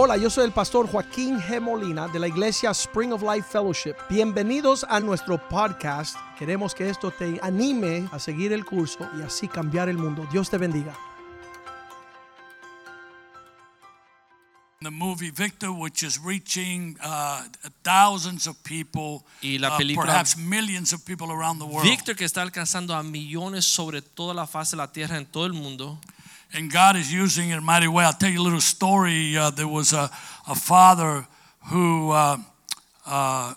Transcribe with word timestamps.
Hola, 0.00 0.16
yo 0.16 0.30
soy 0.30 0.44
el 0.44 0.52
pastor 0.52 0.86
Joaquín 0.88 1.40
G. 1.40 1.60
Molina 1.60 2.06
de 2.06 2.20
la 2.20 2.28
iglesia 2.28 2.70
Spring 2.70 3.12
of 3.12 3.20
Life 3.20 3.48
Fellowship. 3.50 3.96
Bienvenidos 4.08 4.86
a 4.88 5.00
nuestro 5.00 5.38
podcast. 5.48 6.14
Queremos 6.38 6.72
que 6.72 6.88
esto 6.88 7.10
te 7.10 7.40
anime 7.42 8.08
a 8.12 8.20
seguir 8.20 8.52
el 8.52 8.64
curso 8.64 9.10
y 9.18 9.22
así 9.22 9.48
cambiar 9.48 9.88
el 9.88 9.98
mundo. 9.98 10.24
Dios 10.30 10.50
te 10.50 10.56
bendiga. 10.56 10.96
The 14.80 14.92
movie 14.92 15.32
Victor, 15.32 15.70
which 15.70 16.04
is 16.04 16.20
reaching 16.24 16.96
uh, 17.02 17.40
thousands 17.82 18.46
of 18.46 18.56
people, 18.62 19.24
Y 19.42 19.58
la 19.58 19.74
uh, 19.74 19.78
película- 19.78 20.06
perhaps 20.06 20.36
millions 20.36 20.92
of 20.92 21.04
people 21.04 21.32
around 21.32 21.58
the 21.58 21.64
world. 21.64 21.82
Víctor 21.82 22.14
que 22.14 22.24
está 22.24 22.42
alcanzando 22.42 22.94
a 22.94 23.02
millones 23.02 23.64
sobre 23.64 24.00
toda 24.00 24.32
la 24.32 24.46
faz 24.46 24.70
de 24.70 24.76
la 24.76 24.92
tierra 24.92 25.18
en 25.18 25.26
todo 25.26 25.46
el 25.46 25.54
mundo. 25.54 25.98
And 26.54 26.72
God 26.72 26.96
is 26.96 27.12
using 27.12 27.50
it 27.50 27.62
mighty 27.62 27.88
well. 27.88 28.06
I'll 28.06 28.18
tell 28.18 28.30
you 28.30 28.40
a 28.40 28.42
little 28.42 28.60
story. 28.60 29.36
Uh, 29.36 29.50
there 29.50 29.68
was 29.68 29.92
a, 29.92 30.10
a 30.46 30.54
father 30.54 31.26
who 31.70 32.10
uh, 32.10 32.38
uh, 33.06 33.54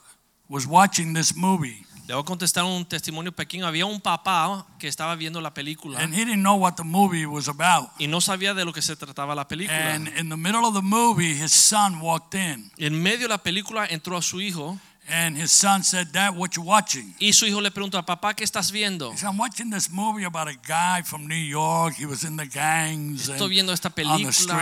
was 0.49 0.67
watching 0.67 1.13
this 1.13 1.35
movie, 1.35 1.85
Le 2.07 2.15
voy 2.15 2.23
a 2.23 2.25
contestar 2.25 2.65
un 2.65 2.83
testimonio 2.83 3.31
pequeño. 3.31 3.65
Había 3.65 3.85
un 3.85 4.01
papá 4.01 4.65
que 4.77 4.89
estaba 4.89 5.15
viendo 5.15 5.39
la 5.39 5.53
película 5.53 5.97
and 5.99 6.13
he 6.13 6.25
didn't 6.25 6.41
know 6.41 6.57
what 6.57 6.73
the 6.75 6.83
movie 6.83 7.25
was 7.25 7.47
about. 7.47 7.89
y 7.97 8.07
no 8.07 8.19
sabía 8.19 8.53
de 8.53 8.65
lo 8.65 8.73
que 8.73 8.81
se 8.81 8.97
trataba 8.97 9.33
la 9.33 9.47
película. 9.47 9.93
And 9.93 10.09
in 10.17 10.27
the 10.27 10.35
middle 10.35 10.65
of 10.65 10.73
the 10.73 10.81
movie, 10.81 11.33
his 11.33 11.53
son 11.53 12.01
walked 12.01 12.35
in, 12.35 12.69
En 12.77 13.01
medio 13.01 13.21
de 13.21 13.29
la 13.29 13.37
película 13.37 13.85
entró 13.85 14.17
a 14.17 14.21
su 14.21 14.41
hijo 14.41 14.77
and 15.11 15.37
his 15.37 15.51
son 15.51 15.83
said, 15.83 16.07
"Dad, 16.11 16.31
what 16.35 16.51
you 16.55 16.63
watching?" 16.63 17.13
y 17.19 17.33
su 17.33 17.45
hijo 17.45 17.59
le 17.61 17.69
preguntó, 17.71 18.03
papá, 18.05 18.33
¿qué 18.33 18.43
estás 18.43 18.71
viendo? 18.71 19.11
He 19.11 19.17
said, 19.17 19.29
"I'm 19.29 19.39
watching 19.39 19.69
this 19.69 19.89
movie 19.89 20.25
about 20.25 20.47
a 20.47 20.53
guy 20.65 21.03
from 21.03 21.27
New 21.27 21.35
York. 21.35 21.95
He 21.99 22.05
was 22.05 22.23
in 22.23 22.37
the 22.37 22.47
gangs 22.47 23.27
Estoy 23.27 23.49
viendo 23.49 23.73
esta 23.73 23.89
película 23.89 24.57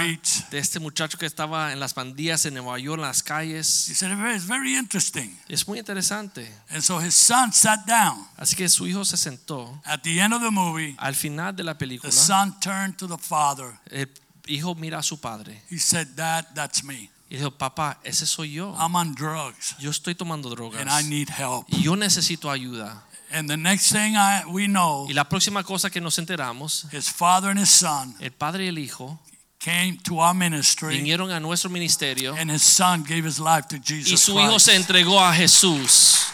de 0.50 0.60
este 0.60 0.80
muchacho 0.80 1.18
que 1.18 1.26
estaba 1.26 1.72
en 1.72 1.80
las 1.80 1.94
pandillas 1.94 2.46
en 2.46 2.56
Nueva 2.56 2.80
York, 2.80 3.00
en 3.00 3.06
las 3.08 3.22
He 3.22 3.26
calles. 3.26 3.68
said, 3.68 4.12
"It's 4.36 4.48
very 4.48 4.76
interesting." 4.76 5.38
Es 5.48 5.68
muy 5.68 5.80
interesante. 5.80 6.52
And 6.70 6.82
so 6.82 7.00
his 7.00 7.16
son 7.16 7.54
sat 7.54 7.86
down. 7.86 8.28
Así 8.38 8.56
que 8.56 8.68
su 8.70 8.88
hijo 8.88 9.06
se 9.06 9.18
sentó. 9.18 9.80
At 9.86 10.02
the 10.02 10.20
end 10.20 10.34
of 10.34 10.42
the 10.42 10.52
movie, 10.52 10.96
Al 10.98 11.14
final 11.16 11.56
de 11.56 11.64
la 11.64 11.78
película, 11.78 12.10
the 12.10 12.16
son 12.16 12.60
turned 12.60 12.98
to 12.98 13.08
the 13.08 13.18
father. 13.18 13.80
el 13.92 14.10
hijo 14.48 14.76
mira 14.76 15.00
a 15.00 15.04
su 15.04 15.20
padre 15.20 15.62
He 15.70 15.78
said, 15.78 16.08
Dad, 16.16 16.48
that's 16.56 16.84
me. 16.84 17.10
Y 17.30 17.38
dijo, 17.38 17.52
papá, 17.52 18.00
ese 18.04 18.26
soy 18.26 18.54
yo. 18.54 18.76
I'm 18.80 18.96
on 18.96 19.14
drugs 19.14 19.76
Yo 19.80 19.92
estoy 19.92 20.16
tomando 20.16 20.50
drogas. 20.50 20.82
and 20.82 20.90
I 20.90 21.08
need 21.08 21.30
help. 21.30 21.66
y 21.70 21.84
yo 21.84 21.96
necesito 21.96 22.50
ayuda. 22.50 23.04
And 23.32 23.48
the 23.48 23.58
next 23.58 23.92
thing 23.92 24.16
I, 24.16 24.44
we 24.48 24.66
know, 24.68 25.06
Y 25.08 25.14
la 25.14 25.26
próxima 25.30 25.64
cosa 25.64 25.90
que 25.92 26.02
nos 26.02 26.18
enteramos, 26.18 26.88
his 26.92 27.10
father 27.10 27.52
and 27.52 27.60
his 27.60 27.70
son 27.70 28.16
el 28.20 28.32
padre 28.32 28.66
y 28.66 28.68
el 28.70 28.80
hijo 28.80 29.20
came 29.60 29.98
to 30.04 30.16
our 30.20 30.34
ministry, 30.34 30.98
vinieron 30.98 31.30
a 31.32 31.40
nuestro 31.40 31.70
ministerio 31.70 32.34
and 32.36 32.50
his 32.50 32.64
son 32.64 33.04
gave 33.04 33.26
his 33.28 33.40
life 33.40 33.68
to 33.70 33.76
y 33.76 33.82
Jesus 33.84 34.22
su 34.22 34.32
hijo 34.40 34.54
Christ. 34.54 34.66
se 34.66 34.76
entregó 34.76 35.20
a 35.20 35.32
Jesús. 35.36 36.29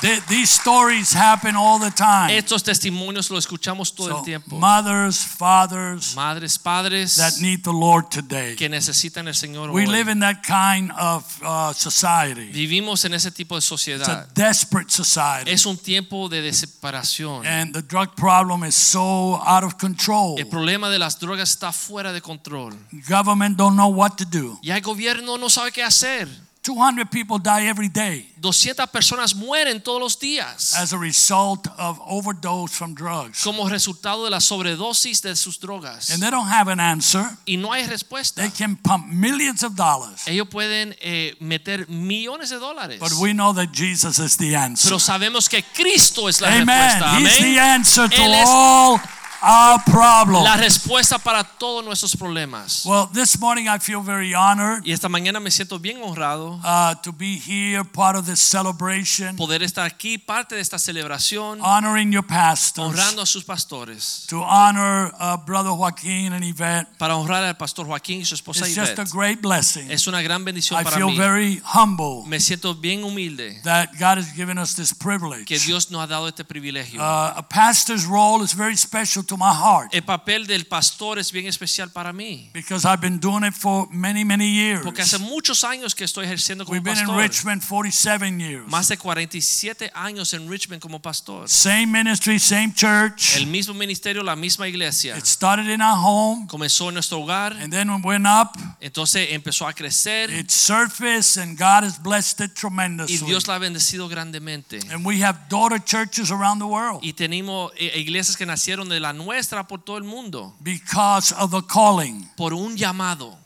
Th- 0.00 0.20
These 0.26 0.50
stories 0.52 1.12
happen 1.14 1.56
all 1.56 1.78
the 1.78 1.90
time. 1.90 2.30
Estos 2.36 2.62
testimonios 2.62 3.30
los 3.30 3.46
escuchamos 3.46 3.94
todo 3.94 4.08
So, 4.08 4.18
el 4.18 4.24
tiempo. 4.24 4.56
mothers, 4.58 5.24
fathers 5.24 6.14
Madres, 6.14 6.58
padres 6.58 7.16
that 7.16 7.32
need 7.40 7.62
the 7.62 7.72
Lord 7.72 8.10
today. 8.10 8.54
que 8.56 8.68
necesitan 8.68 9.28
el 9.28 9.34
Señor 9.34 9.70
We 9.70 9.86
hoy. 9.86 9.92
live 9.92 10.08
in 10.10 10.20
that 10.20 10.42
kind 10.42 10.90
of 10.92 11.24
uh, 11.42 11.72
society. 11.72 12.50
Vivimos 12.52 13.04
en 13.04 13.14
ese 13.14 13.30
tipo 13.30 13.54
de 13.54 13.62
sociedad. 13.62 14.00
It's 14.06 14.08
a 14.08 14.26
desperate 14.34 14.90
society. 14.90 15.50
Es 15.50 15.64
un 15.64 15.78
tiempo 15.78 16.28
de 16.28 16.42
desesperación. 16.42 17.46
And 17.46 17.72
the 17.72 17.82
drug 17.82 18.14
problem 18.14 18.64
is 18.64 18.74
so 18.74 19.40
out 19.46 19.64
of 19.64 19.78
control. 19.78 20.38
El 20.38 20.46
problema 20.48 20.90
de 20.90 20.98
las 20.98 21.18
drogas 21.18 21.50
está 21.50 21.72
fuera 21.72 22.12
de 22.12 22.20
control. 22.20 22.74
Government 23.08 23.56
don't 23.56 23.76
know 23.76 23.88
what 23.88 24.16
to 24.16 24.24
do. 24.24 24.58
Y 24.62 24.70
el 24.70 24.82
gobierno 24.82 25.38
no 25.38 25.48
sabe 25.48 25.72
qué 25.72 25.82
hacer. 25.82 26.28
200 26.64 27.10
people 27.10 27.38
die 27.38 27.68
every 27.68 27.88
day 27.88 28.26
200 28.40 28.86
personas 28.90 29.34
mueren 29.34 29.82
todos 29.82 30.00
los 30.00 30.18
días 30.18 30.74
as 30.74 30.92
a 30.92 30.98
result 30.98 31.66
of 31.78 31.98
overdose 32.06 32.74
from 32.74 32.94
drugs. 32.94 33.42
como 33.42 33.68
resultado 33.68 34.24
de 34.24 34.30
la 34.30 34.40
sobredosis 34.40 35.22
de 35.22 35.34
sus 35.36 35.58
drogas. 35.58 36.10
And 36.10 36.22
they 36.22 36.30
don't 36.30 36.48
have 36.48 36.70
an 36.70 36.80
answer. 36.80 37.24
Y 37.46 37.56
no 37.56 37.72
hay 37.72 37.86
respuesta. 37.86 38.42
They 38.42 38.50
can 38.50 38.76
pump 38.76 39.06
millions 39.06 39.62
of 39.62 39.74
dollars. 39.74 40.26
Ellos 40.26 40.48
pueden 40.48 40.94
eh, 41.00 41.34
meter 41.40 41.88
millones 41.88 42.50
de 42.50 42.58
dólares. 42.58 42.98
But 43.00 43.12
we 43.20 43.32
know 43.32 43.52
that 43.54 43.72
Jesus 43.72 44.18
is 44.18 44.36
the 44.36 44.54
answer. 44.56 44.88
Pero 44.88 44.98
sabemos 44.98 45.48
que 45.48 45.62
Cristo 45.62 46.28
es 46.28 46.40
la 46.40 46.48
Amen. 46.48 46.66
respuesta. 46.66 47.18
He's 47.18 47.38
the 47.38 47.58
answer 47.58 48.08
to 48.08 48.22
Él 48.22 48.44
all 48.46 49.00
our 49.44 49.78
problems. 49.84 50.44
La 50.44 50.56
respuesta 50.56 51.18
para 51.18 51.44
todos 51.44 51.84
nuestros 51.84 52.16
problemas. 52.16 52.84
Well, 52.86 53.08
this 53.12 53.38
morning 53.38 53.66
I 53.68 53.78
feel 53.78 54.00
very 54.02 54.32
honored 54.34 54.82
Y 54.84 54.92
esta 54.92 55.08
mañana 55.08 55.40
me 55.40 55.50
siento 55.50 55.78
bien 55.78 56.02
honrado 56.02 56.60
uh, 56.64 56.94
to 57.02 57.12
be 57.12 57.36
here, 57.38 57.84
part 57.84 58.16
of 58.16 58.26
this 58.26 58.40
celebration, 58.40 59.36
poder 59.36 59.62
estar 59.62 59.84
aquí, 59.84 60.18
parte 60.18 60.54
de 60.54 60.60
esta 60.60 60.78
celebración, 60.78 61.60
honoring 61.60 62.10
your 62.12 62.24
pastors, 62.26 62.86
honrando 62.88 63.22
a 63.22 63.26
sus 63.26 63.44
pastores. 63.44 64.24
to 64.28 64.42
honor 64.42 65.12
uh, 65.20 65.36
Brother 65.44 65.70
Joaquin 65.72 66.32
and 66.32 66.44
Yvette. 66.44 66.86
Para 66.98 67.16
honrar 67.16 67.44
al 67.44 67.56
pastor 67.56 67.86
Joaquín 67.86 68.20
y 68.20 68.24
su 68.24 68.34
esposa 68.34 68.66
It's 68.66 68.74
just 68.74 68.98
a 68.98 69.04
great 69.04 69.40
blessing. 69.42 69.90
Es 69.90 70.06
una 70.06 70.22
gran 70.22 70.44
bendición 70.44 70.80
I 70.80 70.84
para 70.84 70.96
feel 70.96 71.08
mí. 71.10 71.16
very 71.16 71.62
humble 71.74 72.22
Me 72.26 72.40
siento 72.40 72.74
bien 72.74 73.04
humilde 73.04 73.60
that 73.64 73.90
God 73.98 74.18
has 74.18 74.32
given 74.34 74.58
us 74.58 74.74
this 74.74 74.94
privilege. 74.94 75.44
que 75.44 75.58
Dios 75.58 75.90
nos 75.90 76.02
ha 76.02 76.06
dado 76.06 76.28
este 76.28 76.44
privilegio. 76.44 77.00
Uh, 77.00 77.34
a 77.36 77.42
pastor's 77.48 78.06
role 78.06 78.42
is 78.42 78.54
very 78.54 78.76
special 78.76 79.22
to 79.24 79.33
my 79.36 79.52
heart 79.52 79.94
El 79.94 80.02
papel 80.02 80.46
del 80.46 80.66
pastor 80.66 81.18
es 81.18 81.30
bien 81.32 81.46
especial 81.46 81.90
para 81.90 82.12
mí. 82.12 82.50
because 82.52 82.84
I've 82.86 83.00
been 83.00 83.18
doing 83.18 83.44
it 83.44 83.54
for 83.54 83.88
many, 83.90 84.24
many 84.24 84.50
years. 84.52 84.82
Porque 84.82 85.02
hace 85.02 85.18
muchos 85.18 85.64
años 85.64 85.94
que 85.94 86.04
estoy 86.04 86.24
ejerciendo 86.26 86.64
como 86.64 86.74
We've 86.74 86.84
been 86.84 87.08
in. 87.08 87.16
Richmond 87.16 87.62
47 87.62 88.38
years. 88.40 88.68
Más 88.68 88.88
de 88.88 88.96
47 88.96 89.90
años 89.94 90.32
en 90.34 90.48
Richmond 90.50 90.80
como 90.80 91.00
pastor. 91.00 91.48
Same 91.48 91.86
ministry, 91.86 92.38
same 92.38 92.72
church. 92.74 93.36
El 93.36 93.46
mismo 93.46 93.74
ministerio, 93.74 94.22
la 94.22 94.36
misma 94.36 94.68
iglesia. 94.68 95.16
It 95.16 95.24
started 95.26 95.68
in 95.68 95.80
our 95.80 95.96
home 95.98 96.46
Comenzó 96.48 96.88
en 96.88 96.94
nuestro 96.94 97.20
hogar, 97.20 97.52
and 97.60 97.72
then 97.72 97.90
went 98.02 98.26
up. 98.26 98.50
entonces 98.80 99.28
empezó 99.32 99.66
a 99.66 99.72
crecer 99.72 100.30
It 100.30 100.50
surfaced 100.50 101.36
and 101.42 101.58
God 101.58 101.84
has 101.84 101.98
blessed 102.02 102.40
it 102.40 102.54
tremendously. 102.54 103.16
y. 103.16 103.26
Dios 103.26 103.46
la 103.48 103.54
ha 103.56 103.58
bendecido 103.58 104.08
grandemente. 104.08 104.80
And 104.90 105.04
we 105.06 105.22
have 105.24 105.38
daughter 105.48 105.82
churches 105.82 106.30
around 106.30 106.58
the 106.60 106.66
world 106.66 107.00
Y 107.02 107.12
tenemos 107.12 107.72
eh, 107.76 107.92
iglesias 107.98 108.36
que 108.36 108.46
nacieron 108.46 108.88
de 108.88 109.00
la 109.00 109.12
nuestra 109.24 109.66
por 109.66 109.82
todo 109.82 109.96
el 109.96 110.04
mundo 110.04 110.54
because 110.62 111.32
of 111.32 111.50
the 111.50 111.62
calling. 111.62 112.28
por 112.36 112.52
un 112.52 112.76
llamado. 112.76 113.38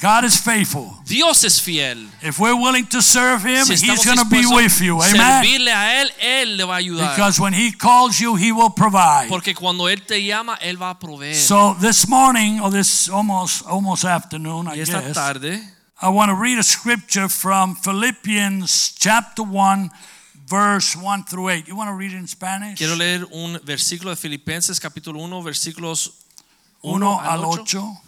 God 0.00 0.24
is 0.24 0.36
faithful. 0.36 0.92
Dios 1.06 1.44
es 1.44 1.60
fiel. 1.60 2.08
If 2.20 2.40
we're 2.40 2.56
willing 2.56 2.86
to 2.86 3.00
serve 3.00 3.44
Him, 3.44 3.64
Si 3.66 3.86
He's 3.86 4.04
going 4.04 4.18
to 4.18 4.24
be 4.28 4.44
with 4.44 4.80
you. 4.80 5.00
Amen. 5.00 5.14
servirle 5.14 5.72
a 5.72 6.02
él, 6.02 6.10
él 6.20 6.56
le 6.56 6.64
va 6.64 6.74
a 6.74 6.78
ayudar. 6.78 7.14
Because 7.14 7.40
when 7.40 7.52
He 7.52 7.70
calls 7.70 8.18
you, 8.18 8.34
He 8.34 8.50
will 8.50 8.70
provide. 8.70 9.28
Porque 9.28 9.54
cuando 9.54 9.88
él 9.88 10.02
te 10.04 10.24
llama, 10.24 10.58
él 10.60 10.76
va 10.76 10.90
a 10.90 10.98
proveer. 10.98 11.36
So 11.36 11.76
this 11.80 12.08
morning, 12.08 12.60
or 12.60 12.70
this 12.70 13.08
almost 13.08 13.64
almost 13.66 14.04
afternoon, 14.04 14.66
I 14.66 14.74
guess, 14.74 14.90
tarde 15.14 15.60
I 16.02 16.10
want 16.10 16.28
to 16.30 16.34
read 16.34 16.58
a 16.58 16.62
scripture 16.62 17.26
from 17.26 17.74
Philippians 17.74 18.92
chapter 18.98 19.42
1, 19.42 19.90
verse 20.48 20.96
1 20.96 21.24
through 21.24 21.50
8. 21.50 21.66
You 21.66 21.76
want 21.76 21.90
to 21.90 21.96
read 21.96 22.12
it 22.12 22.18
in 22.18 22.28
Spanish? 22.28 22.78
quiero 22.78 22.94
leer 22.96 23.24
un 23.30 23.60
versículo 23.64 24.10
de 24.10 24.16
Filipenses 24.16 24.78
capítulo 24.80 25.18
1 25.20 25.42
versículos 25.42 26.12
1 26.82 26.94
1 26.96 27.20
al 27.20 27.28
al 27.30 27.44
8. 27.44 27.60
8. 27.62 28.00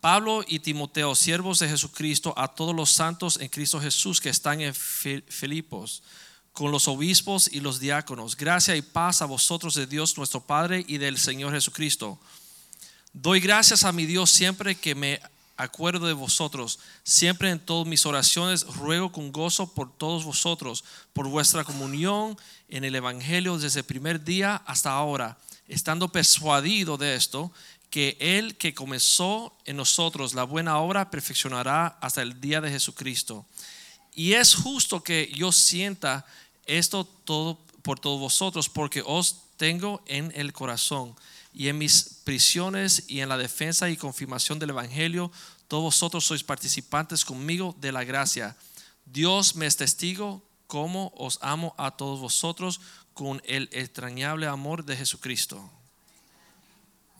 Pablo 0.00 0.44
y 0.46 0.60
Timoteo, 0.60 1.14
siervos 1.14 1.58
de 1.58 1.68
Jesucristo, 1.68 2.32
a 2.36 2.48
todos 2.48 2.74
los 2.76 2.90
santos 2.92 3.38
en 3.40 3.48
Cristo 3.48 3.80
Jesús 3.80 4.20
que 4.20 4.28
están 4.28 4.60
en 4.60 4.72
Fi- 4.72 5.24
Filipos, 5.28 6.02
con 6.52 6.70
los 6.70 6.86
obispos 6.86 7.48
y 7.52 7.60
los 7.60 7.80
diáconos. 7.80 8.36
Gracia 8.36 8.76
y 8.76 8.82
paz 8.82 9.20
a 9.20 9.24
vosotros 9.26 9.74
de 9.74 9.86
Dios 9.86 10.16
nuestro 10.16 10.40
Padre 10.40 10.84
y 10.86 10.98
del 10.98 11.18
Señor 11.18 11.52
Jesucristo. 11.52 12.20
Doy 13.12 13.40
gracias 13.40 13.82
a 13.82 13.90
mi 13.92 14.06
Dios 14.06 14.30
siempre 14.30 14.76
que 14.76 14.94
me 14.94 15.20
acuerdo 15.56 16.06
de 16.06 16.12
vosotros. 16.12 16.78
Siempre 17.02 17.50
en 17.50 17.60
todas 17.60 17.86
mis 17.86 18.06
oraciones 18.06 18.66
ruego 18.66 19.12
con 19.12 19.32
gozo 19.32 19.72
por 19.72 19.92
todos 19.96 20.24
vosotros, 20.24 20.84
por 21.12 21.28
vuestra 21.28 21.64
comunión 21.64 22.36
en 22.68 22.84
el 22.84 22.94
Evangelio 22.94 23.58
desde 23.58 23.80
el 23.80 23.86
primer 23.86 24.24
día 24.24 24.56
hasta 24.66 24.90
ahora, 24.90 25.38
estando 25.68 26.08
persuadido 26.08 26.96
de 26.96 27.14
esto, 27.14 27.52
que 27.90 28.16
el 28.20 28.56
que 28.56 28.74
comenzó 28.74 29.56
en 29.64 29.76
nosotros 29.76 30.34
la 30.34 30.44
buena 30.44 30.78
obra 30.78 31.10
perfeccionará 31.10 31.98
hasta 32.00 32.22
el 32.22 32.40
día 32.40 32.60
de 32.60 32.70
Jesucristo. 32.70 33.46
Y 34.14 34.32
es 34.34 34.54
justo 34.54 35.02
que 35.02 35.32
yo 35.34 35.52
sienta 35.52 36.26
esto 36.66 37.04
todo 37.04 37.58
por 37.82 38.00
todos 38.00 38.20
vosotros, 38.20 38.68
porque 38.68 39.02
os 39.06 39.36
tengo 39.56 40.02
en 40.06 40.32
el 40.34 40.52
corazón 40.52 41.14
y 41.54 41.68
en 41.68 41.78
mis 41.78 42.15
prisiones 42.26 43.04
y 43.06 43.20
en 43.20 43.28
la 43.28 43.38
defensa 43.38 43.88
y 43.88 43.96
confirmación 43.96 44.58
del 44.58 44.70
Evangelio, 44.70 45.30
todos 45.68 45.84
vosotros 45.84 46.26
sois 46.26 46.42
participantes 46.42 47.24
conmigo 47.24 47.76
de 47.78 47.92
la 47.92 48.02
gracia. 48.02 48.56
Dios 49.04 49.54
me 49.54 49.66
es 49.66 49.76
testigo 49.76 50.42
como 50.66 51.14
os 51.14 51.38
amo 51.40 51.72
a 51.78 51.94
todos 51.94 52.18
vosotros 52.18 52.80
con 53.14 53.40
el 53.46 53.70
extrañable 53.70 54.48
amor 54.48 54.84
de 54.84 54.96
Jesucristo. 54.96 55.70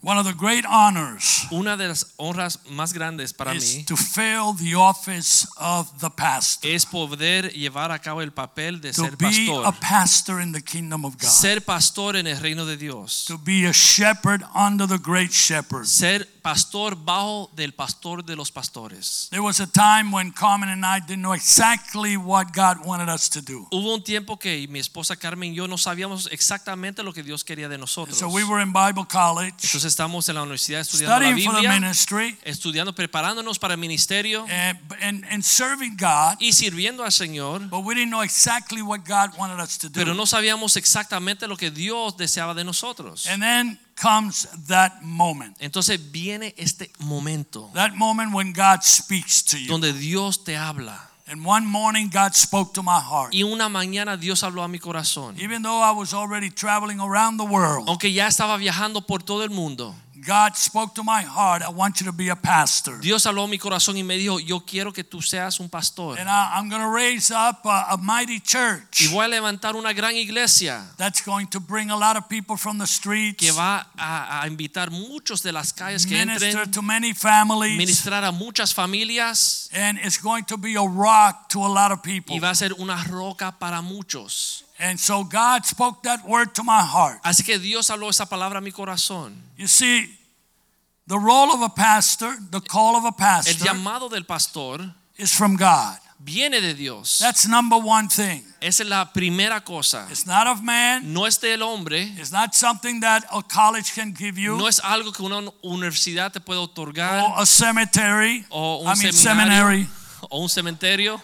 One 0.01 0.19
of 0.19 0.25
the 0.25 0.33
great 0.33 0.63
honors 0.65 1.47
Una 1.51 1.75
de 1.75 1.87
las 1.87 2.13
honras 2.17 2.59
más 2.69 2.93
grandes 2.93 3.33
para 3.33 3.53
is 3.55 3.77
mí 3.77 3.85
to 3.85 3.97
fill 3.97 4.53
the 4.53 4.75
office 4.75 5.47
of 5.57 5.89
the 5.99 6.09
pastor. 6.11 6.69
es 6.69 6.85
poder 6.85 7.51
llevar 7.51 7.91
a 7.91 7.99
cabo 7.99 8.21
el 8.21 8.31
papel 8.31 8.79
de 8.79 8.91
To 8.93 9.05
ser 9.05 9.15
be 9.17 9.25
a 9.65 9.71
pastor. 9.71 9.79
pastor 9.81 10.41
in 10.41 10.51
the 10.51 10.61
kingdom 10.61 11.03
of 11.03 11.17
God. 11.17 11.27
Ser 11.29 11.61
pastor 11.61 12.15
en 12.15 12.27
el 12.27 12.39
reino 12.39 12.65
de 12.65 12.77
Dios. 12.77 13.25
To 13.25 13.37
be 13.39 13.65
a 13.65 13.73
shepherd 13.73 14.43
under 14.53 14.85
the 14.87 14.99
great 14.99 15.31
shepherd. 15.31 15.85
Ser 15.87 16.27
pastor 16.47 16.95
bajo 16.95 17.51
del 17.57 17.73
pastor 17.73 18.23
de 18.23 18.33
los 18.37 18.51
pastores. 18.51 19.27
There 19.31 19.41
was 19.41 19.59
a 19.59 19.67
time 19.67 20.13
when 20.13 20.31
Carmen 20.31 20.69
and 20.69 20.85
I 20.85 21.01
didn't 21.05 21.21
know 21.21 21.33
exactly 21.33 22.15
what 22.15 22.53
God 22.55 22.85
wanted 22.85 23.09
us 23.09 23.29
to 23.31 23.41
do. 23.41 23.67
Hubo 23.69 23.93
un 23.93 24.01
tiempo 24.01 24.39
que 24.39 24.65
mi 24.69 24.79
esposa 24.79 25.17
Carmen 25.17 25.51
y 25.51 25.55
yo 25.55 25.67
no 25.67 25.77
sabíamos 25.77 26.29
exactamente 26.31 27.03
lo 27.03 27.11
que 27.11 27.21
Dios 27.21 27.43
quería 27.43 27.67
de 27.67 27.77
nosotros. 27.77 28.17
so 28.17 28.29
we 28.29 28.45
were 28.45 28.61
in 28.63 28.71
Bible 28.71 29.05
college, 29.05 29.55
Entonces 29.55 29.83
estamos 29.83 30.29
en 30.29 30.35
la 30.35 30.43
universidad 30.43 30.79
estudiando 30.79 31.19
la 31.19 31.25
studying 31.27 31.45
for 31.45 31.55
the 31.55 31.61
Biblia, 31.63 31.81
ministry, 31.81 32.37
estudiando, 32.45 32.95
preparándonos 32.95 33.59
para 33.59 33.73
el 33.73 33.81
ministerio 33.81 34.45
and, 34.49 34.79
and, 35.01 35.25
and 35.29 35.43
serving 35.43 35.97
God, 35.97 36.37
y 36.39 36.53
sirviendo 36.53 37.03
al 37.03 37.11
Señor, 37.11 37.69
but 37.69 37.83
we 37.83 37.93
didn't 37.93 38.09
know 38.09 38.23
exactly 38.23 38.81
what 38.81 38.99
God 39.05 39.37
wanted 39.37 39.59
us 39.59 39.77
to 39.77 39.89
do. 39.89 39.95
pero 39.95 40.13
no 40.13 40.25
sabíamos 40.25 40.77
exactamente 40.77 41.45
lo 41.45 41.57
que 41.57 41.71
Dios 41.71 42.15
deseaba 42.15 42.53
de 42.53 42.63
nosotros. 42.63 43.27
And 43.27 43.41
then 43.41 43.79
comes 43.99 44.47
that 44.67 45.01
moment. 45.01 45.55
Entonces 45.59 45.99
viene 46.11 46.53
este 46.57 46.91
momento 46.99 47.69
That 47.73 47.93
moment 47.95 48.33
when 48.33 48.53
God 48.53 48.83
speaks 48.83 49.43
to 49.45 49.57
you. 49.57 49.67
donde 49.67 49.93
Dios 49.93 50.43
te 50.43 50.55
habla. 50.55 51.09
And 51.29 51.45
one 51.45 51.65
morning 51.65 52.09
God 52.09 52.33
spoke 52.33 52.73
to 52.75 52.81
my 52.83 53.01
heart. 53.01 53.33
Y 53.33 53.43
una 53.43 53.67
mañana 53.67 54.15
Dios 54.17 54.43
habló 54.43 54.63
a 54.63 54.67
mi 54.69 54.79
corazón. 54.79 55.35
Even 55.39 55.61
though 55.61 55.81
I 55.81 55.91
was 55.91 56.13
already 56.13 56.49
traveling 56.49 57.01
around 57.01 57.37
the 57.37 57.43
world, 57.45 57.89
Aunque 57.89 58.13
ya 58.13 58.27
estaba 58.27 58.55
viajando 58.57 59.05
por 59.05 59.21
todo 59.23 59.43
el 59.43 59.49
mundo, 59.49 59.93
God 60.25 60.55
spoke 60.55 60.93
to 60.95 61.03
my 61.03 61.21
heart, 61.21 61.61
I 61.61 61.69
want 61.69 61.99
you 61.99 62.05
to 62.07 62.11
be 62.11 62.29
a 62.29 62.35
pastor. 62.35 62.99
Dios 62.99 63.25
habló 63.25 63.43
a 63.43 63.47
mi 63.47 63.57
corazón 63.57 63.97
y 63.97 64.03
me 64.03 64.17
dijo, 64.17 64.39
yo 64.39 64.61
quiero 64.61 64.91
que 64.91 65.03
tú 65.03 65.21
seas 65.21 65.59
un 65.59 65.69
pastor. 65.69 66.17
And 66.19 66.27
I, 66.29 66.53
I'm 66.55 66.69
going 66.69 66.81
to 66.81 66.89
raise 66.89 67.31
up 67.31 67.65
a, 67.65 67.87
a 67.91 67.97
mighty 67.97 68.39
church 68.39 69.01
Y 69.01 69.07
voy 69.07 69.25
a 69.25 69.27
levantar 69.27 69.75
una 69.75 69.93
gran 69.93 70.15
iglesia 70.15 70.83
that's 70.97 71.21
going 71.21 71.47
to 71.47 71.59
bring 71.59 71.91
a 71.91 71.95
lot 71.95 72.17
of 72.17 72.27
people 72.29 72.57
from 72.57 72.77
the 72.77 72.87
streets. 72.87 73.37
que 73.37 73.51
va 73.51 73.87
a, 73.97 74.41
a 74.41 74.47
invitar 74.47 74.91
muchos 74.91 75.41
de 75.43 75.51
las 75.51 75.73
calles 75.73 76.05
que 76.05 76.15
minister 76.17 76.49
entren, 76.49 76.71
to 76.71 76.81
many 76.81 77.13
families, 77.13 77.77
ministrar 77.77 78.23
a 78.23 78.31
muchas 78.31 78.73
familias 78.73 79.69
and 79.73 79.97
it's 79.99 80.17
going 80.17 80.43
to 80.43 80.57
be 80.57 80.75
a 80.75 80.87
rock 80.87 81.49
to 81.49 81.59
a 81.59 81.69
lot 81.69 81.91
of 81.91 82.01
people. 82.01 82.35
y 82.35 82.39
va 82.39 82.49
a 82.49 82.55
ser 82.55 82.73
una 82.79 83.03
roca 83.03 83.51
para 83.57 83.81
muchos. 83.81 84.63
And 84.79 84.99
so 84.99 85.23
God 85.23 85.65
spoke 85.65 86.03
that 86.03 86.23
word 86.27 86.53
to 86.55 86.63
my 86.63 86.81
heart. 86.81 87.19
Así 87.23 87.43
que 87.43 87.57
Dios 87.57 87.89
habló 87.89 88.09
esa 88.09 88.25
palabra 88.25 88.57
a 88.57 88.61
mi 88.61 88.71
corazón. 88.71 89.33
You 89.57 89.67
see, 89.67 90.07
the 91.07 91.17
role 91.17 91.51
of 91.51 91.61
a 91.61 91.69
pastor, 91.69 92.35
the 92.51 92.61
call 92.61 92.95
of 92.95 93.03
a 93.03 93.07
El 93.07 93.11
pastor, 93.13 93.65
llamado 93.65 94.09
del 94.09 94.23
pastor 94.23 94.93
is 95.17 95.33
from 95.33 95.55
God. 95.55 95.97
viene 96.19 96.59
de 96.61 96.73
Dios. 96.73 97.19
That's 97.19 97.47
number 97.47 97.77
one 97.77 98.07
thing. 98.07 98.43
Esa 98.61 98.83
es 98.83 98.89
la 98.89 99.05
primera 99.05 99.63
cosa. 99.63 100.05
It's 100.11 100.25
not 100.27 100.45
of 100.47 100.61
man. 100.63 101.11
No 101.13 101.25
es 101.25 101.37
del 101.39 101.61
hombre, 101.63 102.01
It's 102.17 102.31
not 102.31 102.53
something 102.53 102.99
that 103.01 103.23
a 103.33 103.41
college 103.41 103.93
can 103.95 104.13
give 104.13 104.37
you 104.37 104.57
no 104.57 104.67
es 104.67 104.79
algo 104.79 105.11
que 105.11 105.23
una 105.25 105.49
universidad 105.63 106.31
te 106.31 106.39
puede 106.39 106.59
otorgar 106.59 107.23
or 107.23 107.41
a 107.41 107.45
cemetery. 107.45 108.45
o 108.51 108.81
un 108.83 108.87
I 108.87 108.99
mean, 108.99 109.13
seminario 109.13 109.15
seminary. 109.15 109.87
o 110.29 110.41
un 110.41 110.49
cementerio. 110.49 111.21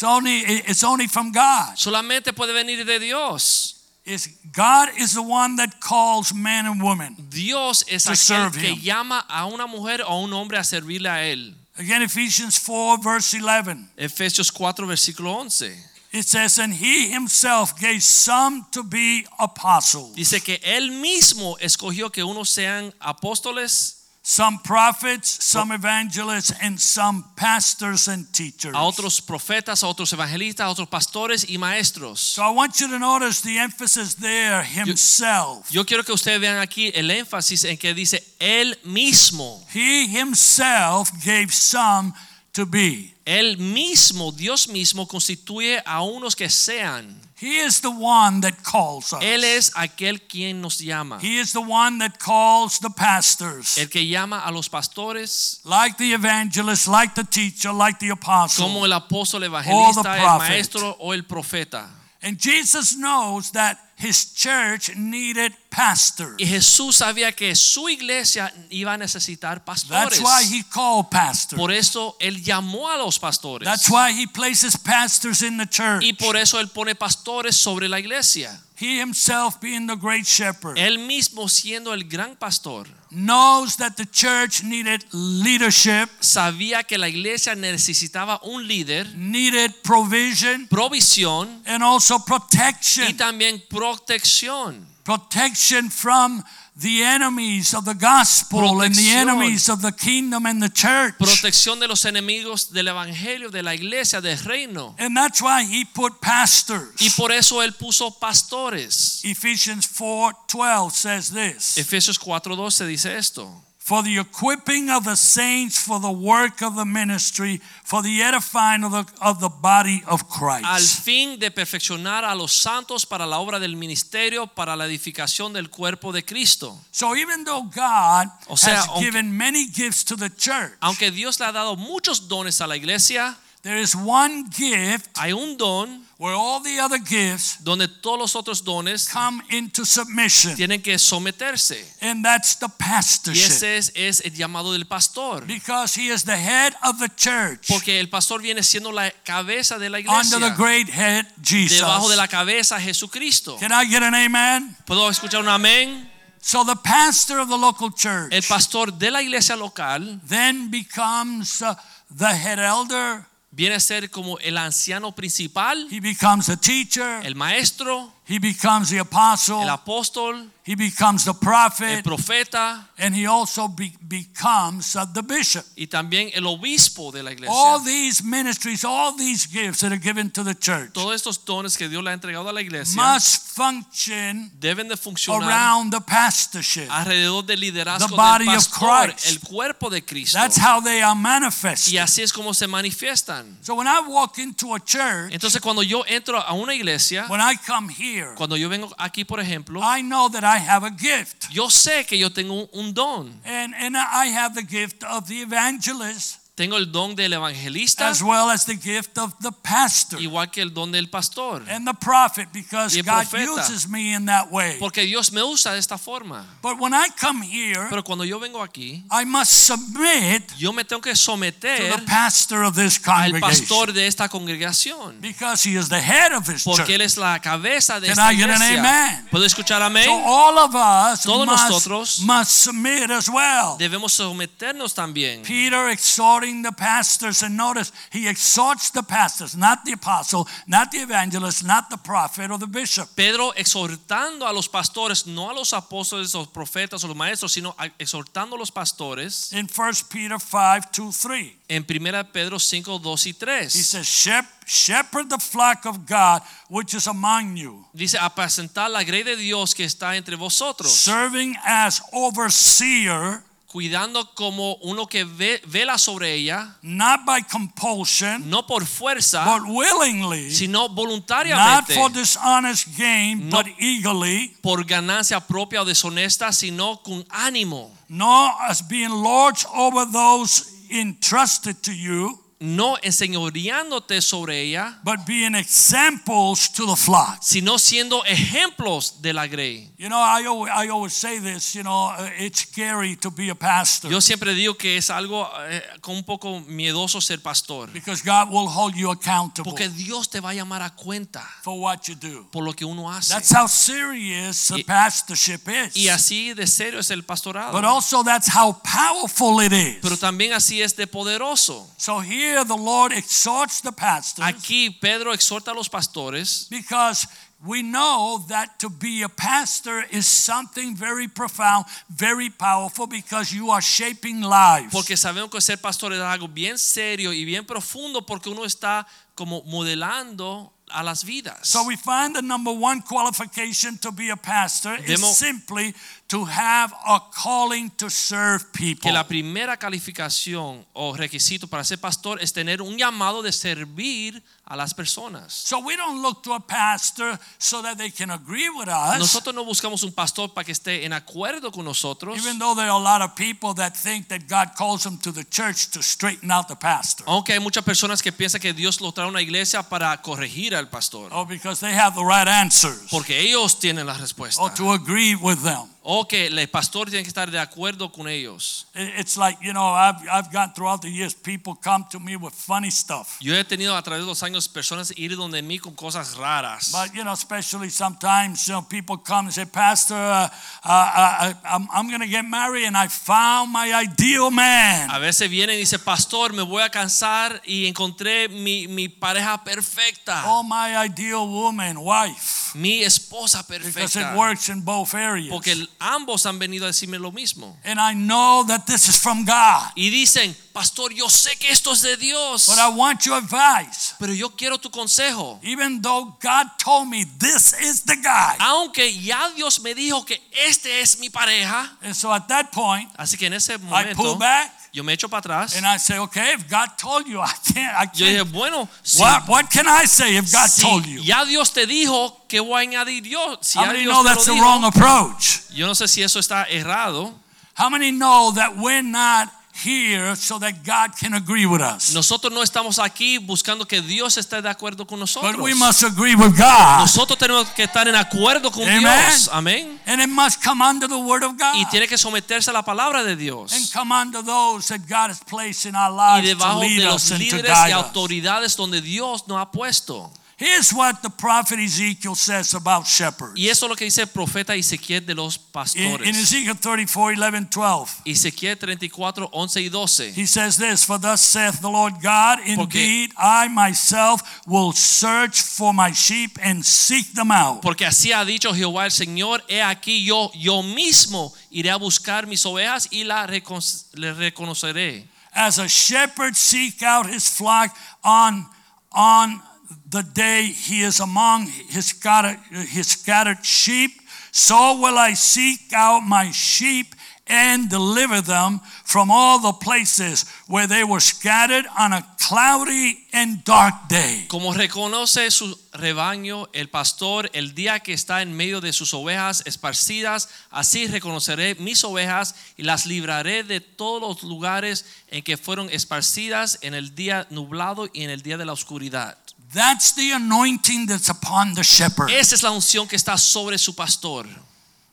It's 0.00 0.02
only 0.02 0.40
it's 0.66 0.82
only 0.82 1.08
from 1.08 1.30
God. 1.30 1.76
Solamente 1.76 2.32
puede 2.32 2.54
venir 2.54 2.86
de 2.86 2.98
Dios. 2.98 3.76
It's 4.02 4.28
God 4.50 4.88
is 4.96 5.12
the 5.12 5.22
one 5.22 5.56
that 5.56 5.78
calls 5.78 6.32
man 6.32 6.64
and 6.64 6.82
woman. 6.82 7.16
Dios 7.28 7.84
es 7.86 8.04
To 8.04 8.12
aquel 8.12 8.50
que 8.50 8.70
him. 8.70 8.78
llama 8.80 9.26
a 9.28 9.44
una 9.44 9.66
mujer 9.66 10.00
o 10.00 10.12
a 10.12 10.20
un 10.22 10.32
hombre 10.32 10.56
a 10.56 10.64
servirle 10.64 11.10
a 11.10 11.22
él. 11.24 11.54
Again, 11.76 12.00
Ephesians 12.00 12.58
4, 12.58 12.96
verse 13.02 13.34
11. 13.34 13.90
Efesios 13.98 14.50
4 14.50 14.86
versículo 14.86 15.34
11. 15.34 15.70
It 16.12 16.26
says, 16.26 16.58
And 16.58 16.72
he 16.72 17.10
himself 17.10 17.78
gave 17.78 18.02
some 18.02 18.66
to 18.72 18.82
be 18.82 19.26
apostles, 19.38 20.14
Dice 20.16 20.40
que 20.42 20.58
él 20.64 20.92
mismo 20.92 21.58
escogió 21.58 22.10
que 22.10 22.24
unos 22.24 22.48
sean 22.48 22.94
apóstoles, 23.00 23.99
some 24.22 24.58
prophets, 24.58 25.42
some 25.44 25.72
evangelists, 25.72 26.52
and 26.62 26.78
some 26.78 27.24
pastors 27.36 28.06
and 28.06 28.30
teachers. 28.32 28.74
a 28.74 28.78
otros 28.78 29.20
profetas, 29.20 29.82
a 29.82 29.86
otros 29.86 30.12
evangelistas, 30.12 30.66
a 30.66 30.68
otros 30.68 30.88
pastores 30.88 31.46
y 31.48 31.56
maestros. 31.56 32.20
So 32.20 32.42
I 32.42 32.50
want 32.50 32.80
you 32.80 32.88
to 32.88 32.98
notice 32.98 33.40
the 33.40 33.58
emphasis 33.58 34.14
there, 34.14 34.62
himself. 34.62 35.70
Yo 35.70 35.84
quiero 35.84 36.02
que 36.02 36.12
ustedes 36.12 36.40
vean 36.40 36.58
aquí 36.58 36.92
el 36.94 37.10
énfasis 37.10 37.64
en 37.64 37.78
que 37.78 37.94
dice 37.94 38.22
él 38.38 38.76
mismo. 38.84 39.64
He 39.72 40.06
himself 40.06 41.10
gave 41.24 41.52
some 41.52 42.12
to 42.52 42.66
be. 42.66 43.14
Él 43.30 43.58
mismo, 43.58 44.32
Dios 44.32 44.66
mismo, 44.66 45.06
constituye 45.06 45.80
a 45.86 46.02
unos 46.02 46.34
que 46.34 46.50
sean. 46.50 47.20
He 47.40 47.64
is 47.64 47.80
the 47.80 47.88
one 47.88 48.40
that 48.40 48.64
calls 48.64 49.12
us. 49.12 49.22
Él 49.22 49.44
es 49.44 49.70
aquel 49.76 50.20
quien 50.26 50.60
nos 50.60 50.78
llama. 50.78 51.20
He 51.22 51.38
is 51.38 51.52
the 51.52 51.60
one 51.60 51.98
that 52.00 52.18
calls 52.18 52.80
the 52.80 52.90
pastors, 52.90 53.78
El 53.78 53.88
que 53.88 54.04
llama 54.04 54.40
a 54.44 54.50
los 54.50 54.68
pastores 54.68 55.60
like 55.64 55.96
the 55.96 56.12
evangelist, 56.12 56.88
like 56.88 57.14
the 57.14 57.22
teacher, 57.22 57.72
like 57.72 58.00
the 58.00 58.10
apostle. 58.10 58.66
como 58.66 58.84
el 58.84 58.92
apóstol, 58.92 59.44
evangelista, 59.44 60.02
the 60.02 60.18
el 60.18 60.38
maestro 60.38 60.96
o 60.98 61.12
el 61.12 61.22
profeta. 61.22 61.88
And 62.22 62.36
Jesus 62.36 62.96
knows 62.96 63.52
that 63.52 63.78
his 63.96 64.34
church 64.34 64.94
needed 64.96 65.52
pastors. 65.70 66.34
Y 66.38 66.46
Jesús 66.46 66.96
sabía 66.96 67.32
que 67.32 67.54
su 67.54 67.88
iglesia 67.88 68.52
iba 68.68 68.92
a 68.92 68.98
necesitar 68.98 69.64
pastores. 69.64 70.18
That's 70.18 70.20
why 70.20 70.44
he 70.44 70.64
called 70.64 71.08
pastors. 71.10 71.58
Por 71.58 71.72
eso 71.72 72.16
él 72.20 72.42
llamó 72.42 72.90
a 72.90 72.96
los 72.96 73.18
pastores. 73.18 73.66
That's 73.66 73.88
why 73.88 74.12
he 74.12 74.26
places 74.26 74.76
pastors 74.76 75.42
in 75.42 75.56
the 75.56 75.66
church. 75.66 76.02
Y 76.02 76.12
por 76.12 76.36
eso 76.36 76.58
él 76.60 76.68
pone 76.68 76.94
pastores 76.94 77.56
sobre 77.56 77.88
la 77.88 77.98
iglesia. 77.98 78.60
He 78.80 78.98
himself, 78.98 79.60
being 79.60 79.86
the 79.86 79.94
great 79.94 80.24
shepherd, 80.24 80.78
Él 80.78 81.00
mismo 81.00 81.50
siendo 81.50 81.92
el 81.92 82.04
gran 82.04 82.34
pastor, 82.34 82.86
knows 83.10 83.76
that 83.76 83.96
the 83.98 84.06
church 84.06 84.62
needed 84.62 85.04
leadership, 85.12 86.08
sabía 86.20 86.82
que 86.84 86.96
la 86.96 87.10
iglesia 87.10 87.54
necesitaba 87.54 88.40
un 88.42 88.66
líder, 88.66 89.14
needed 89.14 89.74
provision, 89.82 90.66
provisión 90.66 91.62
and 91.66 91.82
also 91.82 92.16
y 92.16 92.22
protection. 92.26 93.16
también 93.18 93.62
protección. 93.68 94.89
Protection 95.10 95.90
from 95.90 96.44
the 96.76 97.02
enemies 97.02 97.74
of 97.74 97.84
the 97.84 97.94
gospel 97.94 98.80
and 98.82 98.94
the 98.94 99.10
enemies 99.10 99.68
of 99.68 99.82
the 99.82 99.90
kingdom 99.90 100.46
and 100.46 100.62
the 100.62 100.68
church. 100.68 101.18
Protección 101.18 101.80
de 101.80 101.88
los 101.88 102.04
enemigos 102.04 102.70
del 102.70 102.86
evangelio, 102.86 103.50
de 103.50 103.64
la 103.64 103.74
iglesia, 103.74 104.20
del 104.20 104.38
reino. 104.38 104.94
And 105.00 105.16
that's 105.16 105.42
why 105.42 105.64
he 105.64 105.84
put 105.84 106.20
pastors. 106.20 107.00
Y 107.00 107.10
por 107.16 107.32
eso 107.32 107.60
él 107.60 107.72
puso 107.72 108.20
pastores. 108.20 109.20
Ephesians 109.24 109.88
4:12 109.88 110.92
says 110.92 111.30
this. 111.30 111.76
Efesios 111.76 112.16
4:12 112.16 112.86
dice 112.86 113.16
esto. 113.16 113.50
For 113.82 114.02
the 114.02 114.18
equipping 114.20 114.90
of 114.90 115.04
the 115.04 115.16
saints 115.16 115.78
for 115.78 115.98
the 116.00 116.10
work 116.12 116.60
of 116.62 116.76
the 116.76 116.84
ministry, 116.84 117.60
for 117.82 118.02
the 118.02 118.22
edifying 118.22 118.84
of 118.84 118.92
the, 118.92 119.04
of 119.22 119.40
the 119.40 119.48
body 119.48 120.02
of 120.06 120.28
Christ. 120.28 120.64
Al 120.66 120.80
fin 120.82 121.38
de 121.38 121.50
perfeccionar 121.50 122.24
a 122.24 122.34
los 122.34 122.52
santos 122.52 123.06
para 123.06 123.26
la 123.26 123.38
obra 123.38 123.58
del 123.58 123.76
ministerio, 123.76 124.46
para 124.46 124.76
la 124.76 124.84
edificación 124.86 125.52
del 125.54 125.70
cuerpo 125.70 126.12
de 126.12 126.22
Cristo. 126.22 126.78
So 126.92 127.16
even 127.16 127.44
though 127.44 127.62
God 127.74 128.28
O 128.48 128.56
sea, 128.56 128.80
has 128.82 128.86
aunque- 128.88 129.00
given 129.06 129.36
many 129.36 129.66
gifts 129.66 130.04
to 130.04 130.14
the 130.16 130.28
church, 130.28 130.72
Aunque 130.80 131.10
Dios 131.10 131.40
le 131.40 131.46
ha 131.46 131.52
dado 131.52 131.74
muchos 131.76 132.28
dones 132.28 132.60
a 132.60 132.66
la 132.66 132.76
iglesia, 132.76 133.36
there 133.62 133.78
is 133.78 133.94
one 133.94 134.44
gift 134.50 135.08
hay 135.18 135.32
un 135.32 135.56
don 135.56 136.02
where 136.18 136.34
all 136.34 136.60
the 136.62 136.78
other 136.78 136.98
gifts 136.98 137.56
donde 137.62 137.88
todos 138.02 138.18
los 138.18 138.34
otros 138.34 138.62
dones 138.62 139.08
come 139.08 139.42
into 139.50 139.84
submission, 139.86 140.54
tienen 140.56 140.82
que 140.82 140.98
someterse. 140.98 141.76
and 142.02 142.24
that's 142.24 142.56
the 142.56 142.66
Y 142.68 142.72
pastorship. 142.78 143.46
ese 143.50 143.76
es, 143.78 143.92
es 143.94 144.20
el 144.24 144.32
llamado 144.32 144.72
del 144.72 144.84
pastor. 144.86 145.46
Because 145.46 145.94
he 145.94 146.08
is 146.08 146.24
the 146.24 146.36
head 146.36 146.74
of 146.84 146.98
the 146.98 147.08
church 147.16 147.66
Porque 147.68 147.98
el 148.00 148.08
pastor 148.08 148.40
viene 148.42 148.62
siendo 148.62 148.92
la 148.92 149.10
cabeza 149.24 149.78
de 149.78 149.88
la 149.90 149.98
iglesia. 150.00 150.36
under 150.36 150.50
the 150.50 150.54
great 150.56 150.88
head 150.88 151.26
Jesus. 151.42 151.78
Debajo 151.80 152.08
de 152.08 152.16
la 152.16 152.28
cabeza 152.28 152.78
Jesucristo. 152.80 153.56
Can 153.58 153.72
I 153.72 153.84
get 153.86 154.02
an 154.02 154.14
amen? 154.14 154.76
¿Puedo 154.86 155.08
escuchar 155.10 155.40
un 155.40 155.48
amén? 155.48 156.06
So 156.42 156.64
the 156.64 156.76
pastor 156.76 157.38
of 157.40 157.48
the 157.50 157.56
local 157.58 157.90
church 157.90 158.32
El 158.32 158.42
pastor 158.42 158.90
de 158.92 159.10
la 159.10 159.20
iglesia 159.20 159.56
local 159.56 160.18
then 160.26 160.70
becomes 160.70 161.60
uh, 161.60 161.74
the 162.10 162.28
head 162.34 162.58
elder, 162.58 163.26
viene 163.50 163.74
a 163.74 163.80
ser 163.80 164.10
como 164.10 164.38
el 164.38 164.56
anciano 164.56 165.12
principal, 165.12 165.88
he 165.90 166.00
becomes 166.00 166.48
a 166.48 166.56
teacher, 166.56 167.24
el 167.24 167.34
maestro, 167.34 168.12
he 168.28 168.38
becomes 168.38 168.90
the 168.90 168.98
apostle, 169.00 169.62
el 169.62 169.68
apóstol 169.68 170.50
he 170.66 170.74
becomes 170.74 171.24
the 171.24 171.30
el 171.32 171.38
prophet, 171.38 172.04
profeta 172.04 172.88
and 172.98 173.14
he 173.14 173.26
also 173.26 173.66
be- 173.68 173.96
becomes 174.06 174.92
the 175.14 175.22
bishop. 175.22 175.64
y 175.76 175.86
también 175.86 176.30
el 176.34 176.46
obispo 176.46 177.10
de 177.12 177.22
la 177.22 177.32
iglesia. 177.32 177.54
All 177.54 177.80
these 177.84 178.22
ministries, 178.22 178.84
all 178.84 179.16
these 179.16 179.46
gifts 179.46 179.80
that 179.80 179.90
are 179.92 179.98
given 180.00 180.30
to 180.30 180.44
the 180.44 180.54
church 180.54 180.92
Todos 180.92 181.14
estos 181.14 181.44
dones 181.44 181.76
que 181.76 181.88
Dios 181.88 182.02
le 182.04 182.10
ha 182.10 182.14
entregado 182.14 182.48
a 182.48 182.52
la 182.52 182.60
iglesia 182.60 183.00
must 183.02 183.48
function 183.56 184.50
deben 184.60 184.88
de 184.88 184.96
funcionar 184.96 185.48
around 185.48 185.92
the 185.92 186.00
pastorship. 186.00 186.88
alrededor 186.90 187.44
del 187.44 187.60
liderazgo 187.60 188.08
The 188.08 188.14
body 188.16 188.44
del 188.46 188.56
of 188.56 188.68
pastor, 188.68 189.12
Christ. 189.14 189.26
el 189.28 189.40
cuerpo 189.40 189.90
de 189.90 190.02
Cristo. 190.04 190.38
That's 190.38 190.56
how 190.58 190.80
they 190.80 191.00
are 191.02 191.14
manifested. 191.18 191.92
Y 191.92 191.98
así 191.98 192.22
es 192.22 192.32
como 192.32 192.52
se 192.54 192.66
manifiestan. 192.66 193.58
So 193.62 193.74
when 193.74 193.86
I 193.86 194.00
walk 194.06 194.38
into 194.38 194.74
a 194.74 194.80
church, 194.80 195.32
Entonces 195.32 195.60
cuando 195.60 195.82
yo 195.82 196.04
entro 196.06 196.38
a 196.38 196.52
una 196.52 196.74
iglesia, 196.74 197.26
when 197.28 197.40
I 197.40 197.56
come 197.66 197.88
here, 197.92 198.34
cuando 198.36 198.56
yo 198.56 198.68
vengo 198.68 198.92
aquí, 198.98 199.24
por 199.24 199.40
ejemplo, 199.40 199.80
I 199.82 200.02
know 200.02 200.28
that 200.30 200.44
I 200.50 200.58
have 200.58 200.82
a 200.82 200.90
gift. 200.90 201.48
yo 201.52 201.68
sé 201.68 202.04
que 202.04 202.18
yo 202.18 202.28
tengo 202.28 202.68
un, 202.72 202.92
don. 202.92 203.40
And, 203.44 203.72
and 203.74 203.96
I 203.96 204.26
have 204.26 204.54
the 204.56 204.64
gift 204.64 205.04
of 205.04 205.28
the 205.28 205.42
evangelist 205.42 206.39
Tengo 206.60 206.76
el 206.76 206.92
don 206.92 207.14
del 207.16 207.32
evangelista, 207.32 208.08
as 208.10 208.22
well 208.22 208.50
as 208.50 208.66
the 208.66 208.74
gift 208.74 209.16
of 209.16 209.32
the 209.40 209.50
pastor 209.62 210.20
igual 210.20 210.50
que 210.50 210.60
el 210.62 210.74
don 210.74 210.92
del 210.92 211.08
pastor. 211.08 211.62
and 211.70 211.86
the 211.86 211.94
prophet 211.94 212.48
because 212.52 212.94
God 213.00 213.26
uses 213.32 213.88
me 213.88 214.12
in 214.12 214.26
that 214.26 214.50
way. 214.52 214.76
Porque 214.78 215.06
Dios 215.06 215.32
me 215.32 215.42
usa 215.42 215.72
de 215.72 215.78
esta 215.78 215.96
forma. 215.96 216.44
But 216.60 216.78
when 216.78 216.92
I 216.92 217.08
come 217.18 217.40
here, 217.40 217.86
Pero 217.88 218.02
cuando 218.04 218.24
yo 218.24 218.38
vengo 218.38 218.62
aquí, 218.62 219.02
I 219.10 219.24
must 219.24 219.52
submit 219.52 220.52
yo 220.58 220.74
me 220.74 220.84
tengo 220.84 221.00
que 221.00 221.12
to 221.12 221.16
someter 221.16 221.96
the 221.96 222.02
pastor 222.04 222.62
of 222.64 222.74
this 222.74 222.98
al 223.06 223.30
congregation 223.32 223.40
pastor 223.66 223.92
de 223.94 224.06
esta 224.06 224.28
congregación. 224.28 225.18
because 225.22 225.62
he 225.62 225.76
is 225.76 225.88
the 225.88 225.98
head 226.00 226.32
of 226.32 226.46
his 226.46 226.62
Porque 226.62 226.94
Él 226.94 227.00
es 227.00 227.16
la 227.16 227.38
cabeza 227.40 228.00
de 228.00 228.08
Can 228.08 228.18
esta 228.18 228.32
I 228.32 228.36
get 228.36 228.50
an 228.50 228.56
iglesia. 228.56 228.78
amen? 228.80 229.28
¿Puedo 229.30 229.46
escuchar 229.46 229.80
So 229.80 229.86
amén? 229.86 230.08
all 230.26 230.58
of 230.58 230.74
us 230.74 231.22
Todos 231.22 231.46
must, 231.46 231.70
nosotros 231.70 232.20
must 232.20 232.50
submit 232.64 233.10
as 233.10 233.30
well. 233.30 233.78
Debemos 233.78 234.12
someternos 234.12 234.92
también. 234.94 235.42
Peter 235.42 235.88
exhorting 235.88 236.49
the 236.62 236.72
pastors, 236.72 237.42
and 237.42 237.56
notice 237.56 237.92
he 238.10 238.28
exhorts 238.28 238.90
the 238.90 239.02
pastors, 239.02 239.54
not 239.56 239.84
the 239.84 239.92
apostle, 239.92 240.46
not 240.66 240.90
the 240.90 240.98
evangelist, 240.98 241.64
not 241.64 241.88
the 241.88 241.96
prophet 241.96 242.50
or 242.50 242.58
the 242.58 242.66
bishop. 242.66 243.08
Pedro 243.14 243.52
exhortando 243.56 244.46
a 244.46 244.52
los 244.52 244.68
pastores, 244.68 245.26
no 245.26 245.50
a 245.50 245.54
los 245.54 245.72
apóstoles, 245.72 246.34
los 246.34 246.48
profetas 246.48 247.04
o 247.04 247.08
los 247.08 247.16
maestros, 247.16 247.52
sino 247.52 247.74
exhortando 247.98 248.56
a 248.56 248.58
los 248.58 248.70
pastores 248.70 249.52
In 249.52 249.68
1 249.68 249.92
Peter 250.10 250.38
5 250.38 250.88
2 250.92 251.18
3, 251.18 251.52
en 251.68 251.86
1 251.88 252.32
Pedro 252.32 252.58
5, 252.58 252.98
2 252.98 253.26
y 253.26 253.30
he 253.30 253.68
says, 253.68 254.06
"Shep- 254.06 254.60
Shepherd 254.66 255.28
the 255.28 255.38
flock 255.38 255.84
of 255.86 256.06
God 256.06 256.42
which 256.68 256.94
is 256.94 257.06
among 257.06 257.56
you, 257.56 257.84
Dice, 257.92 258.16
apacentar 258.18 258.88
la 258.88 259.02
grey 259.02 259.22
de 259.24 259.36
Dios 259.36 259.74
que 259.74 259.84
está 259.84 260.16
entre 260.16 260.36
vosotros, 260.36 260.92
serving 260.92 261.56
as 261.64 262.00
overseer, 262.12 263.42
cuidando 263.70 264.24
como 264.34 264.74
uno 264.82 265.06
que 265.06 265.22
ve- 265.24 265.62
vela 265.64 265.96
sobre 265.96 266.34
ella, 266.34 266.76
not 266.82 267.24
by 267.24 267.40
compulsion, 267.42 268.50
no 268.50 268.66
por 268.66 268.84
fuerza, 268.84 269.44
but 269.44 269.62
willingly, 269.68 270.50
sino 270.50 270.88
not 270.88 270.96
voluntariamente, 270.96 271.94
for 271.94 272.10
dishonest 272.10 272.88
gain, 272.96 273.48
No. 273.48 273.56
but 273.58 273.66
eagerly, 273.78 274.48
por 274.60 274.84
ganancia 274.84 275.40
propia 275.40 275.82
o 275.82 275.84
deshonesta, 275.84 276.52
sino 276.52 277.00
con 277.04 277.24
ánimo, 277.30 277.90
nor 278.08 278.50
as 278.68 278.82
being 278.82 279.10
lords 279.22 279.64
over 279.72 280.04
those 280.10 280.64
entrusted 280.90 281.76
to 281.82 281.92
you, 281.92 282.36
no 282.62 282.96
enseñoreándote 283.02 284.20
sobre 284.20 284.60
ella, 284.60 284.98
but 285.02 285.24
being 285.26 285.54
examples 285.54 286.70
to 286.72 286.86
the 286.86 286.94
flock. 286.96 287.38
sino 287.42 287.78
siendo 287.78 288.22
ejemplos 288.26 289.22
de 289.22 289.32
la 289.32 289.46
grey. 289.46 289.90
You 289.96 290.08
know, 290.08 290.18
I 290.20 290.44
always, 290.46 290.70
I 290.74 290.88
always 290.90 291.14
say 291.14 291.38
this, 291.40 291.74
you 291.74 291.82
know, 291.82 292.10
uh, 292.10 292.28
it's 292.38 292.60
scary 292.70 293.16
to 293.16 293.30
be 293.30 293.48
a 293.50 293.54
pastor 293.54 294.10
Yo 294.10 294.20
siempre 294.20 294.54
digo 294.54 294.76
que 294.76 294.96
es 294.98 295.08
algo 295.10 295.48
eh, 295.68 295.82
con 296.00 296.16
un 296.16 296.24
poco 296.24 296.60
miedoso 296.60 297.20
ser 297.20 297.40
pastor, 297.40 297.88
because 297.92 298.22
God 298.22 298.50
will 298.50 298.68
hold 298.68 298.94
you 298.94 299.10
accountable 299.10 299.64
porque 299.64 299.88
Dios 299.88 300.28
te 300.28 300.40
va 300.40 300.50
a 300.50 300.54
llamar 300.54 300.82
a 300.82 300.90
cuenta 300.90 301.42
for 301.62 301.78
what 301.78 302.02
you 302.08 302.14
do. 302.14 302.46
por 302.50 302.62
lo 302.62 302.72
que 302.74 302.84
uno 302.84 303.10
hace. 303.10 303.32
That's 303.32 303.50
how 303.54 303.66
serious 303.68 304.68
the 304.68 304.78
Y- 304.78 304.84
pastorship 304.84 305.66
is. 305.68 305.96
Y 305.96 306.08
así 306.08 306.52
de 306.54 306.66
serio 306.66 307.00
es 307.00 307.10
el 307.10 307.22
pastorado. 307.24 307.72
But 307.72 307.84
also 307.84 308.22
that's 308.22 308.48
how 308.54 308.72
powerful 308.82 309.60
it 309.64 309.72
is. 309.72 309.96
Pero 310.02 310.16
también 310.18 310.52
así 310.52 310.82
es 310.82 310.94
de 310.94 311.06
poderoso. 311.06 311.88
So 311.96 312.20
here 312.20 312.49
the 312.66 312.76
Lord 312.76 313.12
exhorts 313.12 313.80
the 313.80 313.92
pastors 313.92 314.44
Aquí 314.44 314.90
Pedro 315.00 315.32
exhorta 315.32 315.72
a 315.72 315.74
los 315.74 315.88
pastores 315.88 316.66
because 316.70 317.26
we 317.62 317.82
know 317.82 318.42
that 318.48 318.78
to 318.78 318.88
be 318.88 319.22
a 319.22 319.28
pastor 319.28 320.02
is 320.10 320.26
something 320.26 320.96
very 320.96 321.28
profound, 321.28 321.84
very 322.08 322.48
powerful 322.48 323.06
because 323.06 323.52
you 323.52 323.70
are 323.70 323.82
shaping 323.82 324.40
lives. 324.40 324.90
porque 324.92 325.16
sabemos 325.16 325.50
que 325.50 325.60
ser 325.60 325.76
pastor 325.76 326.12
es 326.14 326.20
algo 326.20 326.48
bien 326.48 326.78
serio 326.78 327.32
y 327.32 327.44
bien 327.44 327.66
profundo 327.66 328.24
porque 328.24 328.48
uno 328.48 328.64
está 328.64 329.06
como 329.34 329.62
modelando 329.64 330.72
a 330.92 331.02
las 331.04 331.22
vidas. 331.22 331.68
So 331.68 331.84
we 331.86 331.96
find 331.96 332.34
the 332.34 332.42
number 332.42 332.72
one 332.72 333.02
qualification 333.02 333.98
to 333.98 334.10
be 334.10 334.30
a 334.30 334.36
pastor 334.36 334.96
Demo- 335.06 335.28
is 335.28 335.36
simply 335.36 335.94
to 336.30 336.44
have 336.44 336.92
a 337.06 337.20
calling 337.34 337.90
to 337.96 338.08
serve 338.08 338.64
people. 338.72 339.02
que 339.02 339.12
la 339.12 339.26
primera 339.26 339.76
calificación 339.76 340.86
o 340.92 341.16
requisito 341.16 341.66
para 341.66 341.82
ser 341.82 341.98
pastor 341.98 342.40
es 342.40 342.52
tener 342.52 342.80
un 342.80 342.96
llamado 342.96 343.42
de 343.42 343.50
servir 343.50 344.40
a 344.70 344.76
las 344.76 344.94
personas. 344.94 345.52
So 345.52 345.80
we 345.80 345.96
don't 345.96 346.22
look 346.22 346.44
to 346.44 346.54
a 346.54 346.60
pastor 346.60 347.36
so 347.58 347.82
that 347.82 347.98
they 347.98 348.12
can 348.12 348.30
agree 348.30 348.68
with 348.70 348.88
us. 348.88 349.18
Nosotros 349.18 349.52
no 349.52 349.64
buscamos 349.64 350.04
un 350.04 350.12
pastor 350.12 350.54
para 350.54 350.64
que 350.64 350.70
esté 350.70 351.04
en 351.04 351.12
acuerdo 351.12 351.72
con 351.72 351.84
nosotros. 351.84 352.38
Even 352.38 352.56
though 352.60 352.76
there 352.76 352.88
are 352.88 353.00
a 353.00 353.02
lot 353.02 353.20
of 353.20 353.34
people 353.34 353.74
that 353.74 353.96
think 353.96 354.28
that 354.28 354.42
God 354.48 354.76
calls 354.76 355.02
them 355.02 355.18
to 355.18 355.32
the 355.32 355.44
church 355.44 355.90
to 355.90 356.00
straighten 356.02 356.52
out 356.52 356.68
the 356.68 356.76
pastor. 356.76 357.24
Aunque 357.26 357.52
hay 357.52 357.58
muchas 357.58 357.82
personas 357.82 358.22
que 358.22 358.30
piensan 358.30 358.60
que 358.60 358.72
Dios 358.72 359.00
lo 359.00 359.10
trae 359.10 359.26
a 359.26 359.28
una 359.28 359.42
iglesia 359.42 359.82
para 359.82 360.16
corregir 360.22 360.76
al 360.76 360.88
pastor. 360.88 361.30
Oh, 361.32 361.44
because 361.44 361.80
they 361.80 361.92
have 361.92 362.14
the 362.14 362.24
right 362.24 362.46
answers. 362.46 363.08
Porque 363.10 363.40
ellos 363.40 363.80
tienen 363.80 364.06
la 364.06 364.14
respuesta. 364.14 364.62
Or 364.62 364.72
to 364.74 364.92
agree 364.92 365.34
with 365.34 365.64
them. 365.64 365.90
O 366.02 366.26
que 366.26 366.46
el 366.46 366.68
pastor 366.68 367.10
tiene 367.10 367.22
que 367.24 367.28
estar 367.28 367.50
de 367.50 367.58
acuerdo 367.58 368.10
con 368.10 368.26
ellos. 368.26 368.86
It's 368.94 369.36
like, 369.36 369.58
you 369.62 369.72
know, 369.72 369.94
I've, 369.94 370.16
I've 370.32 370.50
got 370.50 370.74
throughout 370.74 371.02
the 371.02 371.10
years, 371.10 371.34
people 371.34 371.74
come 371.74 372.06
to 372.10 372.18
me 372.18 372.36
with 372.36 372.54
funny 372.54 372.90
stuff. 372.90 373.36
Yo 373.40 373.54
he 373.54 373.64
tenido 373.64 373.94
a 373.94 374.02
través 374.02 374.22
de 374.22 374.26
los 374.26 374.42
años 374.42 374.59
personas 374.68 375.12
ir 375.16 375.36
donde 375.36 375.62
mí 375.62 375.78
con 375.78 375.94
cosas 375.94 376.36
raras. 376.36 376.90
But 376.92 377.14
you 377.14 377.22
know, 377.22 377.32
especially 377.32 377.90
sometimes 377.90 378.66
you 378.66 378.74
know, 378.74 378.82
people 378.82 379.16
come 379.18 379.46
and 379.46 379.52
say, 379.54 379.64
Pastor, 379.66 380.14
uh, 380.16 380.48
uh, 380.84 380.88
uh, 380.88 381.54
I'm, 381.64 381.88
I'm 381.92 382.08
going 382.08 382.20
to 382.20 382.26
get 382.28 382.44
married 382.44 382.84
and 382.86 382.96
I 382.96 383.08
found 383.08 383.72
my 383.72 383.92
ideal 383.92 384.50
man. 384.50 385.10
A 385.10 385.18
veces 385.18 385.48
vienen 385.50 385.76
y 385.76 385.80
dice, 385.80 385.98
pastor, 385.98 386.52
me 386.52 386.62
voy 386.62 386.82
a 386.82 386.88
cansar 386.90 387.60
y 387.64 387.86
encontré 387.86 388.48
mi, 388.48 388.86
mi 388.88 389.08
pareja 389.08 389.62
perfecta, 389.64 390.44
Oh, 390.46 390.62
my 390.62 390.94
ideal 391.06 391.46
woman, 391.48 391.96
wife. 391.98 392.72
mi 392.74 393.02
esposa 393.02 393.64
Because 393.66 393.88
it 393.88 393.94
perfecta. 393.94 394.36
works 394.36 394.68
in 394.68 394.82
both 394.82 395.14
areas. 395.14 395.50
Porque 395.50 395.74
ambos 395.98 396.46
han 396.46 396.58
venido 396.58 396.84
a 396.84 396.88
decirme 396.88 397.18
lo 397.18 397.32
mismo. 397.32 397.76
And 397.84 397.98
I 398.00 398.14
know 398.14 398.64
that 398.68 398.86
this 398.86 399.08
is 399.08 399.16
from 399.18 399.44
God. 399.44 399.90
Y 399.96 400.10
dicen, 400.10 400.56
pastor, 400.72 401.12
yo 401.12 401.28
sé 401.28 401.56
que 401.58 401.70
esto 401.70 401.92
es 401.92 402.02
de 402.02 402.16
Dios, 402.16 402.66
But 402.66 402.78
I 402.78 402.88
want 402.96 403.24
your 403.24 403.36
advice. 403.36 404.14
pero 404.18 404.32
yo 404.32 404.49
quiero 404.56 404.78
tu 404.78 404.90
consejo. 404.90 405.58
Even 405.62 406.00
though 406.02 406.36
God 406.42 406.66
told 406.78 407.08
me 407.08 407.24
this 407.38 407.72
is 407.80 408.02
the 408.02 408.16
guy. 408.16 408.56
Aunque 408.60 409.12
ya 409.12 409.50
Dios 409.56 409.80
me 409.80 409.94
dijo 409.94 410.24
que 410.24 410.40
este 410.68 411.00
es 411.00 411.18
mi 411.18 411.28
pareja, 411.30 411.90
And 412.02 412.14
so 412.14 412.32
at 412.32 412.46
that 412.48 412.70
point, 412.72 413.08
así 413.18 413.36
que 413.36 413.46
en 413.46 413.54
ese 413.54 413.74
I 413.92 414.14
pull 414.14 414.36
back 414.36 414.72
yo 414.92 415.04
me 415.04 415.12
echo 415.12 415.28
para 415.28 415.40
atrás. 415.40 415.76
and 415.76 415.86
I 415.86 415.98
say, 415.98 416.18
okay, 416.18 416.52
if 416.54 416.68
God 416.68 416.88
told 416.98 417.26
you, 417.28 417.40
I 417.42 417.52
can't, 417.72 417.94
I 417.96 418.10
Yo 418.12 418.26
dije, 418.26 418.36
can't. 418.38 418.52
bueno, 418.52 418.88
si, 419.04 419.20
What, 419.22 419.46
what 419.48 419.70
can 419.70 419.86
I 419.86 420.04
say 420.06 420.36
if 420.36 420.50
God 420.52 420.68
si 420.68 420.82
told 420.82 421.06
you? 421.06 421.20
ya 421.22 421.44
Dios 421.44 421.70
te 421.72 421.86
dijo, 421.86 422.36
¿qué 422.48 422.58
voy 422.60 422.80
a 422.80 422.88
añadir 422.88 423.22
yo? 423.24 423.56
Si 423.60 423.78
How 423.78 423.86
many 423.86 424.00
Dios 424.02 424.12
know 424.12 424.24
that's 424.24 424.46
the 424.46 424.52
dijo, 424.52 424.62
wrong 424.62 424.84
approach? 424.84 425.60
Yo 425.72 425.86
no 425.86 425.92
sé 425.94 426.08
si 426.08 426.22
eso 426.22 426.40
está 426.40 426.66
errado. 426.68 427.32
How 427.76 427.88
many 427.88 428.10
know 428.10 428.50
that 428.56 428.76
we're 428.76 429.02
not 429.02 429.48
here 429.72 430.34
so 430.36 430.58
that 430.58 430.84
God 430.84 431.12
can 431.18 431.34
agree 431.34 431.66
with 431.66 431.80
us? 431.80 432.12
Nosotros 432.12 432.52
no 432.52 432.62
estamos 432.62 432.98
aquí 432.98 433.38
buscando 433.38 433.86
que 433.86 434.00
Dios 434.00 434.36
esté 434.36 434.60
de 434.60 434.68
acuerdo 434.68 435.06
con 435.06 435.18
nosotros. 435.20 435.52
But 435.56 435.62
we 435.62 435.74
must 435.74 436.02
agree 436.02 436.34
with 436.34 436.56
God. 436.56 437.00
Nosotros 437.00 437.38
tenemos 437.38 437.68
que 437.70 437.84
estar 437.84 438.06
en 438.08 438.14
acuerdo 438.14 438.70
con 438.70 438.82
Amen. 438.82 439.00
Dios. 439.00 439.48
Amén. 439.52 440.00
And 440.06 440.20
it 440.20 440.28
must 440.28 440.62
come 440.62 440.82
under 440.82 441.08
the 441.08 441.18
word 441.18 441.42
of 441.42 441.56
God. 441.56 441.74
Y 441.76 441.86
tiene 441.90 442.06
que 442.08 442.18
someterse 442.18 442.70
a 442.70 442.72
la 442.72 442.82
palabra 442.82 443.22
de 443.22 443.32
And 443.32 443.40
Dios. 443.40 443.90
come 443.92 444.12
under 444.12 444.42
those 444.42 444.88
that 444.88 445.06
God 445.08 445.30
has 445.30 445.40
placed 445.44 445.86
in 445.86 445.94
our 445.94 446.10
Y 446.12 446.42
lives 446.42 446.50
to 446.50 446.56
debajo 446.58 446.80
lead 446.80 446.98
de 447.00 447.06
us 447.06 447.12
los 447.12 447.30
and 447.30 447.40
to 447.40 447.56
líderes 447.56 447.88
y 447.88 447.92
autoridades 447.92 448.76
donde 448.76 449.00
Dios 449.00 449.46
nos 449.46 449.58
ha 449.58 449.70
puesto. 449.70 450.30
Here's 450.60 450.92
what 450.92 451.22
the 451.22 451.30
prophet 451.30 451.78
Ezekiel 451.78 452.34
says 452.34 452.74
about 452.74 453.06
shepherds. 453.06 453.54
Y 453.56 453.68
eso 453.70 453.86
es 453.86 453.88
lo 453.90 453.96
que 453.96 454.04
dice 454.04 454.20
el 454.20 454.28
profeta 454.28 454.74
Ezequiel 454.74 455.24
de 455.24 455.34
los 455.34 455.56
In, 455.56 455.62
pastores. 455.72 456.28
in 456.28 456.34
Ezekiel 456.36 456.76
34, 456.76 457.34
11, 457.34 457.66
12. 457.70 458.22
Ezequiel 458.26 458.76
34, 458.78 459.48
11 459.54 459.80
y 459.80 459.88
12. 459.88 460.32
He 460.36 460.46
says 460.46 460.76
this, 460.76 461.02
For 461.06 461.18
thus 461.18 461.40
saith 461.40 461.80
the 461.80 461.88
Lord 461.88 462.20
God, 462.22 462.58
Indeed, 462.66 463.32
I 463.38 463.68
myself 463.68 464.42
will 464.66 464.92
search 464.92 465.62
for 465.62 465.94
my 465.94 466.12
sheep 466.12 466.58
and 466.62 466.84
seek 466.84 467.32
them 467.32 467.50
out. 467.50 467.80
Porque 467.80 468.04
así 468.04 468.30
ha 468.32 468.44
dicho 468.44 468.74
Jehová 468.74 469.06
el 469.06 469.12
Señor, 469.12 469.64
he 469.66 469.80
aquí 469.80 470.26
yo, 470.26 470.50
yo 470.54 470.82
mismo 470.82 471.54
iré 471.70 471.90
a 471.90 471.96
buscar 471.96 472.46
mis 472.46 472.66
ovejas 472.66 473.08
y 473.10 473.24
las 473.24 473.48
recon- 473.48 474.04
le 474.12 474.34
reconoceré. 474.34 475.26
As 475.54 475.78
a 475.78 475.86
shepherd 475.88 476.54
seek 476.54 477.02
out 477.02 477.26
his 477.26 477.48
flock 477.48 477.96
on, 478.22 478.68
on 479.10 479.62
the 480.08 480.22
day 480.22 480.66
he 480.66 481.02
is 481.02 481.20
among 481.20 481.66
his 481.88 482.06
scattered, 482.06 482.58
his 482.88 483.08
scattered 483.08 483.64
sheep, 483.64 484.12
so 484.52 485.00
will 485.00 485.18
I 485.18 485.34
seek 485.34 485.92
out 485.92 486.20
my 486.20 486.50
sheep 486.50 487.14
and 487.50 487.90
deliver 487.90 488.40
them 488.40 488.80
from 489.04 489.30
all 489.30 489.58
the 489.58 489.72
places 489.72 490.44
where 490.68 490.86
they 490.86 491.02
were 491.02 491.20
scattered 491.20 491.84
on 491.98 492.12
a 492.12 492.24
cloudy 492.38 493.26
and 493.32 493.64
dark 493.64 494.08
day. 494.08 494.46
Como 494.48 494.72
reconoce 494.72 495.50
su 495.50 495.76
rebaño 495.92 496.68
el 496.72 496.88
pastor 496.88 497.50
el 497.52 497.74
día 497.74 498.00
que 498.00 498.12
está 498.12 498.42
en 498.42 498.56
medio 498.56 498.80
de 498.80 498.92
sus 498.92 499.12
ovejas 499.14 499.64
esparcidas, 499.66 500.48
así 500.70 501.08
reconoceré 501.08 501.74
mis 501.74 502.04
ovejas 502.04 502.54
y 502.76 502.84
las 502.84 503.06
libraré 503.06 503.64
de 503.64 503.80
todos 503.80 504.22
los 504.22 504.42
lugares 504.44 505.04
en 505.28 505.42
que 505.42 505.56
fueron 505.56 505.90
esparcidas 505.90 506.78
en 506.82 506.94
el 506.94 507.16
día 507.16 507.48
nublado 507.50 508.08
y 508.12 508.22
en 508.22 508.30
el 508.30 508.42
día 508.42 508.58
de 508.58 508.64
la 508.64 508.72
oscuridad. 508.72 509.36
That's 509.72 510.12
the 510.14 510.32
anointing 510.32 511.06
that's 511.06 511.28
upon 511.28 511.74
the 511.74 511.84
shepherd. 511.84 512.30
Esa 512.30 512.54
es 512.54 512.62
la 512.62 512.70
unción 512.70 513.06
que 513.08 513.16
está 513.16 513.38
sobre 513.38 513.78
su 513.78 513.94
pastor. 513.94 514.46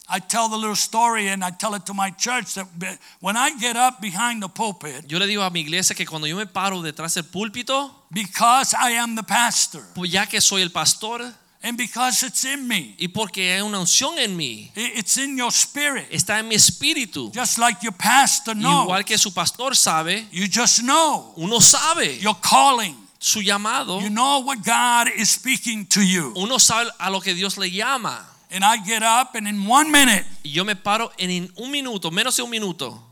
I 0.09 0.19
tell 0.19 0.47
the 0.47 0.55
little 0.55 0.75
story 0.75 1.27
and 1.27 1.43
I 1.43 1.51
tell 1.51 1.75
it 1.75 1.85
to 1.87 1.93
my 1.93 2.11
church 2.11 2.55
that 2.55 2.97
when 3.19 3.35
I 3.35 3.51
get 3.59 3.75
up 3.75 3.99
behind 4.01 4.41
the 4.41 4.47
pulpit, 4.47 5.05
Yo 5.07 5.19
le 5.19 5.27
digo 5.27 5.43
a 5.43 5.49
mi 5.49 5.59
iglesia 5.59 5.95
que 5.95 6.05
cuando 6.05 6.27
yo 6.27 6.37
me 6.37 6.45
paro 6.45 6.81
detrás 6.81 7.13
del 7.15 7.25
púlpito, 7.25 7.91
because 8.09 8.73
I 8.73 8.91
am 8.91 9.15
the 9.15 9.23
pastor 9.23 9.83
pues 9.93 10.09
ya 10.09 10.25
que 10.25 10.39
soy 10.39 10.61
el 10.61 10.69
pastor 10.71 11.21
and 11.61 11.77
because 11.77 12.23
it's 12.23 12.45
in 12.45 12.65
me, 12.67 12.95
y 12.97 13.09
porque 13.09 13.53
hay 13.53 13.61
una 13.61 13.79
unción 13.79 14.17
en 14.17 14.37
mí, 14.37 14.71
it's 14.75 15.17
in 15.17 15.37
your 15.37 15.51
spirit, 15.51 16.07
está 16.09 16.39
en 16.39 16.47
mi 16.47 16.55
espíritu. 16.55 17.29
just 17.33 17.57
like 17.57 17.83
your 17.83 17.93
pastor 17.93 18.55
knows. 18.55 18.85
Igual 18.85 19.03
que 19.03 19.17
su 19.17 19.33
pastor 19.33 19.75
sabe, 19.75 20.25
You 20.31 20.47
just 20.47 20.79
know 20.79 21.33
uno 21.35 21.59
sabe 21.59 22.17
your 22.19 22.37
calling. 22.39 22.95
Su 23.19 23.41
llamado, 23.41 23.99
You 24.01 24.09
know 24.09 24.39
what 24.43 24.63
God 24.63 25.07
is 25.15 25.29
speaking 25.29 25.85
to 25.87 26.01
you. 26.01 26.33
uno 26.35 26.57
sabe 26.59 26.89
a 26.99 27.09
lo 27.09 27.19
que 27.19 27.33
Dios 27.33 27.57
le 27.57 27.69
llama. 27.69 28.25
And 28.51 28.63
I 28.63 28.77
get 28.85 29.03
up 29.03 29.35
and 29.35 29.47
in 29.47 29.67
one 29.67 29.91
minute, 29.91 30.25
yo 30.43 30.63
me 30.63 30.75
paro 30.75 31.11
en 31.17 31.49
un 31.57 31.69
minuto, 31.71 32.11
menos 32.11 32.35
de 32.37 32.43
un 32.43 32.49
minuto. 32.49 33.03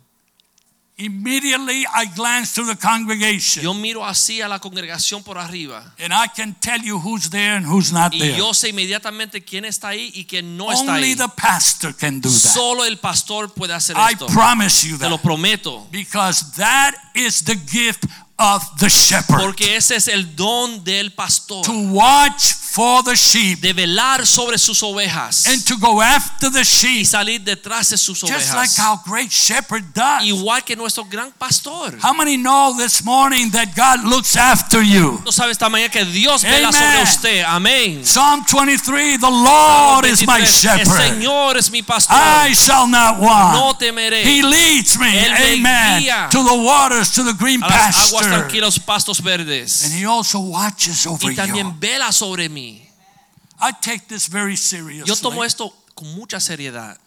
immediately 0.98 1.86
I 1.94 2.06
glance 2.16 2.54
to 2.56 2.64
the 2.64 2.76
congregation 2.78 3.62
Yo 3.64 3.74
miro 3.74 4.06
así 4.06 4.42
a 4.42 4.48
la 4.48 4.60
congregación 4.60 5.24
por 5.24 5.38
arriba. 5.38 5.84
and 6.00 6.14
I 6.14 6.28
can 6.28 6.56
tell 6.62 6.80
you 6.80 6.98
who's 7.00 7.30
there 7.30 7.58
and 7.58 7.66
who's 7.66 7.92
not 7.92 8.14
Y 8.14 8.20
there. 8.20 8.38
yo 8.38 8.54
sé 8.54 8.70
inmediatamente 8.70 9.44
quién 9.44 9.66
está 9.66 9.90
ahí 9.90 10.10
y 10.16 10.24
quién 10.24 10.56
no 10.56 10.72
está 10.72 10.94
Only 10.94 11.12
ahí. 11.12 11.16
the 11.18 11.28
pastor 11.36 11.92
can 11.94 12.22
do 12.22 12.30
that. 12.30 12.54
Solo 12.54 12.86
el 12.86 12.98
pastor 12.98 13.50
puede 13.54 13.74
hacer 13.74 13.98
I 13.98 14.14
esto. 14.14 14.28
promise 14.28 14.88
you 14.88 14.98
Te 14.98 15.10
lo 15.10 15.18
that. 15.18 15.24
prometo. 15.24 15.86
Because 15.92 16.54
that 16.56 16.94
is 17.14 17.44
the 17.44 17.56
gift 17.56 18.06
of 18.38 18.62
the 18.80 18.90
shepherd. 18.90 19.40
Porque 19.40 19.76
ese 19.78 19.92
es 19.96 20.08
el 20.10 20.36
don 20.36 20.84
del 20.84 21.12
pastor. 21.12 21.64
To 21.64 21.72
watch 21.94 22.54
for 22.54 23.02
the 23.04 23.16
sheep 23.16 23.62
De 23.62 23.72
velar 23.72 24.26
sobre 24.26 24.58
sus 24.58 24.84
ovejas. 24.84 25.46
and 25.48 25.64
to 25.66 25.78
go 25.78 26.02
after 26.02 26.50
the 26.50 26.60
Y 26.60 26.64
sheep. 26.64 27.06
salir 27.06 27.40
detrás 27.42 27.90
de 27.92 27.98
sus 27.98 28.20
Just 28.20 28.54
like 28.54 28.70
ovejas. 28.70 28.80
our 28.80 29.00
great 29.06 29.32
shepherd 29.32 29.94
does. 29.94 30.24
Igual 30.26 30.66
que 30.66 30.76
nuestro 30.76 31.06
gran 31.06 31.32
pastor. 31.40 31.98
How 32.02 32.12
many 32.14 32.36
know 32.36 32.76
this 32.78 33.06
morning 33.06 33.50
that 33.52 33.74
God 33.74 34.04
looks 34.04 34.36
after 34.36 34.82
you? 34.84 35.22
No 35.24 35.32
sabe 35.32 35.52
esta 35.52 35.70
mañana 35.70 35.90
que 35.90 36.04
Dios 36.04 36.44
vela 36.44 36.68
Amen. 36.68 36.74
sobre 36.74 37.04
usted. 37.04 37.44
Amén. 37.48 38.04
Psalm 38.06 38.44
23 38.46 39.18
The 39.18 39.30
Lord 39.30 40.04
is 40.06 40.28
my 40.28 40.40
23, 40.42 40.44
El 40.44 40.78
shepherd. 40.78 41.02
Señor 41.02 41.56
es 41.58 41.72
mi 41.72 41.82
pastor. 41.84 42.14
I 42.18 42.54
shall 42.54 42.88
not 42.88 43.20
No 43.22 43.28
want. 43.28 43.80
temeré. 43.80 44.24
He 44.26 44.42
leads 44.44 44.98
me, 45.00 45.08
Él 45.08 45.34
amen, 45.62 46.30
to 46.32 46.44
the 46.44 46.54
waters, 46.56 47.12
to 47.12 47.24
the 47.24 47.34
green 47.34 47.62
las 47.62 48.12
aguas 48.26 48.42
pasture. 48.42 48.50
tranquilos, 48.50 48.80
pastos 48.80 49.22
verdes. 49.22 49.84
And 49.86 49.94
He 49.94 50.06
also 50.06 50.40
watches 50.40 51.06
over 51.08 51.32
Y 51.32 51.36
también 51.36 51.68
you. 51.68 51.76
vela 51.80 52.12
sobre 52.12 52.50
mí. 52.50 52.82
I 53.60 53.72
take 53.82 54.06
this 54.08 54.28
very 54.30 54.56
Yo 54.56 55.16
tomo 55.16 55.42
seriously. 55.42 55.48
esto 55.48 55.74
con 55.96 56.14
mucha 56.16 56.40
seriedad. 56.40 56.98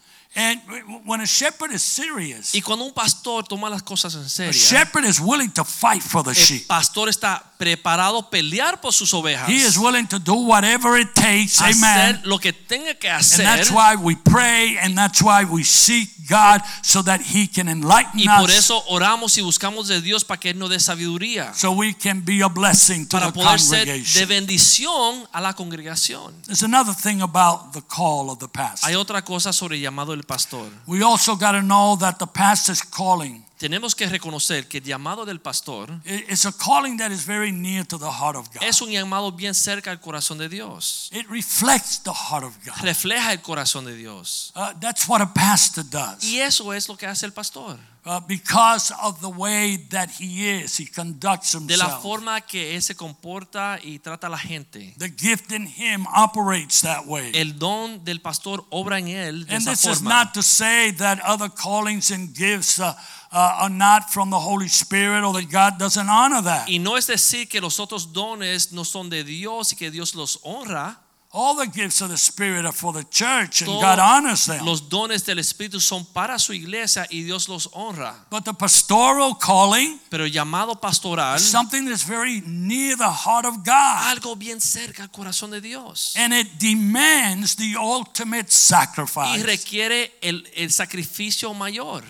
And 0.41 0.61
when 1.05 1.19
a 1.19 1.25
shepherd 1.27 1.71
is 1.73 1.81
serious, 1.83 2.55
Y 2.55 2.61
cuando 2.61 2.85
un 2.85 2.93
pastor 2.93 3.43
toma 3.45 3.69
las 3.69 3.83
cosas 3.83 4.15
en 4.15 4.21
a 4.21 4.29
serio, 4.29 4.53
shepherd 4.53 5.03
is 5.03 5.19
willing 5.19 5.51
to 5.51 5.65
fight 5.65 6.01
for 6.01 6.23
the 6.23 6.29
el 6.29 6.35
sheep. 6.35 6.65
pastor 6.67 7.09
está 7.09 7.43
preparado 7.57 8.19
a 8.19 8.29
pelear 8.29 8.79
por 8.79 8.93
sus 8.93 9.13
ovejas. 9.13 9.49
He 9.49 9.57
is 9.65 9.77
willing 9.77 10.07
to 10.07 10.17
do 10.17 10.33
whatever 10.35 10.97
it 10.97 11.13
takes, 11.13 11.59
hacer 11.59 11.83
amen. 12.15 12.21
lo 12.23 12.39
que 12.39 12.53
tenga 12.53 12.93
que 12.97 13.09
And 13.09 13.19
hacer. 13.19 13.43
that's 13.43 13.69
why 13.69 13.95
we 13.97 14.15
pray 14.15 14.77
and 14.81 14.97
that's 14.97 15.21
why 15.21 15.43
we 15.43 15.63
seek 15.65 16.09
God 16.29 16.61
so 16.83 17.01
that 17.03 17.19
He 17.21 17.47
can 17.47 17.67
enlighten 17.67 18.19
Y 18.21 18.27
por 18.27 18.49
us 18.49 18.55
eso 18.59 18.81
oramos 18.87 19.37
y 19.37 19.41
buscamos 19.41 19.87
de 19.89 19.99
Dios 19.99 20.23
para 20.23 20.39
que 20.39 20.51
Él 20.51 20.57
nos 20.59 20.69
dé 20.69 20.79
sabiduría. 20.79 21.53
so 21.53 21.71
we 21.73 21.93
can 21.93 22.21
be 22.23 22.41
a 22.41 22.47
blessing 22.47 23.05
to 23.07 23.17
Para 23.17 23.31
the 23.31 23.33
poder 23.33 23.59
ser 23.59 23.85
de 23.85 23.91
congregation. 23.97 24.29
bendición 24.29 25.27
a 25.33 25.41
la 25.41 25.53
congregación. 25.53 26.33
There's 26.43 26.63
another 26.63 26.93
thing 26.95 27.21
about 27.21 27.73
the 27.73 27.81
call 27.81 28.29
of 28.29 28.39
the 28.39 28.47
pastor. 28.47 28.87
Hay 28.87 28.95
otra 28.95 29.21
cosa 29.25 29.51
sobre 29.51 29.75
el 29.75 29.81
llamado 29.81 30.11
del 30.11 30.23
pastor. 30.29 30.69
We 30.87 31.01
also 31.01 31.35
got 31.35 31.53
to 31.53 31.61
know 31.61 31.97
that 31.99 32.19
the 32.19 32.27
pastor's 32.27 32.81
calling 32.83 33.43
Tenemos 33.59 33.93
que 33.93 34.07
reconocer 34.07 34.69
que 34.69 34.77
el 34.77 34.85
llamado 34.85 35.25
del 35.25 35.41
pastor 35.41 35.91
i- 36.05 36.31
is 36.31 36.45
a 36.45 36.51
calling 36.53 36.97
that 36.97 37.11
is 37.11 37.25
very 37.25 37.51
near 37.51 37.85
to 37.85 37.99
the 37.99 38.05
heart 38.09 38.37
of 38.37 38.47
God. 38.53 38.63
es 38.63 38.81
un 38.81 38.89
llamado 38.89 39.33
bien 39.33 39.53
cerca 39.53 39.91
al 39.91 39.99
corazón 39.99 40.37
de 40.37 40.47
Dios. 40.47 41.09
It 41.11 41.27
reflects 41.29 42.01
the 42.01 42.13
heart 42.13 42.45
of 42.45 42.55
God. 42.65 42.75
Refleja 42.81 43.33
el 43.33 43.41
corazón 43.41 43.83
de 43.83 43.97
Dios. 43.97 44.53
Uh, 44.55 44.71
that's 44.79 45.05
what 45.09 45.19
a 45.21 45.33
pastor 45.33 45.83
does. 45.83 46.23
Y 46.23 46.39
eso 46.39 46.71
es 46.73 46.87
lo 46.87 46.95
que 46.95 47.05
hace 47.05 47.25
el 47.25 47.33
pastor. 47.33 47.77
Uh, 48.05 48.21
because 48.27 48.93
of 49.03 49.19
the 49.19 49.27
way 49.27 49.75
that 49.89 50.09
he 50.21 50.49
is, 50.49 50.79
he 50.79 50.85
conducts 50.87 51.51
De 51.51 51.75
la 51.75 51.83
himself. 51.83 52.01
forma 52.01 52.39
que 52.39 52.73
Él 52.77 52.81
se 52.81 52.95
comporta 52.95 53.77
y 53.83 53.99
trata 53.99 54.27
a 54.27 54.29
la 54.29 54.37
gente. 54.37 54.95
The 54.97 55.09
gift 55.09 55.51
in 55.51 55.67
him 55.67 56.07
operates 56.15 56.79
that 56.81 57.05
way. 57.07 57.31
El 57.35 57.59
don 57.59 58.05
del 58.05 58.21
pastor 58.21 58.65
obra 58.71 58.99
en 58.99 59.09
él 59.09 59.45
de 59.45 59.53
And 59.55 59.61
esa 59.67 59.71
this 59.71 59.83
is 59.85 59.97
forma. 59.99 60.09
not 60.23 60.33
to 60.33 60.41
say 60.41 60.93
that 60.93 61.19
other 61.25 61.49
callings 61.53 62.09
and 62.09 62.33
gifts 62.33 62.79
uh, 62.79 62.95
uh, 63.31 63.61
are 63.63 63.69
not 63.69 64.09
from 64.11 64.29
the 64.29 64.39
Holy 64.39 64.67
Spirit 64.67 65.23
or 65.23 65.33
that 65.33 65.49
God 65.51 65.77
doesn't 65.79 66.09
honor 66.09 66.41
that. 66.43 66.67
Y 66.67 66.77
no 66.79 66.95
es 66.95 67.07
decir 67.07 67.47
que 67.47 67.61
los 67.61 67.79
otros 67.79 68.11
dones 68.13 68.71
no 68.71 68.83
son 68.83 69.09
de 69.09 69.23
Dios 69.23 69.71
y 69.73 69.75
que 69.75 69.91
Dios 69.91 70.15
los 70.15 70.39
honra. 70.43 70.97
All 71.31 71.55
the 71.55 71.67
gifts 71.67 72.01
of 72.01 72.09
the 72.09 72.17
Spirit 72.17 72.65
are 72.65 72.71
for 72.73 72.91
the 72.91 73.03
church 73.03 73.61
and 73.61 73.67
Todos 73.69 73.83
God 73.83 73.99
honors 73.99 74.47
them. 74.47 74.65
Los 74.65 74.89
dones 74.89 75.23
del 75.25 75.37
Espíritu 75.37 75.79
son 75.79 76.03
para 76.11 76.39
su 76.39 76.53
iglesia 76.53 77.05
y 77.11 77.21
Dios 77.21 77.47
los 77.47 77.69
honra. 77.71 78.15
But 78.31 78.45
the 78.45 78.53
pastoral 78.55 79.35
calling 79.35 79.99
Pero 80.09 80.23
el 80.23 80.31
llamado 80.31 80.81
pastoral, 80.81 81.35
is 81.35 81.43
something 81.45 81.85
that's 81.85 82.01
very 82.03 82.41
near 82.47 82.95
the 82.97 83.11
heart 83.11 83.45
of 83.45 83.63
God. 83.63 84.07
algo 84.07 84.35
bien 84.35 84.59
cerca 84.59 85.03
al 85.03 85.11
corazón 85.11 85.51
de 85.51 85.61
Dios. 85.61 86.15
And 86.17 86.33
it 86.33 86.57
demands 86.57 87.55
the 87.57 87.75
ultimate 87.77 88.47
Y 88.47 88.51
sacrifice. 88.51 89.43
requiere 89.43 90.11
el, 90.23 90.47
el 90.55 90.71
sacrificio 90.71 91.53
mayor. 91.53 92.03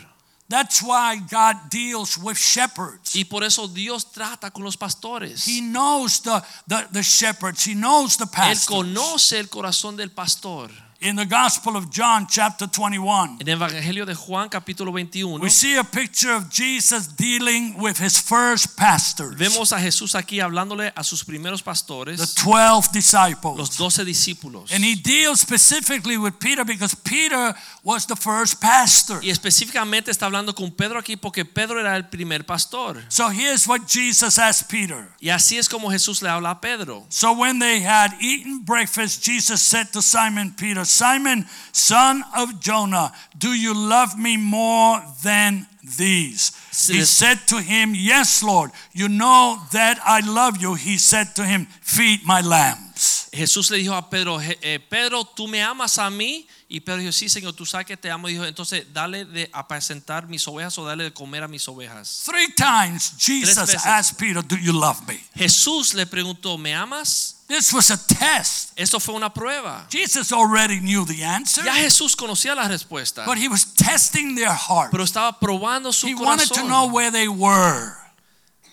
That's 0.50 0.82
why 0.82 1.18
God 1.30 1.70
deals 1.70 2.18
with 2.18 2.36
shepherds. 2.36 3.16
Y 3.16 3.24
por 3.24 3.44
eso 3.44 3.68
Dios 3.68 4.12
trata 4.12 4.52
con 4.52 4.64
los 4.64 4.78
pastores. 4.78 5.46
He 5.48 5.62
knows 5.62 6.22
the, 6.22 6.44
the, 6.68 6.88
the 6.92 7.04
shepherds. 7.04 7.68
He 7.68 7.76
knows 7.76 8.18
the 8.18 8.26
pastors. 8.26 8.68
Él 8.68 8.76
conoce 8.76 9.40
el 9.40 9.48
corazón 9.48 9.96
del 9.96 10.10
pastor. 10.10 10.72
In 11.02 11.16
the 11.16 11.26
Gospel 11.26 11.78
of 11.78 11.90
John, 11.90 12.28
chapter 12.28 12.68
21, 12.68 13.38
En 13.40 13.48
el 13.48 13.56
Evangelio 13.56 14.06
de 14.06 14.14
Juan 14.14 14.50
capítulo 14.50 14.92
21 14.92 15.40
we 15.40 15.50
see 15.50 15.78
a 15.78 15.84
picture 15.86 16.36
of 16.36 16.50
Jesus 16.50 17.08
dealing 17.16 17.74
with 17.80 17.98
his 17.98 18.20
first 18.20 18.76
pastors, 18.76 19.34
vemos 19.38 19.72
a 19.72 19.80
Jesús 19.80 20.14
aquí 20.14 20.42
hablándole 20.42 20.92
a 20.94 21.04
sus 21.06 21.24
primeros 21.24 21.62
pastores. 21.64 22.20
the 22.20 22.42
12 22.44 22.92
disciples. 22.92 23.58
los 23.58 23.78
doce 23.78 24.04
discípulos. 24.04 24.74
And 24.74 24.84
he 24.84 24.96
deals 24.96 25.40
specifically 25.40 26.18
with 26.18 26.34
Peter 26.38 26.66
because 26.66 26.94
Peter 26.96 27.56
was 27.82 28.06
the 28.06 28.18
first 28.18 28.60
pastor. 28.60 29.22
Y 29.24 29.30
específicamente 29.30 30.12
está 30.12 30.26
hablando 30.26 30.54
con 30.54 30.70
Pedro 30.70 31.00
aquí 31.00 31.16
porque 31.16 31.46
Pedro 31.46 31.80
era 31.80 31.96
el 31.96 32.10
primer 32.10 32.46
pastor. 32.46 33.02
So 33.08 33.30
here's 33.30 33.66
what 33.66 33.88
Jesus 33.88 34.38
asked 34.38 34.68
Peter. 34.70 35.08
Y 35.22 35.30
así 35.30 35.58
es 35.58 35.70
como 35.70 35.90
Jesús 35.90 36.22
le 36.22 36.28
habla 36.28 36.50
a 36.50 36.60
Pedro. 36.60 37.06
So 37.08 37.32
when 37.32 37.60
they 37.60 37.82
had 37.82 38.12
eaten 38.20 38.66
breakfast, 38.66 39.24
Jesus 39.24 39.62
said 39.62 39.94
to 39.94 40.02
Simon 40.02 40.54
Peter, 40.58 40.89
Simon, 40.90 41.46
son 41.72 42.24
of 42.36 42.60
Jonah, 42.60 43.12
do 43.38 43.54
you 43.54 43.74
love 43.74 44.18
me 44.18 44.38
more 44.38 45.02
than 45.24 45.68
these? 45.98 46.52
He 46.88 47.02
said 47.02 47.48
to 47.48 47.62
him, 47.62 47.94
Yes, 47.96 48.44
Lord, 48.44 48.72
you 48.94 49.08
know 49.08 49.62
that 49.72 50.00
I 50.06 50.22
love 50.22 50.58
you. 50.62 50.76
He 50.76 50.98
said 50.98 51.36
to 51.36 51.44
him, 51.44 51.68
Feed 51.82 52.26
my 52.26 52.42
lambs. 52.42 53.30
Jesús 53.32 53.70
le 53.70 53.78
dijo 53.78 53.96
a 53.96 54.10
Pedro, 54.10 54.40
eh, 54.42 54.80
Pedro, 54.80 55.24
¿tú 55.24 55.48
me 55.48 55.62
amas 55.62 55.98
a 55.98 56.10
mí? 56.10 56.48
Y 56.68 56.82
Pedro 56.82 57.00
dijo, 57.00 57.12
sí, 57.12 57.30
Señor, 57.30 57.54
tú 57.54 57.66
sabes 57.66 57.86
que 57.86 57.96
te 57.96 58.12
amo. 58.12 58.28
Y 58.28 58.34
dijo, 58.34 58.46
entonces 58.46 58.86
dale 58.92 59.26
de 59.26 59.50
apacentar 59.54 60.28
mis 60.28 60.48
ovejas 60.48 60.78
o 60.78 60.86
dale 60.86 61.06
de 61.06 61.14
comer 61.14 61.44
a 61.44 61.48
mis 61.48 61.68
ovejas. 61.68 62.24
Three 62.26 62.54
times 62.54 63.14
Jesus 63.18 63.58
asked 63.86 64.18
Peter, 64.18 64.44
Do 64.44 64.58
you 64.58 64.74
love 64.74 65.08
me? 65.08 65.20
Jesús 65.36 65.94
le 65.94 66.06
preguntó, 66.06 66.58
¿me 66.58 66.74
amas? 66.74 67.39
This 67.50 67.74
was 67.74 67.90
a 67.90 67.98
test. 67.98 68.72
Esto 68.78 69.00
fue 69.00 69.16
una 69.16 69.34
prueba. 69.34 69.88
Jesus 69.90 70.32
already 70.32 70.80
knew 70.80 71.04
the 71.04 71.24
answer, 71.24 71.64
Ya 71.66 71.74
Jesús 71.74 72.16
conocía 72.16 72.56
la 72.56 72.68
respuesta, 72.68 73.26
but 73.26 73.38
he 73.40 73.48
was 73.50 73.74
testing 73.74 74.36
their 74.36 74.54
heart. 74.54 74.92
pero 74.92 75.04
estaba 75.04 75.38
probando 75.40 75.92
su 75.92 76.08
He 76.08 76.14
wanted 76.14 76.48
to 76.50 76.64
know 76.64 76.86
where 76.86 77.10
they 77.12 77.28
were. 77.28 77.96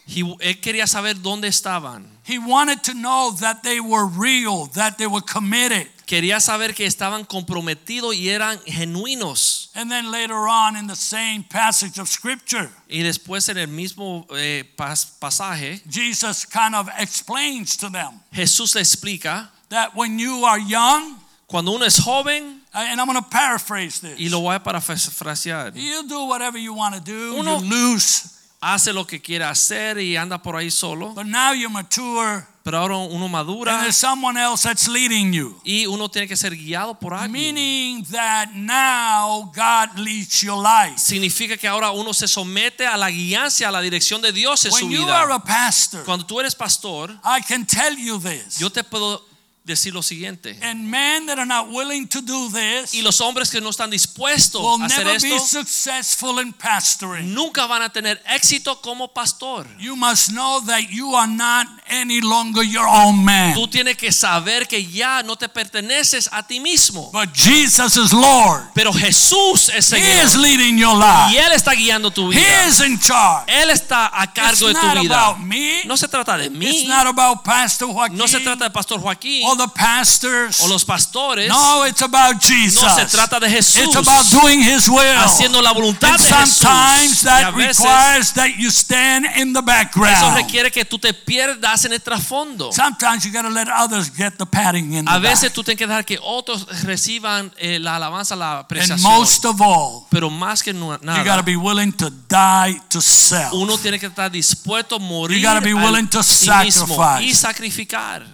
He- 0.06 0.22
él 0.40 0.60
quería 0.60 0.86
saber 0.86 1.20
dónde 1.22 1.48
estaban. 1.48 2.06
He 2.22 2.38
wanted 2.38 2.82
to 2.82 2.92
know 2.92 3.32
that 3.40 3.62
they 3.62 3.80
were 3.80 4.06
real, 4.06 4.66
that 4.74 4.98
they 4.98 5.06
were 5.06 5.24
committed. 5.24 5.88
Quería 6.06 6.38
saber 6.40 6.74
que 6.74 6.84
estaban 6.86 7.24
comprometidos 7.24 8.14
y 8.14 8.28
eran 8.28 8.60
genuinos. 8.66 9.55
And 9.78 9.90
then 9.90 10.10
later 10.10 10.48
on 10.48 10.74
in 10.74 10.86
the 10.86 10.96
same 10.96 11.42
passage 11.44 11.98
of 12.00 12.08
scripture, 12.08 12.70
Y 12.88 13.02
después 13.02 13.48
en 13.50 13.58
el 13.58 13.66
mismo 13.68 14.26
eh, 14.34 14.64
pas- 14.76 15.04
pasaje, 15.20 15.82
Jesus 15.86 16.46
kind 16.46 16.74
of 16.74 16.88
explains 16.98 17.76
to 17.76 17.90
them 17.90 18.20
Jesús 18.32 18.74
le 18.74 18.80
explica, 18.80 19.50
that 19.68 19.94
when 19.94 20.18
you 20.18 20.44
are 20.46 20.58
young, 20.58 21.16
cuando 21.46 21.72
uno 21.72 21.84
es 21.84 21.98
joven, 21.98 22.60
and 22.72 23.00
I'm 23.00 23.06
going 23.06 23.22
to 23.22 23.28
paraphrase 23.30 24.00
this, 24.00 24.18
y 24.18 24.28
lo 24.30 24.40
voy 24.40 24.54
a 24.54 24.60
parafrasear, 24.60 25.72
you 25.76 26.08
do 26.08 26.24
whatever 26.26 26.56
you 26.58 26.72
want 26.72 26.94
to 26.94 27.00
do, 27.02 27.36
Uno- 27.38 27.58
you 27.60 27.68
lose. 27.68 28.32
hace 28.62 28.92
lo 28.94 29.04
que 29.04 29.20
quiere 29.20 29.44
hacer 29.44 29.98
y 29.98 30.16
anda 30.16 30.38
por 30.38 30.54
ahí 30.54 30.70
solo, 30.72 31.12
But 31.14 31.26
now 31.26 31.52
you're 31.52 31.68
mature, 31.70 32.46
pero 32.66 32.78
ahora 32.78 32.96
uno 32.96 33.26
and 33.26 33.32
madura 33.32 33.78
there's 33.80 33.94
someone 33.96 34.36
else 34.36 34.66
that's 34.66 34.88
leading 34.88 35.32
you. 35.32 35.56
y 35.62 35.86
uno 35.86 36.08
tiene 36.08 36.26
que 36.26 36.36
ser 36.36 36.56
guiado 36.56 36.98
por 36.98 37.14
alguien. 37.14 37.54
Meaning 37.54 38.04
that 38.10 38.48
now 38.54 39.52
God 39.54 39.96
leads 39.96 40.40
your 40.42 40.60
life. 40.60 40.98
Significa 40.98 41.56
que 41.56 41.68
ahora 41.68 41.92
uno 41.92 42.12
se 42.12 42.26
somete 42.26 42.84
a 42.84 42.96
la 42.96 43.08
guianza, 43.08 43.68
a 43.68 43.70
la 43.70 43.80
dirección 43.80 44.20
de 44.20 44.32
Dios 44.32 44.64
en 44.64 44.72
su 44.72 44.86
When 44.86 44.90
you 44.90 45.08
are 45.08 45.26
vida. 45.26 45.36
a 45.36 45.44
pastor, 45.44 46.04
Cuando 46.04 46.26
tú 46.26 46.40
eres 46.40 46.56
pastor, 46.56 47.12
I 47.24 47.40
can 47.46 47.64
tell 47.64 47.96
you 47.96 48.18
this. 48.18 48.58
yo 48.58 48.68
te 48.68 48.82
puedo 48.82 49.24
decir 49.66 49.92
lo 49.92 50.02
siguiente. 50.02 50.56
And 50.62 50.88
men 50.88 51.26
that 51.26 51.38
are 51.38 51.44
not 51.46 51.68
willing 51.68 52.06
to 52.08 52.20
do 52.22 52.48
this 52.50 52.94
Y 52.94 53.02
los 53.02 53.20
hombres 53.20 53.50
que 53.50 53.60
no 53.60 53.70
están 53.70 53.90
dispuestos 53.90 54.62
will 54.62 54.80
a 54.82 54.86
hacer 54.86 55.04
never 55.04 55.20
be 55.20 55.34
esto, 55.34 55.58
successful 55.60 56.40
in 56.40 56.52
pastoring. 56.52 57.34
nunca 57.34 57.66
van 57.66 57.82
a 57.82 57.90
tener 57.90 58.22
éxito 58.28 58.80
como 58.80 59.08
pastor. 59.12 59.66
You 59.78 59.96
must 59.96 60.30
know 60.30 60.60
that 60.66 60.88
you 60.90 61.14
are 61.16 61.26
not 61.26 61.66
any 61.88 62.20
longer 62.20 62.62
your 62.62 62.86
own 62.86 63.24
man. 63.24 63.54
Tú 63.54 63.66
tienes 63.68 63.96
que 63.96 64.12
saber 64.12 64.68
que 64.68 64.86
ya 64.86 65.22
no 65.24 65.36
te 65.36 65.48
perteneces 65.48 66.28
a 66.32 66.46
ti 66.46 66.60
mismo. 66.60 67.10
But 67.12 67.30
Jesus 67.34 67.96
is 67.96 68.12
Lord. 68.12 68.70
Pero 68.74 68.92
Jesús 68.92 69.68
es 69.70 69.92
He 69.92 69.98
is 69.98 70.30
Señor. 70.32 70.38
leading 70.42 70.78
your 70.78 70.94
Y 70.96 71.32
life. 71.32 71.40
Él 71.46 71.52
está 71.52 71.72
guiando 71.74 72.10
tu 72.12 72.30
He 72.32 72.36
vida. 72.36 72.68
is 72.68 72.80
in 72.80 72.98
charge. 73.00 73.50
Él 73.52 73.70
está 73.70 74.06
a 74.12 74.24
It's 74.24 74.32
cargo 74.32 74.68
de 74.68 74.72
not 74.74 74.94
tu 74.94 75.00
vida. 75.02 75.26
about 75.26 75.38
me. 75.44 75.82
No 75.86 75.96
se 75.96 76.06
trata 76.06 76.36
de 76.36 76.46
It's 76.46 76.54
mí. 76.56 76.84
not 76.86 77.06
about 77.08 77.42
Pastor 77.42 77.88
No 78.12 78.28
se 78.28 78.38
trata 78.40 78.64
de 78.64 78.70
Pastor 78.70 79.00
Joaquín 79.00 79.44
the 79.56 79.68
pastors. 79.74 80.60
o 80.60 80.68
los 80.68 80.84
pastores. 80.84 81.48
No, 81.48 81.84
it's 81.86 82.02
about 82.02 82.40
Jesus. 82.40 82.82
No 82.82 82.94
se 82.94 83.06
trata 83.06 83.38
de 83.40 83.48
Jesús. 83.48 83.82
It's 83.84 83.96
about 83.96 84.24
doing 84.30 84.60
His 84.62 84.88
will. 84.88 85.16
Haciendo 85.18 85.60
la 85.62 85.72
voluntad 85.72 86.10
And 86.10 86.18
de 86.18 86.24
Jesús. 86.24 86.54
sometimes 86.58 87.22
Y 87.24 87.28
a 87.28 87.30
that 87.42 87.54
veces 87.54 87.78
requires 87.78 88.32
that 88.34 88.48
you 88.58 88.70
stand 88.70 89.26
in 89.36 89.52
the 89.52 89.58
eso 89.60 89.66
background. 89.66 90.36
requiere 90.36 90.70
que 90.70 90.84
tú 90.84 90.98
te 90.98 91.12
pierdas 91.14 91.84
en 91.84 91.92
el 91.92 92.00
trasfondo. 92.00 92.72
Sometimes 92.72 93.24
you 93.24 93.32
got 93.32 93.42
to 93.42 93.50
let 93.50 93.68
others 93.68 94.10
get 94.16 94.36
the 94.38 94.46
patting 94.46 94.92
in 94.94 95.08
A 95.08 95.14
the 95.14 95.20
veces 95.20 95.42
back. 95.50 95.52
tú 95.54 95.62
tienes 95.64 95.78
que 95.78 95.86
dejar 95.86 96.04
que 96.04 96.18
otros 96.22 96.66
reciban 96.84 97.52
eh, 97.58 97.78
la 97.78 97.96
alabanza, 97.96 98.36
la 98.36 98.52
And 98.52 98.64
apreciación. 98.64 99.00
most 99.02 99.44
of 99.44 99.60
all, 99.60 100.06
Pero 100.10 100.30
más 100.30 100.62
que 100.62 100.72
nu- 100.72 100.86
you 100.92 100.98
got 100.98 101.00
to 101.00 101.06
nada, 101.24 101.42
be 101.42 101.56
willing 101.56 101.92
to 101.92 102.10
die 102.10 102.80
to 102.88 103.00
self. 103.00 103.52
uno 103.52 103.76
tiene 103.78 103.98
que 103.98 104.06
estar 104.06 104.30
dispuesto 104.30 104.96
a 104.96 104.98
morir 104.98 105.38
You 105.40 105.46
gotta 105.46 105.60
be 105.60 105.74
willing 105.74 106.08
to 106.08 106.22
sacrifice. 106.22 107.22
y 107.22 107.34
sacrificar. 107.34 108.24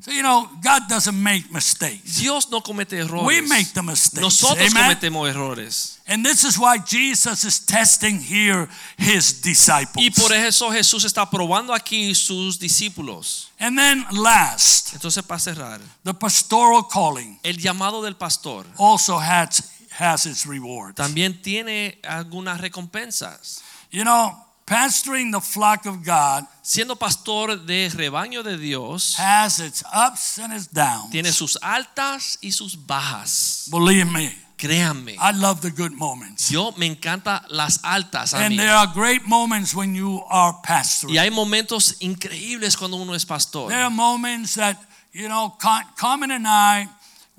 So 0.00 0.12
you 0.12 0.22
know, 0.22 0.48
God 0.62 0.88
doesn't 0.88 1.22
make 1.22 1.52
mistakes. 1.52 2.18
Dios 2.18 2.50
no 2.50 2.62
comete 2.62 2.98
errores. 2.98 3.26
We 3.26 3.42
make 3.42 3.72
the 3.74 3.82
mistakes. 3.82 4.22
Nosotros 4.22 4.72
Amen? 4.72 4.96
cometemos 4.96 5.28
errores. 5.28 6.00
And 6.06 6.24
this 6.24 6.44
is 6.44 6.58
why 6.58 6.78
Jesus 6.78 7.44
is 7.44 7.60
testing 7.60 8.18
here 8.18 8.66
his 8.96 9.42
disciples. 9.42 10.02
Y 10.02 10.10
por 10.10 10.32
eso 10.32 10.70
Jesús 10.70 11.04
está 11.04 11.28
probando 11.28 11.74
aquí 11.74 12.14
sus 12.14 12.58
discípulos. 12.58 13.50
And 13.58 13.76
then 13.76 14.06
last, 14.12 14.94
Entonces, 14.94 15.22
para 15.22 15.38
cerrar, 15.38 15.80
the 16.02 16.14
pastoral 16.14 16.88
calling 16.90 17.38
el 17.42 17.58
llamado 17.58 18.02
del 18.02 18.14
pastor 18.16 18.64
also 18.78 19.18
has 19.18 19.62
has 19.98 20.24
its 20.24 20.46
rewards. 20.46 20.94
también 20.96 21.42
tiene 21.42 21.98
algunas 22.04 22.60
recompensas. 22.60 23.62
You 23.90 24.04
know, 24.04 24.34
pastoring 24.70 25.32
the 25.32 25.40
flock 25.40 25.84
of 25.86 26.04
God 26.04 26.44
Siendo 26.62 26.94
pastor 26.96 27.56
de 27.66 27.88
rebaño 27.92 28.44
de 28.44 28.56
Dios, 28.56 29.16
has 29.18 29.58
its 29.58 29.82
ups 29.92 30.38
and 30.38 30.52
its 30.54 30.68
downs. 30.72 31.10
tiene 31.10 31.32
sus 31.32 31.58
altas 31.60 32.38
y 32.40 32.52
sus 32.52 32.76
bajas. 32.86 33.66
Believe 33.72 34.06
me, 34.06 34.32
Créanme, 34.56 35.16
I 35.18 35.32
love 35.32 35.60
the 35.62 35.70
good 35.70 35.90
moments. 35.92 36.48
yo 36.50 36.70
me 36.76 36.86
encanta 36.86 37.42
las 37.48 37.80
altas 37.82 38.34
a 38.34 38.44
And 38.44 38.54
mí. 38.54 38.58
there 38.58 38.70
are 38.72 38.86
great 38.94 39.26
moments 39.26 39.74
when 39.74 39.94
you 39.96 40.22
are 40.30 40.54
pastoring. 40.62 41.14
Y 41.14 41.18
hay 41.18 41.30
momentos 41.30 41.96
increíbles 42.00 42.76
cuando 42.76 42.98
uno 42.98 43.14
es 43.14 43.24
pastor. 43.26 43.68
There 43.70 43.82
are 43.82 43.90
moments 43.90 44.54
that, 44.54 44.76
you 45.12 45.28
know, 45.28 45.56
Carmen 45.96 46.30
and 46.30 46.46
I, 46.46 46.86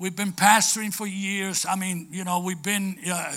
we've 0.02 0.16
been 0.16 0.32
pastoring 0.32 0.92
for 0.92 1.06
years. 1.06 1.64
I 1.64 1.76
mean, 1.76 2.08
you 2.10 2.24
know, 2.24 2.40
we've 2.40 2.60
been 2.62 2.96
uh, 3.08 3.32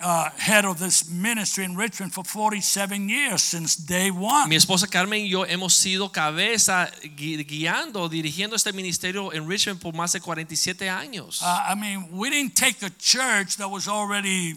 uh, 0.00 0.30
head 0.38 0.64
of 0.64 0.78
this 0.78 1.10
ministry 1.10 1.64
in 1.64 1.74
Richmond 1.76 2.12
for 2.14 2.22
47 2.24 3.08
years 3.08 3.42
since 3.42 3.74
day 3.74 4.10
one. 4.12 4.48
Mi 4.48 4.54
esposa 4.56 4.86
Carmen 4.88 5.22
y 5.22 5.28
yo 5.28 5.44
hemos 5.44 5.74
sido 5.74 6.12
cabeza 6.12 6.88
gui- 7.16 7.44
guiando, 7.44 8.08
dirigiendo 8.08 8.54
este 8.54 8.72
ministerio 8.72 9.32
en 9.32 9.48
Richmond 9.48 9.80
por 9.80 9.92
más 9.92 10.12
de 10.12 10.20
47 10.20 10.88
años. 10.88 11.42
Uh, 11.42 11.46
I 11.72 11.74
mean, 11.74 12.08
we 12.12 12.30
didn't 12.30 12.54
take 12.54 12.82
a 12.86 12.90
church 12.90 13.56
that 13.56 13.68
was 13.68 13.88
already 13.88 14.54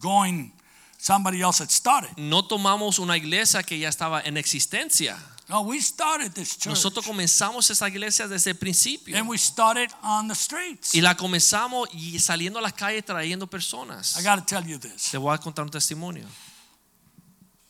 going, 0.00 0.52
somebody 0.98 1.42
else 1.42 1.58
had 1.58 1.70
started. 1.70 2.10
No 2.16 2.42
tomamos 2.42 3.00
una 3.00 3.16
iglesia 3.16 3.64
que 3.64 3.76
ya 3.78 3.88
estaba 3.88 4.22
en 4.24 4.36
existencia. 4.36 5.16
No, 5.48 5.62
we 5.62 5.80
started 5.80 6.32
this 6.34 6.56
church. 6.56 6.66
Nosotros 6.72 7.04
comenzamos 7.04 7.68
esa 7.70 7.88
iglesia 7.88 8.26
desde 8.28 8.50
el 8.50 8.56
principio. 8.56 9.16
And 9.18 9.28
we 9.28 9.36
started 9.36 9.90
on 10.02 10.28
the 10.28 10.34
streets. 10.34 10.94
Y 10.94 11.00
la 11.00 11.14
comenzamos 11.16 11.88
y 11.92 12.18
saliendo 12.18 12.58
a 12.58 12.62
las 12.62 12.72
calles 12.72 13.04
trayendo 13.04 13.46
personas. 13.48 14.16
I 14.18 14.22
got 14.22 14.36
to 14.38 14.44
tell 14.44 14.64
you 14.66 14.78
this. 14.78 15.10
Te 15.10 15.18
voy 15.18 15.34
a 15.34 15.38
contar 15.38 15.64
un 15.64 15.70
testimonio. 15.70 16.26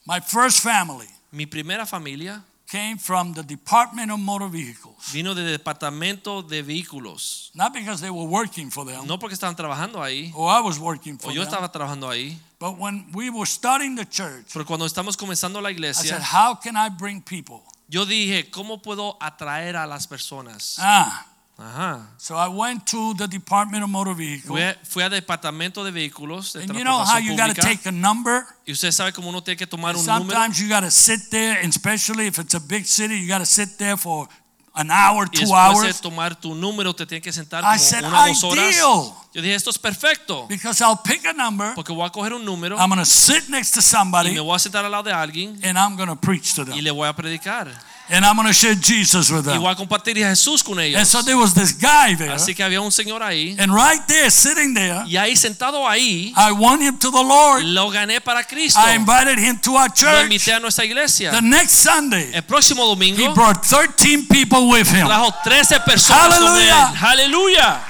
My 0.04 0.20
first 0.20 0.60
family 0.60 1.08
Mi 1.30 1.46
primera 1.46 1.86
familia 1.86 2.42
came 2.66 2.98
from 2.98 3.32
the 3.34 3.42
Department 3.42 4.10
of 4.10 4.18
Motor 4.18 4.50
Vehicles. 4.50 4.94
vino 5.12 5.34
del 5.34 5.46
departamento 5.58 6.42
de 6.42 6.62
vehículos. 6.62 7.50
Not 7.54 7.72
because 7.72 8.00
they 8.00 8.10
were 8.10 8.26
working 8.28 8.70
for 8.70 8.84
them, 8.84 9.06
No 9.06 9.18
porque 9.18 9.34
estaban 9.34 9.56
trabajando 9.56 10.02
ahí, 10.02 10.30
or 10.34 10.50
I 10.50 10.60
was 10.60 10.78
working 10.78 11.18
for 11.18 11.30
o 11.30 11.34
yo 11.34 11.42
them. 11.42 11.48
estaba 11.52 11.70
trabajando 11.72 12.08
ahí, 12.10 12.38
But 12.62 12.78
when 12.78 13.06
we 13.12 13.28
were 13.28 13.44
starting 13.44 13.96
the 13.96 14.04
church, 14.04 14.46
pero 14.52 14.64
cuando 14.64 14.86
estamos 14.86 15.16
comenzando 15.16 15.60
la 15.60 15.70
iglesia, 15.70 16.04
I 16.04 16.08
said, 16.10 16.22
How 16.22 16.54
can 16.54 16.76
I 16.76 16.90
bring 16.90 17.20
people? 17.20 17.60
yo 17.88 18.04
dije, 18.06 18.52
¿cómo 18.52 18.80
puedo 18.80 19.16
atraer 19.20 19.74
a 19.74 19.84
las 19.84 20.06
personas? 20.06 20.76
Ah, 20.78 21.26
Ajá. 21.58 22.06
so 22.18 22.36
I 22.36 22.46
went 22.46 22.86
to 22.86 23.14
the 23.14 23.26
Department 23.26 23.82
of 23.82 23.90
Motor 23.90 24.14
Vehicles. 24.14 24.46
Fui, 24.46 24.62
fui 24.84 25.02
al 25.02 25.10
departamento 25.10 25.82
de 25.82 25.90
vehículos 25.90 26.52
de 26.52 26.62
And 26.62 26.72
you 26.74 26.84
know 26.84 26.98
how 26.98 27.18
transportación 27.18 27.24
you 27.24 27.36
got 27.36 27.48
to 27.48 27.60
pública. 27.60 27.62
take 27.62 27.88
a 27.88 27.92
number? 27.92 28.46
Y 28.64 28.72
usted 28.74 28.92
sabe 28.92 29.12
cómo 29.12 29.30
uno 29.30 29.42
tiene 29.42 29.56
que 29.56 29.66
tomar 29.66 29.96
un 29.96 30.06
número. 30.06 30.30
Sometimes 30.30 30.60
you 30.60 30.68
got 30.68 30.82
to 30.84 30.90
sit 30.92 31.30
there, 31.30 31.58
and 31.64 31.68
especially 31.70 32.28
if 32.28 32.38
it's 32.38 32.54
a 32.54 32.60
big 32.60 32.86
city, 32.86 33.18
you 33.18 33.26
got 33.26 33.38
to 33.38 33.44
sit 33.44 33.76
there 33.76 33.96
for 33.96 34.28
an 34.74 34.90
hour, 34.90 35.26
Y 35.32 35.36
two 35.38 35.40
después 35.46 35.48
de 35.48 35.86
hours, 35.86 36.00
tomar 36.00 36.34
tu 36.36 36.54
número, 36.54 36.94
te 36.94 37.04
tienes 37.06 37.22
que 37.22 37.32
sentar 37.32 37.62
I 37.62 37.66
como 37.66 37.78
said, 37.78 38.04
una 38.04 38.24
o 38.24 38.28
dos 38.28 38.44
horas. 38.44 38.64
"Ideal." 38.74 39.12
Yo 39.34 39.40
dije, 39.42 39.54
esto 39.54 39.70
es 39.70 39.78
perfecto. 39.78 40.46
because 40.48 40.82
I'll 40.82 40.98
pick 41.02 41.24
a 41.26 41.32
number, 41.32 41.74
Porque 41.74 41.92
voy 41.92 42.06
a 42.06 42.10
coger 42.10 42.32
un 42.34 42.44
número 42.44 42.76
I'm 42.78 42.90
sit 43.06 43.48
next 43.48 43.72
to 43.74 43.80
y 43.80 43.82
somebody, 43.82 44.30
me 44.32 44.40
voy 44.40 44.56
a 44.56 44.58
sentar 44.58 44.84
al 44.84 44.90
lado 44.90 45.04
de 45.04 45.12
alguien 45.12 45.58
and 45.64 45.76
I'm 45.78 45.96
to 46.08 46.16
preach 46.16 46.54
to 46.54 46.62
y 46.62 46.64
them. 46.66 46.78
le 46.84 46.90
voy 46.90 47.08
a 47.08 47.12
predicar. 47.14 47.68
And 48.14 48.26
I'm 48.26 48.36
going 48.36 48.46
to 48.46 48.52
share 48.52 48.74
Jesus 48.74 49.30
with 49.30 49.46
Y 49.46 49.52
them. 49.54 49.62
voy 49.62 49.72
a 49.72 49.74
compartir 49.74 50.18
a 50.22 50.28
Jesús 50.28 50.62
con 50.62 50.78
ellos. 50.78 50.98
And 50.98 51.06
so 51.06 51.22
there 51.22 51.36
was 51.38 51.54
this 51.54 51.72
guy 51.72 52.14
there, 52.14 52.30
Así 52.32 52.54
que 52.54 52.62
había 52.62 52.82
un 52.82 52.92
señor 52.92 53.22
ahí. 53.22 53.56
and 53.58 53.72
right 53.74 54.06
there, 54.06 54.30
sitting 54.30 54.74
there, 54.74 55.02
Y 55.06 55.16
ahí 55.16 55.34
sentado 55.34 55.88
ahí, 55.88 56.34
I 56.36 56.52
won 56.52 56.82
him 56.82 56.98
to 56.98 57.10
the 57.10 57.22
Lord. 57.22 57.64
lo 57.64 57.90
gané 57.90 58.20
para 58.20 58.44
Cristo. 58.44 58.78
I 58.80 58.96
invited 58.96 59.38
him 59.38 59.58
to 59.60 59.76
our 59.76 59.88
church. 59.88 60.12
Lo 60.12 60.22
invité 60.24 60.52
a 60.52 60.60
nuestra 60.60 60.84
iglesia. 60.84 61.30
The 61.30 61.40
next 61.40 61.72
Sunday, 61.76 62.30
El 62.34 62.42
próximo 62.42 62.84
domingo, 62.86 63.16
he 63.22 63.32
brought 63.32 63.64
13 63.64 64.26
people 64.28 64.68
with 64.68 64.88
him. 64.88 65.06
trajo 65.06 65.32
13 65.42 65.80
personas 65.80 66.38
con 66.38 66.58
él. 66.58 66.70
Aleluya. 66.70 67.00
Aleluya. 67.00 67.80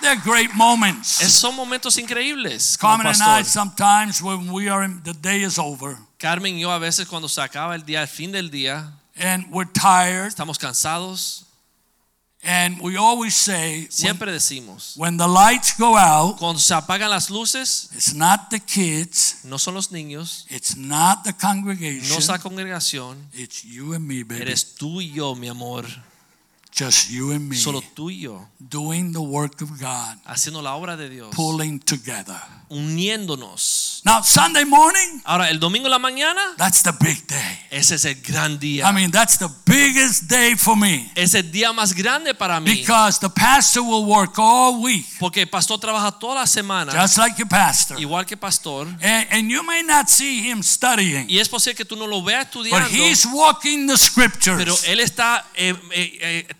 They're 0.00 0.16
great 0.16 0.52
moments. 0.54 1.20
Es- 1.22 1.32
son 1.32 1.54
momentos 1.54 1.96
increíbles. 1.96 2.76
Carmen 2.76 3.06
and 3.06 3.22
I, 3.22 3.42
sometimes 3.44 4.20
when 4.20 4.50
we 4.52 4.68
are 4.68 4.82
in, 4.84 5.00
the 5.04 5.12
day 5.12 5.42
is 5.42 5.58
over, 5.58 5.96
Carmen 6.22 6.56
y 6.56 6.60
yo 6.60 6.70
a 6.70 6.78
veces 6.78 7.08
cuando 7.08 7.28
se 7.28 7.40
acaba 7.40 7.74
el 7.74 7.84
día, 7.84 8.00
al 8.00 8.06
fin 8.06 8.30
del 8.30 8.48
día, 8.48 8.92
and 9.16 9.44
we're 9.50 9.68
tired. 9.68 10.28
estamos 10.28 10.56
cansados. 10.56 11.46
And 12.44 12.80
we 12.80 12.96
always 12.96 13.34
say, 13.34 13.82
when, 13.82 13.90
Siempre 13.90 14.30
decimos, 14.30 14.96
when 14.96 15.16
the 15.16 15.26
lights 15.26 15.76
go 15.76 15.96
out, 15.96 16.38
cuando 16.38 16.60
se 16.60 16.74
apagan 16.74 17.10
las 17.10 17.28
luces, 17.28 17.88
it's 17.92 18.14
not 18.14 18.50
the 18.50 18.60
kids, 18.60 19.40
no 19.44 19.58
son 19.58 19.74
los 19.74 19.90
niños, 19.90 20.46
it's 20.48 20.76
not 20.76 21.24
the 21.24 21.32
no 21.32 21.38
congregation, 21.38 22.16
es 22.16 22.28
la 22.28 22.38
congregación, 22.38 23.16
it's 23.32 23.64
you 23.64 23.92
and 23.94 24.06
me, 24.06 24.22
baby. 24.22 24.42
eres 24.42 24.76
tú 24.76 25.00
y 25.00 25.12
yo, 25.12 25.34
mi 25.34 25.48
amor. 25.48 25.84
Just 26.72 27.10
you 27.10 27.32
and 27.32 27.48
me 27.48 27.56
Solo 27.56 27.82
tú 27.94 28.10
y 28.10 28.20
yo, 28.20 28.48
doing 28.58 29.12
the 29.12 29.20
work 29.20 29.60
of 29.60 29.70
God, 29.78 30.18
haciendo 30.24 30.62
la 30.62 30.74
obra 30.74 30.96
de 30.96 31.10
Dios, 31.10 31.34
pulling 31.34 31.80
together. 31.80 32.40
Uniéndonos. 32.72 34.00
Now, 34.04 34.22
Sunday 34.24 34.64
morning, 34.64 35.20
Ahora, 35.24 35.48
el 35.48 35.60
domingo 35.60 35.86
en 35.86 35.92
la 35.92 35.98
mañana, 35.98 36.40
that's 36.56 36.82
the 36.82 36.92
big 37.00 37.24
day. 37.28 37.58
ese 37.70 37.94
es 37.94 38.04
el 38.04 38.16
gran 38.20 38.58
día. 38.58 38.88
I 38.88 38.92
mean, 38.92 39.10
that's 39.12 39.38
the 39.38 39.48
biggest 39.64 40.24
day 40.28 40.56
for 40.56 40.76
me 40.76 41.10
Es 41.14 41.34
el 41.34 41.50
día 41.52 41.72
más 41.72 41.94
grande 41.94 42.34
para 42.34 42.58
mí. 42.60 42.70
because 42.80 43.20
the 43.20 43.28
pastor 43.30 43.82
will 43.82 44.04
work 44.04 44.38
all 44.38 44.80
week, 44.82 45.06
Porque 45.20 45.42
el 45.42 45.48
pastor 45.48 45.78
trabaja 45.78 46.10
toda 46.18 46.34
la 46.40 46.46
semana, 46.46 46.92
just 47.00 47.16
like 47.18 47.36
your 47.38 47.48
pastor. 47.48 48.00
igual 48.00 48.26
que 48.26 48.36
pastor. 48.36 48.88
And, 49.00 49.26
and 49.30 49.50
you 49.50 49.62
may 49.62 49.82
not 49.84 50.08
see 50.08 50.40
him 50.50 50.62
studying, 50.62 51.28
Y 51.30 51.38
es 51.38 51.48
posible 51.48 51.76
que 51.76 51.84
tú 51.84 51.94
no 51.96 52.06
lo 52.06 52.22
veas 52.22 52.46
but 52.52 52.64
estudiando, 52.64 52.88
he's 52.88 53.24
walking 53.26 53.86
the 53.86 53.94
pero 53.94 53.98
scriptures. 53.98 54.84
él 54.88 54.98
está 55.00 55.44
eh, 55.54 55.74
eh, 55.92 56.46
eh, 56.48 56.54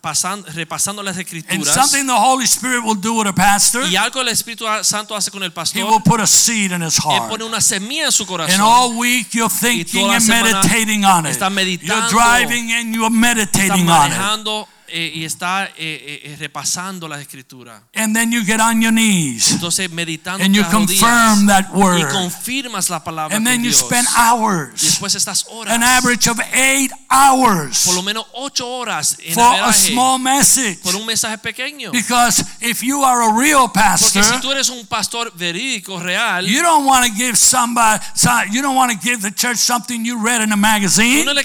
pasando- 0.00 0.46
repasando 0.52 1.02
las 1.02 1.16
And 1.16 1.26
escrituras. 1.26 1.74
something 1.74 2.06
the 2.06 2.12
Holy 2.12 2.44
Spirit 2.44 2.84
will 2.84 2.94
do 3.00 3.14
with 3.14 3.26
a 3.26 3.34
pastor, 3.34 3.84
Y 3.88 3.96
algo 3.96 4.20
el 4.20 4.28
Espíritu 4.28 4.64
Santo 4.82 5.16
hace 5.16 5.30
con 5.32 5.42
el 5.42 5.52
he 5.72 5.82
will 5.82 6.00
put 6.00 6.20
a 6.20 6.26
seed 6.26 6.72
in 6.72 6.82
his 6.82 6.96
él 6.98 7.02
heart. 7.04 7.28
pone 7.30 7.44
una 7.44 7.60
semilla 7.60 8.06
en 8.06 8.12
su 8.12 8.26
corazón. 8.26 8.54
And 8.54 8.62
all 8.62 8.96
week 8.98 9.28
you're 9.32 9.48
thinking 9.50 10.10
and 10.10 10.26
meditating 10.26 11.04
on 11.04 11.26
it. 11.26 11.32
está 11.32 11.50
meditando, 11.50 11.94
You're 11.94 12.08
driving 12.10 12.72
and 12.72 12.94
you're 12.94 13.10
meditating 13.10 13.88
on 13.88 14.12
it. 14.12 14.68
Eh, 14.96 15.10
y 15.12 15.24
está 15.24 15.64
eh, 15.76 16.22
eh, 16.22 16.36
repasando 16.38 17.08
las 17.08 17.20
escrituras. 17.20 17.82
And 17.96 18.14
then 18.14 18.30
you 18.30 18.44
get 18.44 18.60
on 18.60 18.80
your 18.80 18.92
knees 18.92 19.50
Entonces 19.50 19.90
meditando 19.90 20.44
and 20.44 20.54
you 20.54 20.62
confirm 20.70 21.48
that 21.48 21.66
y 21.74 21.76
word. 21.80 22.12
confirmas 22.12 22.88
la 22.90 23.02
palabra 23.02 23.36
And 23.36 23.44
then 23.44 23.64
you 23.64 23.70
Dios. 23.70 23.80
spend 23.86 24.06
Y 24.06 24.20
hours, 24.20 24.80
después 24.80 25.16
estas 25.16 25.46
horas, 25.50 25.74
an 25.74 25.82
average 25.82 26.28
of 26.30 26.38
eight 26.52 26.92
por 26.92 27.00
hours 27.10 27.86
lo 27.92 28.02
menos 28.04 28.24
ocho 28.34 28.68
horas 28.68 29.16
en 29.24 29.34
for 29.34 29.42
a 29.42 29.72
small 29.72 30.20
message. 30.20 30.78
por 30.80 30.94
un 30.94 31.04
mensaje 31.06 31.38
pequeño. 31.38 31.90
Because 31.90 32.44
if 32.60 32.80
you 32.80 33.02
are 33.02 33.20
a 33.30 33.32
real 33.32 33.66
Porque 33.66 33.80
pastor, 33.80 34.22
si 34.24 34.40
tú 34.40 34.52
eres 34.52 34.68
un 34.68 34.86
pastor 34.86 35.32
verídico, 35.34 35.98
real, 35.98 36.46
you 36.46 36.62
don't 36.62 36.86
want 36.86 37.04
to 37.04 37.12
give 37.12 37.36
somebody, 37.36 38.00
so- 38.14 38.30
you 38.52 38.62
don't 38.62 38.76
want 38.76 38.92
to 38.92 38.98
give 39.02 39.22
the 39.22 39.32
church 39.32 39.56
something 39.58 40.04
you 40.04 40.24
read 40.24 40.40
in 40.40 40.52
a 40.52 40.56
magazine. 40.56 41.24
no 41.24 41.32
le 41.32 41.44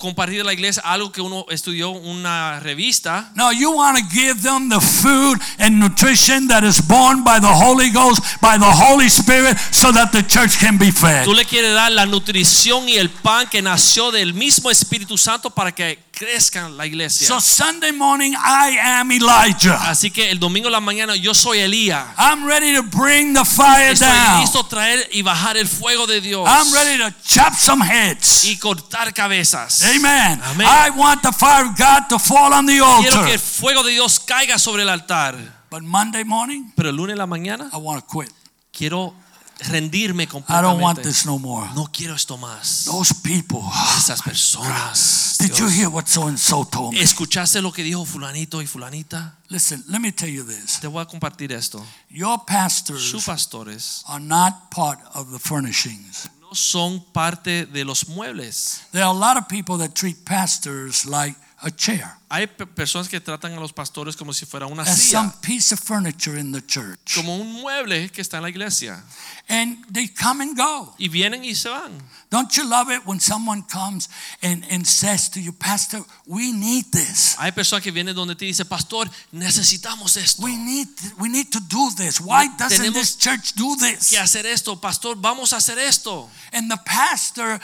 compartir 0.00 0.40
a 0.40 0.44
la 0.44 0.52
iglesia 0.52 0.82
algo 0.84 1.12
que 1.12 1.20
uno 1.20 1.46
estudió 1.48 1.90
una 1.90 2.58
revista. 2.58 2.87
No, 3.34 3.50
you 3.50 3.72
want 3.72 3.98
to 3.98 4.04
give 4.14 4.42
them 4.42 4.68
the 4.68 4.80
food 4.80 5.38
and 5.58 5.78
nutrition 5.78 6.48
that 6.48 6.64
is 6.64 6.80
born 6.80 7.22
by 7.24 7.38
the 7.38 7.46
Holy 7.52 7.90
Ghost, 7.90 8.22
by 8.40 8.56
the 8.58 8.70
Holy 8.70 9.08
Spirit, 9.08 9.58
so 9.72 9.92
that 9.92 10.12
the 10.12 10.22
church 10.22 10.58
can 10.58 10.78
be 10.78 10.90
fed. 10.90 11.24
Tú 11.24 11.34
le 11.34 11.44
quieres 11.44 11.74
dar 11.74 11.92
la 11.92 12.06
nutrición 12.06 12.88
y 12.88 12.96
el 12.96 13.10
pan 13.10 13.46
que 13.48 13.62
nació 13.62 14.10
del 14.10 14.32
mismo 14.34 14.70
Espíritu 14.70 15.18
Santo 15.18 15.50
para 15.50 15.72
que 15.72 15.98
crezca 16.18 16.68
la 16.68 16.84
iglesia. 16.84 17.28
So 17.28 17.40
Sunday 17.40 17.92
morning, 17.92 18.32
I 18.32 18.76
am 18.82 19.12
Elijah. 19.12 19.78
Así 19.88 20.10
que 20.10 20.30
el 20.30 20.40
domingo 20.40 20.66
en 20.66 20.72
la 20.72 20.80
mañana 20.80 21.14
yo 21.14 21.32
soy 21.32 21.60
Elías. 21.60 22.04
I'm 22.18 22.44
ready 22.44 22.74
to 22.74 22.82
bring 22.82 23.34
the 23.34 23.44
fire 23.44 23.92
Estoy 23.92 24.08
down. 24.08 24.40
listo 24.40 24.60
a 24.60 24.68
traer 24.68 25.08
y 25.12 25.22
bajar 25.22 25.56
el 25.56 25.68
fuego 25.68 26.06
de 26.06 26.20
Dios 26.20 26.48
I'm 26.48 26.72
ready 26.72 26.98
to 26.98 27.14
chop 27.24 27.54
some 27.54 27.84
heads. 27.84 28.44
y 28.44 28.56
cortar 28.56 29.14
cabezas. 29.14 29.84
Amen. 29.84 30.40
Amén. 30.42 30.66
I 30.66 30.90
want 30.90 31.22
the 31.22 31.32
fire 31.32 31.66
of 31.66 31.76
God 31.78 32.08
to 32.08 32.18
fall 32.18 32.52
on 32.52 32.66
the 32.68 33.02
Quiero 33.02 33.24
que 33.24 33.34
el 33.34 33.38
fuego 33.40 33.82
de 33.82 33.92
Dios 33.92 34.20
caiga 34.20 34.58
sobre 34.58 34.82
el 34.82 34.88
altar. 34.88 35.36
But 35.70 35.82
Monday 35.82 36.24
morning, 36.24 36.72
Pero 36.76 36.90
el 36.90 36.96
lunes 36.96 37.12
en 37.14 37.18
la 37.18 37.26
mañana 37.26 37.68
I 37.72 37.76
want 37.76 38.02
to 38.04 38.06
quit. 38.20 38.30
quiero 38.72 39.14
rendirme 39.60 40.22
I 40.22 40.26
don't 40.26 40.46
want 40.80 40.98
completamente. 40.98 41.02
this 41.02 41.26
no 41.26 41.38
more. 41.38 41.68
No 41.74 41.86
quiero 41.92 42.14
esto 42.14 42.36
más. 42.38 42.84
Those 42.86 43.12
people. 43.22 43.60
Esas 43.98 44.22
personas. 44.22 45.36
Did 45.38 45.52
you 45.58 45.68
hear 45.68 45.88
what 45.88 46.06
so 46.06 46.26
and 46.28 46.38
so 46.38 46.64
told 46.64 46.94
me? 46.94 47.00
¿Escuchaste 47.00 47.60
lo 47.60 47.72
que 47.72 47.82
dijo 47.82 48.04
fulanito 48.04 48.62
y 48.62 48.66
fulanita? 48.66 49.36
Listen, 49.48 49.84
let 49.88 50.00
me 50.00 50.12
tell 50.12 50.28
you 50.30 50.44
this. 50.44 50.78
Te 50.80 50.86
voy 50.86 51.02
a 51.02 51.06
compartir 51.06 51.52
esto. 51.52 51.84
Your 52.08 52.38
Sus 52.38 52.46
pastors 52.46 53.24
pastores 53.26 54.02
are 54.06 54.20
not 54.20 54.70
part 54.70 55.00
of 55.14 55.30
the 55.32 55.38
furnishings. 55.38 56.28
no 56.40 56.54
son 56.54 57.04
parte 57.12 57.66
de 57.66 57.84
los 57.84 58.08
muebles. 58.08 58.82
There 58.92 59.02
are 59.04 59.10
a 59.14 59.18
lot 59.18 59.36
of 59.36 59.48
people 59.48 59.76
that 59.78 59.94
treat 59.94 60.24
pastors 60.24 61.04
like 61.04 61.36
a 61.60 61.70
chair, 61.70 62.04
Hay 62.30 62.46
pe- 62.46 62.66
personas 62.66 63.08
que 63.08 63.20
tratan 63.20 63.54
a 63.54 63.60
los 63.60 63.72
pastores 63.72 64.14
como 64.14 64.32
si 64.34 64.44
fuera 64.44 64.66
una 64.66 64.82
as 64.82 65.00
some 65.02 65.32
piece 65.40 65.72
of 65.72 65.80
furniture 65.80 66.38
in 66.38 66.52
the 66.52 66.60
church. 66.66 67.14
como 67.14 67.36
un 67.36 67.52
mueble 67.62 68.10
que 68.10 68.20
está 68.20 68.36
en 68.36 68.42
la 68.42 68.50
iglesia. 68.50 69.02
And 69.48 69.78
they 69.90 70.08
come 70.08 70.42
and 70.42 70.54
go. 70.56 70.94
Y 70.98 71.08
vienen 71.08 71.42
y 71.44 71.54
se 71.54 71.70
van. 71.70 72.02
Don't 72.30 72.52
you 72.54 72.64
love 72.68 72.90
it 72.90 73.00
when 73.06 73.18
someone 73.18 73.62
comes 73.62 74.10
and, 74.42 74.62
and 74.70 74.86
says 74.86 75.30
to 75.30 75.40
you, 75.40 75.52
Pastor, 75.54 76.04
we 76.26 76.52
need 76.52 76.84
this. 76.92 77.34
Hay 77.38 77.50
personas 77.52 77.82
que 77.82 77.90
vienen 77.92 78.14
donde 78.14 78.36
te 78.36 78.44
dicen, 78.44 78.68
pastor, 78.68 79.08
necesitamos 79.32 80.16
esto. 80.18 80.42
We 80.42 80.54
need 80.54 80.86
we 81.18 81.30
need 81.30 81.50
to 81.50 81.60
do 81.60 81.90
this. 81.96 82.20
Why 82.20 82.48
doesn't 82.58 82.78
Tenemos 82.78 82.92
this 82.94 83.16
church 83.16 83.54
do 83.54 83.74
this? 83.76 84.10
que 84.10 84.18
hacer 84.18 84.44
esto, 84.44 84.78
pastor, 84.78 85.16
vamos 85.16 85.54
a 85.54 85.56
hacer 85.56 85.78
esto. 85.78 86.28
And 86.52 86.70
the 86.70 86.76
pastor, 86.84 87.58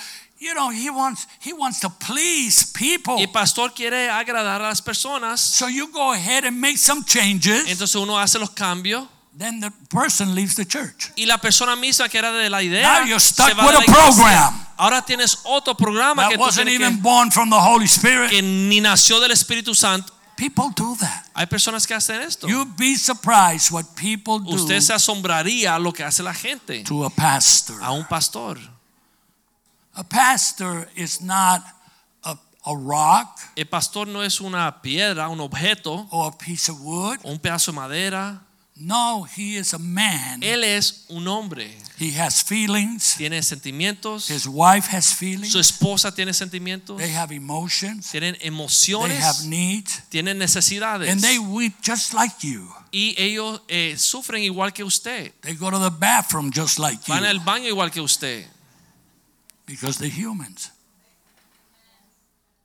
you 0.44 0.52
know, 0.54 0.70
he 0.70 0.90
wants 0.90 1.26
he 1.40 1.52
wants 1.52 1.80
to 1.80 1.88
please 1.90 2.70
people. 2.72 3.14
Y 3.16 3.22
el 3.22 3.30
pastor 3.30 3.72
quiere 3.72 4.10
agradar 4.10 4.60
a 4.60 4.68
las 4.68 4.82
personas. 4.82 5.40
So 5.40 5.68
you 5.68 5.88
go 5.90 6.12
ahead 6.12 6.44
and 6.44 6.60
make 6.60 6.76
some 6.78 7.02
changes. 7.04 7.64
Entonces 7.68 7.94
uno 7.96 8.18
hace 8.18 8.38
los 8.38 8.50
cambios 8.50 9.08
Then 9.36 9.58
the 9.58 9.72
person 9.90 10.34
leaves 10.36 10.54
the 10.54 10.64
church. 10.64 11.10
y 11.16 11.26
la 11.26 11.38
persona 11.38 11.74
misma 11.74 12.08
que 12.08 12.18
era 12.18 12.30
de 12.30 12.48
la 12.48 12.62
idea 12.62 13.00
Now 13.00 13.06
you're 13.06 13.18
stuck 13.18 13.48
se 13.48 13.54
va 13.54 13.66
with 13.66 13.76
a 13.76 13.92
program. 13.92 14.66
Ahora 14.76 15.02
tienes 15.02 15.38
otro 15.44 15.74
programa 15.74 16.28
que 16.28 16.36
That 16.36 16.40
tú 16.40 16.46
wasn't 16.46 16.68
even 16.68 16.96
que, 16.96 17.02
born 17.02 17.30
from 17.32 17.50
the 17.50 17.58
Holy 17.58 17.86
Spirit. 17.86 18.30
que 18.30 18.42
ni 18.42 18.80
nació 18.80 19.18
del 19.20 19.32
Espíritu 19.32 19.74
Santo. 19.74 20.12
People 20.36 20.70
do 20.74 20.96
that. 21.00 21.26
Hay 21.34 21.46
personas 21.46 21.86
que 21.86 21.94
hacen 21.94 22.20
esto. 22.20 22.46
You'd 22.48 22.76
be 22.76 22.96
surprised 22.96 23.70
what 23.72 23.84
people 23.96 24.38
do 24.40 24.54
Usted 24.56 24.80
se 24.80 24.92
asombraría 24.92 25.78
lo 25.80 25.92
que 25.92 26.02
hace 26.04 26.22
la 26.24 26.34
gente 26.34 26.82
to 26.84 27.04
a 27.04 27.10
pastor. 27.10 27.80
a 27.82 27.90
un 27.92 28.04
pastor. 28.04 28.58
A 29.96 30.02
pastor 30.04 30.88
is 30.96 31.20
not 31.20 31.62
a, 32.24 32.36
a 32.66 32.74
rock 32.76 33.38
El 33.56 33.66
pastor 33.66 34.06
no 34.08 34.22
es 34.22 34.40
una 34.40 34.80
piedra, 34.82 35.28
un 35.28 35.40
objeto, 35.40 36.06
or 36.10 36.32
a 36.32 36.36
piece 36.38 36.68
of 36.70 36.78
wood. 36.80 37.18
o 37.22 37.30
un 37.30 37.38
pedazo 37.38 37.70
de 37.72 37.76
madera. 37.76 38.40
No, 38.76 39.22
he 39.36 39.56
is 39.56 39.72
a 39.72 39.78
man. 39.78 40.42
Él 40.42 40.64
es 40.64 41.04
un 41.08 41.28
hombre. 41.28 41.70
He 41.96 42.10
has 42.20 42.42
feelings. 42.42 43.14
Tiene 43.16 43.40
sentimientos. 43.44 44.28
His 44.28 44.48
wife 44.48 44.88
has 44.90 45.04
Su 45.06 45.14
feelings. 45.14 45.54
esposa 45.54 46.12
tiene 46.12 46.34
sentimientos. 46.34 46.98
They 46.98 47.14
have 47.14 47.32
emotions. 47.32 48.10
Tienen 48.10 48.34
They 48.34 48.48
have 48.48 48.48
emociones. 48.48 49.44
needs. 49.44 50.02
Tienen 50.10 50.38
necesidades. 50.38 51.08
And 51.08 51.20
they 51.22 51.38
weep 51.38 51.74
just 51.82 52.12
like 52.14 52.34
you. 52.44 52.68
Y 52.90 53.14
ellos 53.16 53.60
eh, 53.68 53.94
sufren 53.96 54.42
igual 54.42 54.72
que 54.72 54.82
usted. 54.82 55.32
They 55.42 55.54
go 55.54 55.70
to 55.70 55.78
the 55.78 55.90
bathroom 55.96 56.50
just 56.52 56.80
like 56.80 57.00
Van 57.06 57.24
al 57.24 57.36
you. 57.36 57.44
baño 57.44 57.68
igual 57.68 57.92
que 57.92 58.00
usted. 58.00 58.44
Because 59.66 59.98
they're 59.98 60.08
humans. 60.10 60.70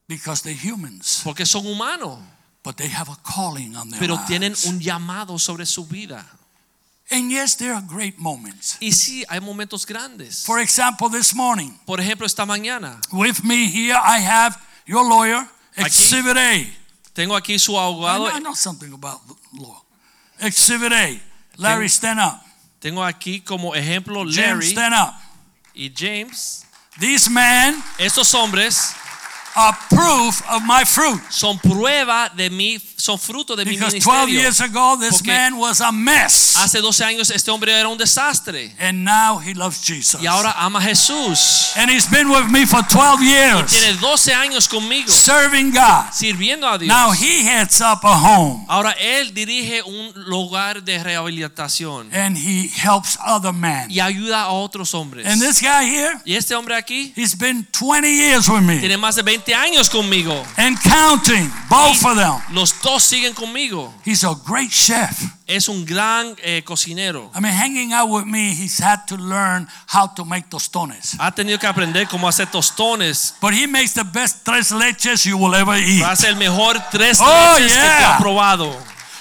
Because 0.07 0.41
they're 0.41 0.53
humans. 0.53 1.21
Porque 1.23 1.45
son 1.45 1.63
humanos. 1.65 2.19
But 2.63 2.77
they 2.77 2.87
have 2.89 3.09
a 3.09 3.15
calling 3.23 3.75
on 3.75 3.89
their 3.89 3.99
Pero 3.99 4.15
lives. 4.15 4.27
tienen 4.27 4.55
un 4.67 4.79
llamado 4.79 5.39
sobre 5.39 5.65
su 5.65 5.85
vida. 5.85 6.25
And 7.11 7.31
yes, 7.31 7.55
there 7.55 7.73
are 7.73 7.81
great 7.81 8.19
moments. 8.19 8.77
Y 8.81 8.91
sí, 8.91 9.23
hay 9.29 9.39
momentos 9.39 9.85
grandes. 9.85 10.43
For 10.45 10.59
example, 10.59 11.09
this 11.09 11.33
morning, 11.33 11.71
Por 11.85 11.99
ejemplo, 11.99 12.25
esta 12.25 12.45
mañana 12.45 12.99
with 13.11 13.43
me 13.43 13.67
here, 13.71 13.95
I 13.95 14.19
have 14.19 14.55
your 14.85 15.03
lawyer, 15.07 15.47
Exhibit 15.75 16.37
A. 16.37 16.67
tengo 17.13 17.35
aquí 17.35 17.57
su 17.57 17.73
I 17.75 17.79
abogado. 17.79 18.27
know, 18.27 18.35
I 18.35 18.39
know 18.39 18.53
something 18.53 18.93
about 18.93 19.21
law. 19.53 19.81
Exhibit 20.39 20.91
A. 20.91 21.19
Larry, 21.57 21.89
stand 21.89 22.19
up. 22.19 22.41
Tengo 22.79 23.03
aquí 23.03 23.41
como 23.43 23.73
ejemplo 23.73 24.23
Larry 24.25 24.67
stand 24.69 24.93
up. 24.93 25.13
y 25.73 25.91
James. 25.95 26.65
These 26.99 27.29
men 27.29 27.81
Estos 27.97 28.33
hombres 28.33 28.93
are 29.55 29.75
proof 29.89 30.41
of 30.49 30.63
my 30.65 30.83
fruit. 30.85 31.19
son 31.29 31.57
prueba 31.59 32.29
de 32.35 32.49
mi, 32.49 32.79
son 32.97 33.17
fruto 33.17 33.55
de 33.55 33.65
mi 33.65 33.71
Because 33.71 33.99
12 33.99 34.29
years 34.29 34.61
ago, 34.61 34.95
this 34.99 35.23
man 35.25 35.57
was 35.57 35.81
a 35.81 35.91
mess. 35.91 36.55
Hace 36.55 36.79
12 36.81 37.03
años 37.03 37.29
este 37.31 37.49
hombre 37.51 37.71
era 37.71 37.87
un 37.89 37.97
desastre 37.97 38.73
And 38.79 39.03
now 39.03 39.39
he 39.39 39.53
loves 39.53 39.81
Jesus. 39.81 40.21
y 40.21 40.27
ahora 40.27 40.51
ama 40.57 40.79
a 40.79 40.81
Jesús. 40.81 41.73
And 41.77 41.89
he's 41.89 42.05
been 42.09 42.29
with 42.29 42.47
me 42.49 42.65
for 42.65 42.81
12 42.83 43.21
years, 43.23 43.71
Tiene 43.71 43.97
12 43.99 44.33
años 44.33 44.67
conmigo 44.67 45.09
serving 45.11 45.71
God. 45.71 46.11
sirviendo 46.13 46.67
a 46.67 46.77
Dios. 46.77 46.87
Now 46.89 47.11
he 47.11 47.43
heads 47.43 47.81
up 47.81 48.03
a 48.03 48.15
home 48.17 48.65
Ahora 48.67 48.91
él 48.99 49.33
dirige 49.33 49.81
un 49.83 50.11
lugar 50.27 50.83
de 50.83 51.03
rehabilitación 51.03 52.09
and 52.13 52.37
he 52.37 52.67
helps 52.67 53.17
other 53.25 53.53
men. 53.53 53.89
y 53.89 53.99
ayuda 53.99 54.43
a 54.43 54.49
otros 54.51 54.93
hombres. 54.93 55.25
And 55.25 55.41
this 55.41 55.61
guy 55.61 55.85
here, 55.85 56.19
Y 56.25 56.35
este 56.35 56.53
hombre 56.55 56.75
aquí 56.75 57.13
he's 57.15 57.35
been 57.37 57.65
20 57.71 58.07
years 58.09 58.47
with 58.49 58.61
me. 58.61 58.79
tiene 58.79 58.97
más 58.97 59.15
de 59.15 59.23
20 59.23 59.38
20 59.43 59.53
años 59.55 59.89
conmigo. 59.89 60.43
and 60.57 60.77
counting, 60.83 61.49
both 61.69 62.03
of 62.05 62.15
them. 62.17 62.41
Los 62.51 62.73
dos 62.81 63.03
siguen 63.03 63.33
conmigo. 63.33 63.93
He's 64.05 64.23
a 64.23 64.33
great 64.45 64.69
chef. 64.71 65.21
Es 65.47 65.67
un 65.67 65.85
gran 65.85 66.35
eh, 66.43 66.61
cocinero. 66.63 67.31
I 67.33 67.39
mean, 67.39 67.53
hanging 67.53 67.93
out 67.93 68.09
with 68.09 68.25
me, 68.25 68.53
he's 68.53 68.79
had 68.79 69.05
to 69.07 69.15
learn 69.17 69.67
how 69.87 70.07
to 70.15 70.25
make 70.25 70.49
tostones. 70.49 71.15
Ha 71.19 71.31
tenido 71.31 71.57
que 71.59 71.67
aprender 71.67 72.07
cómo 72.07 72.27
hacer 72.27 72.47
tostones. 72.51 73.33
But 73.41 73.53
he 73.53 73.65
makes 73.67 73.93
the 73.93 74.03
best 74.03 74.43
tres 74.45 74.71
leches 74.71 75.25
you 75.25 75.37
will 75.37 75.55
ever 75.55 75.75
eat. 75.77 76.03
Hace 76.03 76.27
el 76.29 76.35
mejor 76.35 76.75
tres 76.91 77.19
Oh, 77.21 77.55
leches 77.57 77.71
que 77.73 77.81
yeah. 77.81 78.15
has 78.15 78.21
probado. 78.21 78.75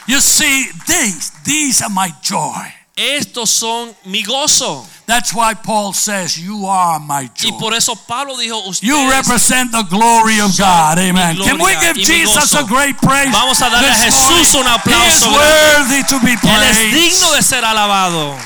You 0.07 0.21
see, 0.21 0.69
these, 0.87 1.33
these 1.45 1.83
are 1.83 1.91
my 1.91 2.13
joy. 2.23 2.75
Estos 2.99 3.51
son 3.51 3.95
mi 4.05 4.25
gozo. 4.25 4.85
That's 5.07 5.33
why 5.33 5.55
Paul 5.55 5.95
says, 5.95 6.37
You 6.37 6.67
are 6.67 6.99
my 6.99 7.23
Y 7.23 7.51
joy. 7.51 7.59
por 7.59 7.73
eso 7.73 7.95
Pablo 7.95 8.37
dijo, 8.37 8.61
You 8.83 8.97
ustedes 8.99 9.09
represent 9.11 9.71
the 9.73 9.85
glory 9.85 10.41
of 10.41 10.51
God. 10.59 10.99
Amen. 10.99 11.37
Can 11.37 11.59
we 11.61 11.73
give 11.81 11.97
y 11.97 12.05
Jesus 12.05 12.53
a 12.55 12.65
great 12.65 12.97
praise? 13.01 13.31
Vamos 13.33 13.63
a 13.63 13.71
darle 13.71 13.89
a 13.89 13.95
Jesús 13.95 14.53
un 14.55 14.67
aplauso 14.67 15.01
He 15.01 15.09
is 15.09 15.27
worthy 15.27 16.03
to 16.09 16.19
be 16.21 16.33
Él 16.33 16.63
es 16.65 16.77
digno 16.93 17.27
de 17.31 17.37
praised. 17.39 17.45
ser 17.49 17.65
alabado. 17.65 18.37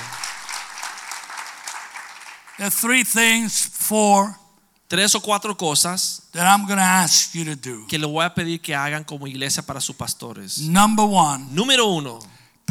There 2.59 2.67
are 2.67 2.71
three 2.71 3.05
things, 3.05 3.67
four, 3.73 4.37
Tres 4.89 5.15
o 5.15 5.21
cuatro 5.23 5.57
cosas 5.57 6.21
that 6.33 6.45
I'm 6.47 6.67
going 6.67 6.77
to 6.77 6.85
ask 6.85 7.35
you 7.35 7.47
to 7.47 7.57
do. 7.57 7.87
que 7.89 7.99
le 7.99 8.07
voy 8.07 8.27
a 8.27 8.35
pedir 8.35 8.61
que 8.61 8.75
hagan 8.75 9.05
como 9.05 9.27
iglesia 9.27 9.63
para 9.63 9.81
sus 9.81 9.97
pastores. 9.97 10.59
Number 10.59 11.07
one, 11.07 11.47
Número 11.51 11.87
uno, 11.87 12.19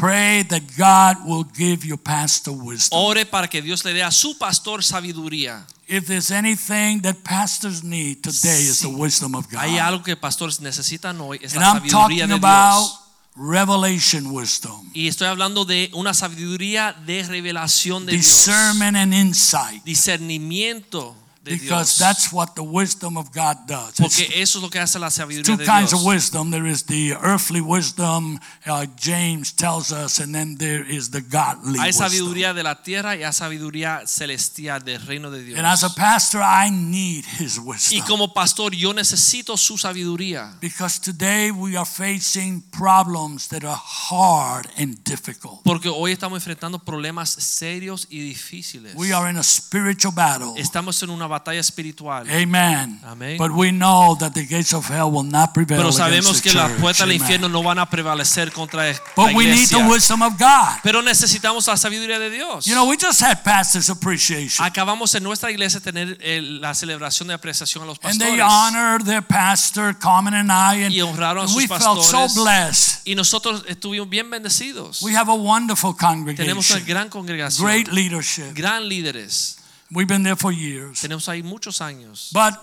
pray 0.02 0.42
that 0.42 0.62
God 0.76 1.24
will 1.24 1.44
give 1.56 1.86
your 1.86 1.96
pastor 1.98 2.52
wisdom. 2.52 2.98
ore 2.98 3.24
para 3.24 3.46
que 3.48 3.62
Dios 3.62 3.84
le 3.84 3.92
dé 3.94 4.02
a 4.02 4.10
su 4.10 4.36
pastor 4.36 4.82
sabiduría. 4.82 5.64
If 5.86 6.06
there's 6.06 6.30
anything 6.32 7.02
that 7.02 7.16
pastors 7.22 7.84
need 7.84 8.22
today, 8.22 8.62
is 8.62 8.80
the 8.80 8.88
wisdom 8.88 9.34
of 9.36 9.46
God. 9.50 9.60
Hay 9.60 9.78
algo 9.78 10.02
que 10.02 10.16
pastores 10.16 10.60
necesitan 10.60 11.20
hoy, 11.20 11.38
es 11.42 11.52
And 11.52 11.60
la 11.62 11.68
I'm 11.70 11.76
sabiduría 11.78 12.26
talking 12.26 12.28
de 12.28 12.34
about 12.34 12.88
Dios. 12.88 12.98
revelation 13.36 14.26
wisdom, 14.32 14.90
Y 14.94 15.06
estoy 15.08 15.28
hablando 15.28 15.64
de 15.64 15.90
una 15.94 16.14
sabiduría 16.14 16.94
de 17.06 17.22
revelación 17.22 18.04
de 18.06 18.12
Dios. 18.12 18.24
discernment 18.24 18.96
and 18.96 19.14
insight, 19.14 19.84
Discernimiento 19.84 21.14
de 21.44 21.52
because 21.52 21.96
Dios. 21.96 21.98
that's 21.98 22.32
what 22.32 22.54
the 22.54 22.62
wisdom 22.62 23.16
of 23.16 23.32
God 23.32 23.66
does. 23.66 23.98
It's 23.98 24.20
eso 24.20 24.58
es 24.58 24.62
lo 24.62 24.70
que 24.70 24.78
hace 24.78 24.98
la 24.98 25.10
sabiduría 25.10 25.44
two 25.44 25.56
de 25.56 25.64
kinds 25.64 25.92
of 25.92 26.04
wisdom. 26.04 26.50
There 26.50 26.66
is 26.66 26.84
the 26.84 27.14
earthly 27.20 27.60
wisdom, 27.60 28.38
uh, 28.66 28.86
James 28.96 29.52
tells 29.52 29.90
us, 29.90 30.20
and 30.20 30.32
then 30.32 30.56
there 30.56 30.84
is 30.84 31.10
the 31.10 31.20
godly 31.20 31.78
Hay 31.78 31.88
wisdom. 31.88 32.08
sabiduría 32.08 32.54
de 32.54 32.62
la 32.62 32.82
tierra 32.82 33.16
y 33.16 33.24
hay 33.24 33.32
sabiduría 33.32 34.06
celestial 34.06 34.84
del 34.84 35.04
reino 35.04 35.30
de 35.30 35.42
Dios. 35.42 35.58
And 35.58 35.66
as 35.66 35.82
a 35.82 35.90
pastor, 35.90 36.42
I 36.42 36.70
need 36.70 37.24
his 37.24 37.58
wisdom. 37.58 37.92
Y 37.92 38.00
wisdom. 38.00 38.06
como 38.06 38.32
pastor 38.32 38.74
yo 38.74 38.92
necesito 38.92 39.56
su 39.56 39.76
sabiduría. 39.76 40.56
Because 40.60 41.00
today 41.00 41.50
we 41.50 41.76
are 41.76 41.86
facing 41.86 42.62
problems 42.70 43.48
that 43.48 43.64
are 43.64 43.80
hard 44.10 44.68
and 44.78 45.02
difficult. 45.02 45.62
Porque 45.64 45.88
hoy 45.88 46.12
estamos 46.12 46.36
enfrentando 46.36 46.78
problemas 46.78 47.30
serios 47.30 48.06
y 48.10 48.20
difíciles. 48.20 48.94
We 48.94 49.12
are 49.12 49.28
in 49.28 49.38
a 49.38 49.42
spiritual 49.42 50.14
battle. 50.14 50.54
Estamos 50.56 51.02
en 51.02 51.10
una 51.10 51.31
batalla 51.32 51.60
espiritual. 51.60 52.28
Amen. 52.30 53.00
Amén. 53.04 53.36
But 53.38 53.50
we 53.52 53.70
know 53.72 54.16
that 54.18 54.32
the 54.34 54.46
gates 54.46 54.72
of 54.72 54.88
hell 54.88 55.10
will 55.10 55.24
not 55.28 55.52
prevail 55.52 55.78
Pero 55.80 55.92
sabemos 55.92 56.40
the 56.40 56.50
que 56.50 56.52
las 56.54 56.70
puertas 56.80 57.06
del 57.06 57.12
infierno 57.16 57.48
no 57.48 57.62
van 57.62 57.78
a 57.78 57.88
prevalecer 57.88 58.52
contra 58.52 58.84
la 58.86 58.92
But 59.16 59.34
we 59.34 59.44
need 59.46 59.68
the 59.68 59.76
iglesia. 59.76 59.88
wisdom 59.88 60.22
of 60.22 60.34
God. 60.38 60.80
Pero 60.82 61.02
necesitamos 61.02 61.66
la 61.66 61.76
sabiduría 61.76 62.18
de 62.18 62.30
Dios. 62.30 62.64
You 62.66 62.74
know, 62.74 62.84
we 62.88 62.96
just 62.96 63.20
had 63.20 63.42
pastors 63.42 63.88
appreciation. 63.90 64.64
Acabamos 64.64 65.14
en 65.14 65.22
nuestra 65.22 65.50
iglesia 65.50 65.80
tener 65.80 66.18
la 66.60 66.74
celebración 66.74 67.28
de 67.28 67.34
apreciación 67.34 67.84
a 67.84 67.86
los 67.86 67.98
And 68.02 68.18
they 68.20 68.38
pastores. 68.38 68.52
honored 68.52 69.04
their 69.06 69.22
pastor, 69.22 69.94
Carmen 69.98 70.34
and 70.34 70.50
I, 70.50 70.84
and 70.84 70.92
Y 70.94 71.00
honraron 71.00 71.44
a 71.44 71.48
sus 71.48 71.56
we 71.56 71.66
felt 71.66 71.80
so 71.82 71.94
pastores. 72.26 72.34
blessed. 72.34 73.00
Y 73.04 73.14
nosotros 73.14 73.64
estuvimos 73.68 74.08
bien 74.08 74.30
bendecidos. 74.30 75.02
We 75.02 75.16
have 75.16 75.30
a 75.30 75.34
wonderful 75.34 75.94
Tenemos 75.96 76.70
una 76.70 76.80
congregation, 76.80 76.84
gran 76.86 77.08
congregación. 77.08 77.66
great 77.66 77.88
leadership. 77.88 78.52
Gran 78.54 78.88
líderes. 78.88 79.56
We've 79.94 80.08
been 80.08 80.22
there 80.22 80.36
for 80.36 80.52
years. 80.52 81.02
Tenemos 81.02 81.28
ahí 81.28 81.42
muchos 81.42 81.80
años. 81.80 82.30
But 82.32 82.54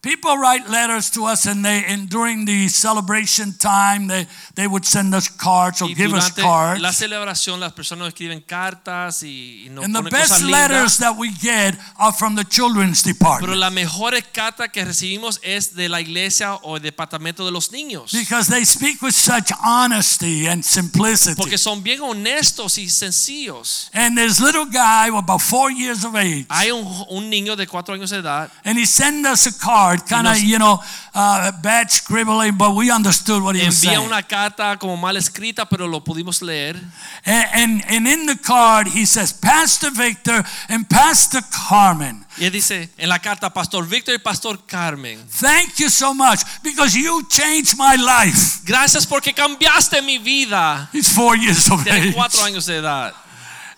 people 0.00 0.36
write 0.38 0.68
letters 0.68 1.10
to 1.10 1.24
us, 1.26 1.46
and 1.46 1.64
they 1.64 1.84
and 1.86 2.08
during 2.08 2.44
the 2.44 2.68
celebration 2.68 3.52
time, 3.58 4.06
they 4.06 4.26
they 4.54 4.66
would 4.66 4.84
send 4.84 5.14
us 5.14 5.28
cards 5.28 5.82
or 5.82 5.88
Y 5.88 5.94
give 5.94 6.12
us 6.14 6.30
cards. 6.30 6.80
la 6.80 6.92
celebración 6.92 7.58
las 7.60 7.72
personas 7.72 8.08
escriben 8.08 8.40
cartas 8.40 9.22
y, 9.22 9.64
y 9.66 9.68
nos 9.70 9.84
And 9.84 9.94
the 9.94 10.02
best 10.02 10.42
letters 10.42 10.96
lindas. 10.96 10.98
that 10.98 11.16
we 11.16 11.30
get 11.40 11.76
are 11.98 12.12
from 12.12 12.36
the 12.36 12.44
children's 12.44 13.02
Pero 13.02 13.14
department 13.14 13.56
las 13.58 13.72
mejores 13.72 14.24
cartas 14.32 14.68
que 14.70 14.84
recibimos 14.84 15.40
es 15.42 15.74
de 15.74 15.88
la 15.88 16.00
iglesia 16.00 16.54
o 16.62 16.76
el 16.76 16.82
departamento 16.82 17.44
de 17.44 17.50
los 17.50 17.72
niños. 17.72 18.12
because 18.12 18.48
they 18.48 18.64
speak 18.64 19.02
with 19.02 19.14
such 19.14 19.50
honesty 19.62 20.46
and 20.46 20.64
simplicity. 20.64 21.34
Porque 21.36 21.58
son 21.58 21.82
bien 21.82 22.00
honestos 22.02 22.78
y 22.78 22.88
sencillos. 22.88 23.90
And 23.92 24.16
this 24.16 24.40
little 24.40 24.66
guy, 24.66 25.08
about 25.08 25.40
four 25.40 25.70
years 25.70 26.04
of 26.04 26.14
age, 26.14 26.46
Hay 26.50 26.70
un, 26.70 26.84
un 27.10 27.28
niño 27.30 27.56
de 27.56 27.66
cuatro 27.66 27.94
años 27.94 28.10
de 28.10 28.18
edad 28.18 28.50
and 28.64 28.78
he 28.78 28.86
sent 28.86 29.26
us 29.26 29.46
a 29.46 29.52
card, 29.58 29.87
kind 29.96 30.26
of, 30.26 30.38
you 30.38 30.58
know, 30.58 30.78
uh, 31.14 31.50
bad 31.62 31.90
scribbling, 31.90 32.56
but 32.56 32.74
we 32.74 32.90
understood 32.90 33.42
what 33.42 33.56
he 33.56 33.64
was 33.64 33.76
envía 33.82 33.96
saying. 33.96 34.06
una 34.06 34.22
carta 34.22 34.76
como 34.78 34.96
mal 34.96 35.16
escrita, 35.16 35.66
pero 35.68 35.86
lo 35.86 36.00
pudimos 36.00 36.42
leer. 36.42 36.76
And, 37.24 37.46
and, 37.54 37.84
and 37.88 38.06
in 38.06 38.26
the 38.26 38.36
card, 38.36 38.88
he 38.88 39.06
says, 39.06 39.32
Pastor 39.32 39.90
Victor 39.90 40.44
and 40.68 40.88
Pastor 40.88 41.40
Carmen, 41.50 42.24
Y 42.36 42.44
él 42.44 42.52
dice 42.52 42.90
en 42.98 43.08
la 43.08 43.18
carta, 43.18 43.52
Pastor 43.52 43.84
Víctor 43.86 44.14
y 44.14 44.18
Pastor 44.18 44.64
Carmen, 44.66 45.18
thank 45.40 45.78
you 45.78 45.88
so 45.90 46.14
much 46.14 46.40
because 46.62 46.94
you 46.96 47.26
changed 47.28 47.76
my 47.76 47.96
life. 47.96 48.60
gracias 48.64 49.06
porque 49.06 49.32
cambiaste 49.34 50.02
mi 50.02 50.18
vida. 50.18 50.88
He's 50.92 51.08
four 51.08 51.36
years 51.36 51.68
of 51.70 51.82
Tiene 51.82 52.12
cuatro 52.12 52.42
años 52.44 52.66
de 52.66 52.76
edad. 52.78 53.12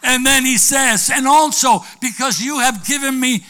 And 0.03 0.25
then 0.25 0.45
he 0.47 0.57
says, 0.57 1.11
and 1.11 1.27
also 1.29 1.85
because 2.01 2.41
you 2.41 2.59
have 2.59 2.85
given 2.87 3.21
me 3.21 3.45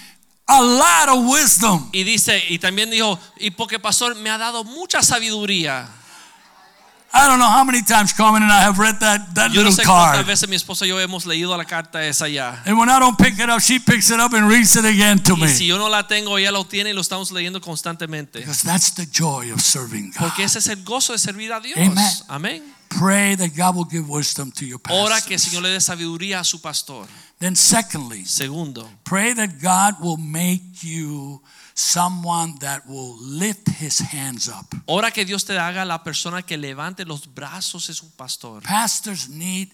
a 0.51 0.61
lot 0.61 1.09
of 1.09 1.25
wisdom. 1.31 1.89
Y 1.93 2.03
dice, 2.03 2.43
y 2.49 2.59
también 2.59 2.91
dijo, 2.91 3.19
y 3.39 3.51
porque 3.51 3.79
Pastor 3.79 4.17
me 4.17 4.31
ha 4.31 4.39
dado 4.39 4.65
mucha 4.65 5.03
sabiduría. 5.03 5.89
I 7.13 7.27
don't 7.27 7.39
know 7.41 7.49
how 7.51 7.65
many 7.65 7.83
times 7.83 8.13
Carmen 8.13 8.41
and 8.45 8.53
I 8.53 8.63
have 8.63 8.79
read 8.79 9.01
that, 9.01 9.35
that 9.35 9.51
Yo 9.51 9.63
no 9.65 9.71
little 9.71 9.73
sé 9.73 9.83
cuántas 9.85 10.15
card. 10.19 10.27
veces 10.27 10.49
mi 10.49 10.55
esposa 10.55 10.85
y 10.87 10.91
yo 10.91 11.01
hemos 11.01 11.27
leído 11.27 11.57
la 11.57 11.65
carta 11.65 12.05
esa 12.07 12.29
ya. 12.29 12.63
And 12.65 12.79
when 12.79 12.89
I 12.89 13.01
don't 13.01 13.19
pick 13.19 13.37
it 13.41 13.49
up, 13.51 13.61
she 13.61 13.81
picks 13.81 14.11
it 14.11 14.21
up 14.21 14.33
and 14.33 14.49
reads 14.49 14.77
it 14.77 14.85
again 14.85 15.19
to 15.25 15.35
Y 15.35 15.41
me. 15.41 15.49
si 15.49 15.67
yo 15.67 15.77
no 15.77 15.89
la 15.89 16.07
tengo, 16.07 16.39
ella 16.39 16.53
lo 16.53 16.65
tiene 16.65 16.91
y 16.91 16.93
lo 16.93 17.01
estamos 17.01 17.33
leyendo 17.33 17.61
constantemente. 17.61 18.39
Because 18.39 18.63
that's 18.63 18.95
the 18.95 19.07
joy 19.07 19.51
of 19.53 19.61
serving 19.61 20.13
God. 20.13 20.29
Porque 20.29 20.45
ese 20.45 20.61
es 20.61 20.69
el 20.69 20.85
gozo 20.85 21.13
de 21.13 21.19
servir 21.19 21.53
a 21.53 21.59
Dios. 21.59 21.77
Amen. 21.79 22.13
Amén. 22.29 22.75
Pray 22.89 23.35
that 23.37 23.57
God 23.57 23.75
will 23.75 23.89
give 23.91 24.09
wisdom 24.09 24.53
to 24.53 24.65
your 24.65 24.81
Ora 24.89 25.21
que 25.21 25.35
el 25.35 25.41
pastor. 25.41 25.51
Señor 25.51 25.63
le 25.65 25.69
dé 25.71 25.81
sabiduría 25.81 26.39
a 26.39 26.45
su 26.45 26.61
pastor. 26.61 27.09
Then 27.41 27.57
secondly, 27.57 28.25
Segundo, 28.27 28.87
pray 29.03 29.33
that 29.33 29.61
God 29.63 29.95
will 30.01 30.19
make 30.19 30.83
you 30.83 31.41
someone 31.75 32.55
that 32.61 32.87
will 32.87 33.17
lift 33.19 33.67
his 33.81 33.99
hands 33.99 34.47
up. 34.49 34.67
ora 34.87 35.11
que 35.11 35.25
Dios 35.25 35.45
te 35.45 35.59
haga 35.59 35.85
la 35.87 36.03
persona 36.05 36.43
que 36.43 36.59
levante 36.59 37.07
los 37.07 37.27
brazos 37.35 37.89
es 37.89 38.03
un 38.03 38.11
pastor. 38.11 38.61
Pastors 38.63 39.31
need 39.31 39.71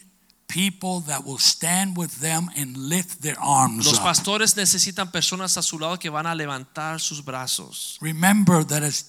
people 0.46 1.00
that 1.08 1.24
will 1.24 1.40
stand 1.40 1.96
with 1.98 2.20
them 2.20 2.48
and 2.56 2.76
lift 2.88 3.20
their 3.20 3.36
arms 3.40 3.84
Los 3.84 3.98
up. 3.98 4.04
pastores 4.04 4.56
necesitan 4.56 5.10
personas 5.10 5.56
a 5.56 5.62
su 5.62 5.76
lado 5.80 5.98
que 5.98 6.08
van 6.08 6.26
a 6.28 6.36
levantar 6.36 7.00
sus 7.00 7.24
brazos. 7.24 7.98
Remember 8.00 8.64
that 8.64 8.84
as 8.84 9.06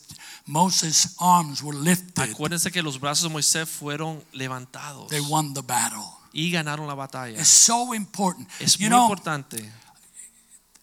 Moses' 0.48 1.14
arms 1.20 1.62
were 1.62 1.78
lifted, 1.78 2.32
Acuérdense 2.32 2.72
que 2.72 2.82
los 2.82 3.00
brazos 3.00 3.30
de 3.30 3.30
Moisés 3.30 3.70
fueron 3.70 4.24
levantados 4.34 5.10
they 5.10 5.22
won 5.22 5.54
the 5.54 5.62
battle. 5.62 6.17
Y 6.34 6.52
ganaron 6.52 6.88
la 6.88 6.94
batalla. 6.94 7.40
It's 7.40 7.48
so 7.48 7.94
important. 7.94 8.50
Es 8.60 8.78
you 8.78 8.90
muy 8.90 8.90
know, 8.90 9.04
importante. 9.04 9.72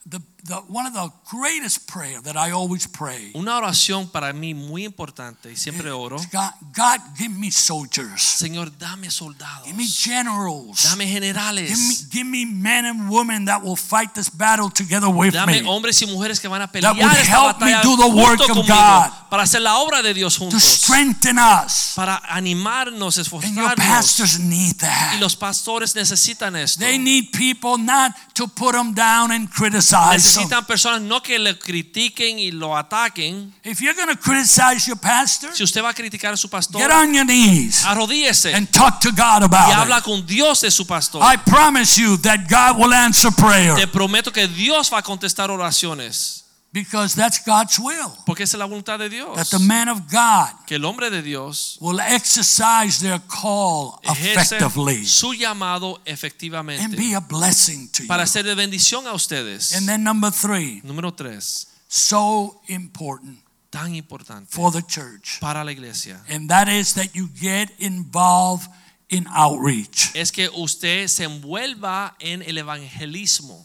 the, 0.09 0.21
the, 0.47 0.57
one 0.69 0.85
of 0.87 0.93
the 0.93 1.11
greatest 1.31 1.87
prayer 1.89 2.21
that 2.21 2.37
I 2.37 2.51
always 2.51 2.87
pray 2.87 3.33
Una 3.35 3.57
oración 3.57 4.09
para 4.13 4.33
mí 4.35 4.55
muy 4.55 4.85
importante 4.85 5.51
y 5.51 5.57
siempre 5.57 5.91
oro. 5.91 6.19
God, 6.31 6.51
God, 6.77 7.01
give 7.17 7.31
me 7.31 7.51
soldiers. 7.51 8.21
Señor, 8.23 8.71
dame 8.79 9.11
soldados. 9.11 9.65
Give 9.67 9.75
me 9.77 9.87
generals. 9.89 10.83
Dame 10.83 11.05
Give 11.07 11.21
me, 11.21 11.27
generales. 11.33 12.09
give 12.11 12.27
me 12.27 12.45
men 12.45 12.85
and 12.85 13.09
women 13.11 13.47
that 13.47 13.63
will 13.63 13.77
fight 13.77 14.15
this 14.15 14.29
battle 14.29 14.69
together 14.71 15.09
with 15.09 15.33
Dame 15.33 15.63
me. 15.63 15.67
hombres 15.67 16.01
y 16.03 16.07
mujeres 16.07 16.39
que 16.41 16.49
van 16.49 16.61
a 16.63 16.67
That 16.67 16.73
pelear 16.73 16.95
would 16.95 17.13
esta 17.19 17.25
help 17.25 17.61
me 17.61 17.73
do 17.83 17.97
the 17.97 18.09
work 18.15 18.41
of 18.41 18.49
conmigo 18.49 18.67
God. 18.69 19.11
para 19.31 19.45
hacer 19.45 19.63
la 19.63 19.79
obra 19.79 20.03
de 20.03 20.13
Dios 20.15 20.37
juntos. 20.37 20.61
To 20.63 20.69
strengthen 20.69 21.39
us. 21.39 21.93
Para 21.97 22.21
animarnos, 22.29 23.17
esforzarnos. 23.19 23.57
And 23.59 23.67
your 23.67 23.75
pastors 23.77 24.39
need 24.39 24.77
that. 24.81 25.15
Y 25.17 25.21
los 25.21 25.37
pastores 25.37 25.95
necesitan 25.97 26.55
esto. 26.57 26.81
They 26.81 26.99
need 26.99 27.33
people 27.33 27.79
not 27.79 28.13
to 28.35 28.47
put 28.47 28.73
them 28.75 28.93
down 28.93 29.33
and 29.33 29.49
criticize. 29.51 30.34
Necesitan 30.37 30.67
personas 30.67 31.01
no 31.03 31.23
que 31.23 31.39
le 31.39 31.59
critiquen 31.59 32.39
y 32.39 32.51
lo 32.51 32.77
ataquen. 32.77 33.53
If 33.65 33.81
you're 33.81 33.95
going 33.95 34.15
to 34.15 34.21
criticize 34.21 34.87
your 34.87 34.99
pastor, 34.99 35.55
Si 35.55 35.63
usted 35.63 35.83
va 35.83 35.91
a 35.91 35.95
criticar 35.95 36.33
a 36.33 36.37
su 36.37 36.49
pastor, 36.49 36.81
get 36.81 36.91
on 36.91 37.13
your 37.15 37.25
knees 37.25 37.85
arrodíese 37.85 38.55
and 38.55 38.69
talk 38.71 39.01
to 39.01 39.11
God 39.11 39.43
y 39.43 39.45
about 39.45 39.73
habla 39.73 39.99
it. 39.99 40.05
con 40.05 40.27
Dios 40.27 40.61
de 40.61 40.71
su 40.71 40.87
pastor. 40.87 41.23
I 41.23 41.37
promise 41.39 42.01
you 42.01 42.17
that 42.19 42.49
God 42.49 42.79
will 42.79 42.93
answer 42.93 43.31
prayer. 43.33 43.75
Te 43.75 43.87
prometo 43.87 44.33
que 44.33 44.49
Dios 44.49 44.93
va 44.93 44.99
a 44.99 45.03
contestar 45.03 45.51
oraciones. 45.51 46.44
Because 46.75 47.15
that's 47.15 47.39
God's 47.39 47.79
will. 47.79 48.11
Porque 48.27 48.43
esa 48.43 48.57
es 48.57 48.59
la 48.59 48.65
voluntad 48.67 48.99
de 48.99 49.09
Dios. 49.09 49.37
That 49.37 49.57
the 49.57 49.61
man 49.65 49.89
of 49.89 50.11
God 50.11 50.49
Que 50.67 50.75
el 50.75 50.85
hombre 50.85 51.09
de 51.09 51.23
Dios 51.23 51.79
will 51.81 52.01
exercise 52.01 52.99
their 52.99 53.21
call 53.29 54.01
effectively 54.03 55.07
su 55.07 55.35
llamado 55.35 55.99
and 55.99 56.09
efectivamente 56.09 56.97
be 56.97 57.15
a 57.15 57.21
blessing 57.21 57.89
to 57.93 58.03
you. 58.03 58.09
para 58.09 58.27
ser 58.27 58.43
de 58.43 58.57
bendición 58.57 59.07
a 59.07 59.13
ustedes. 59.13 59.73
And 59.77 59.87
then 59.87 60.03
number 60.03 60.33
three, 60.33 60.83
Número 60.83 61.15
tres, 61.15 61.69
so 61.87 62.61
important 62.67 63.39
tan 63.71 63.95
importante 63.95 64.51
for 64.51 64.73
the 64.73 64.83
church. 64.83 65.39
para 65.41 65.63
la 65.63 65.71
iglesia 65.71 66.21
And 66.29 66.49
that 66.51 66.69
is 66.69 66.95
that 66.95 67.15
you 67.15 67.29
get 67.41 67.71
involved 67.79 68.69
in 69.11 69.29
outreach. 69.29 70.11
es 70.17 70.33
que 70.33 70.49
usted 70.49 71.07
se 71.07 71.23
envuelva 71.23 72.17
en 72.19 72.43
el 72.43 72.59
evangelismo, 72.59 73.65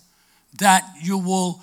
That 0.58 0.84
you 1.02 1.18
will 1.18 1.62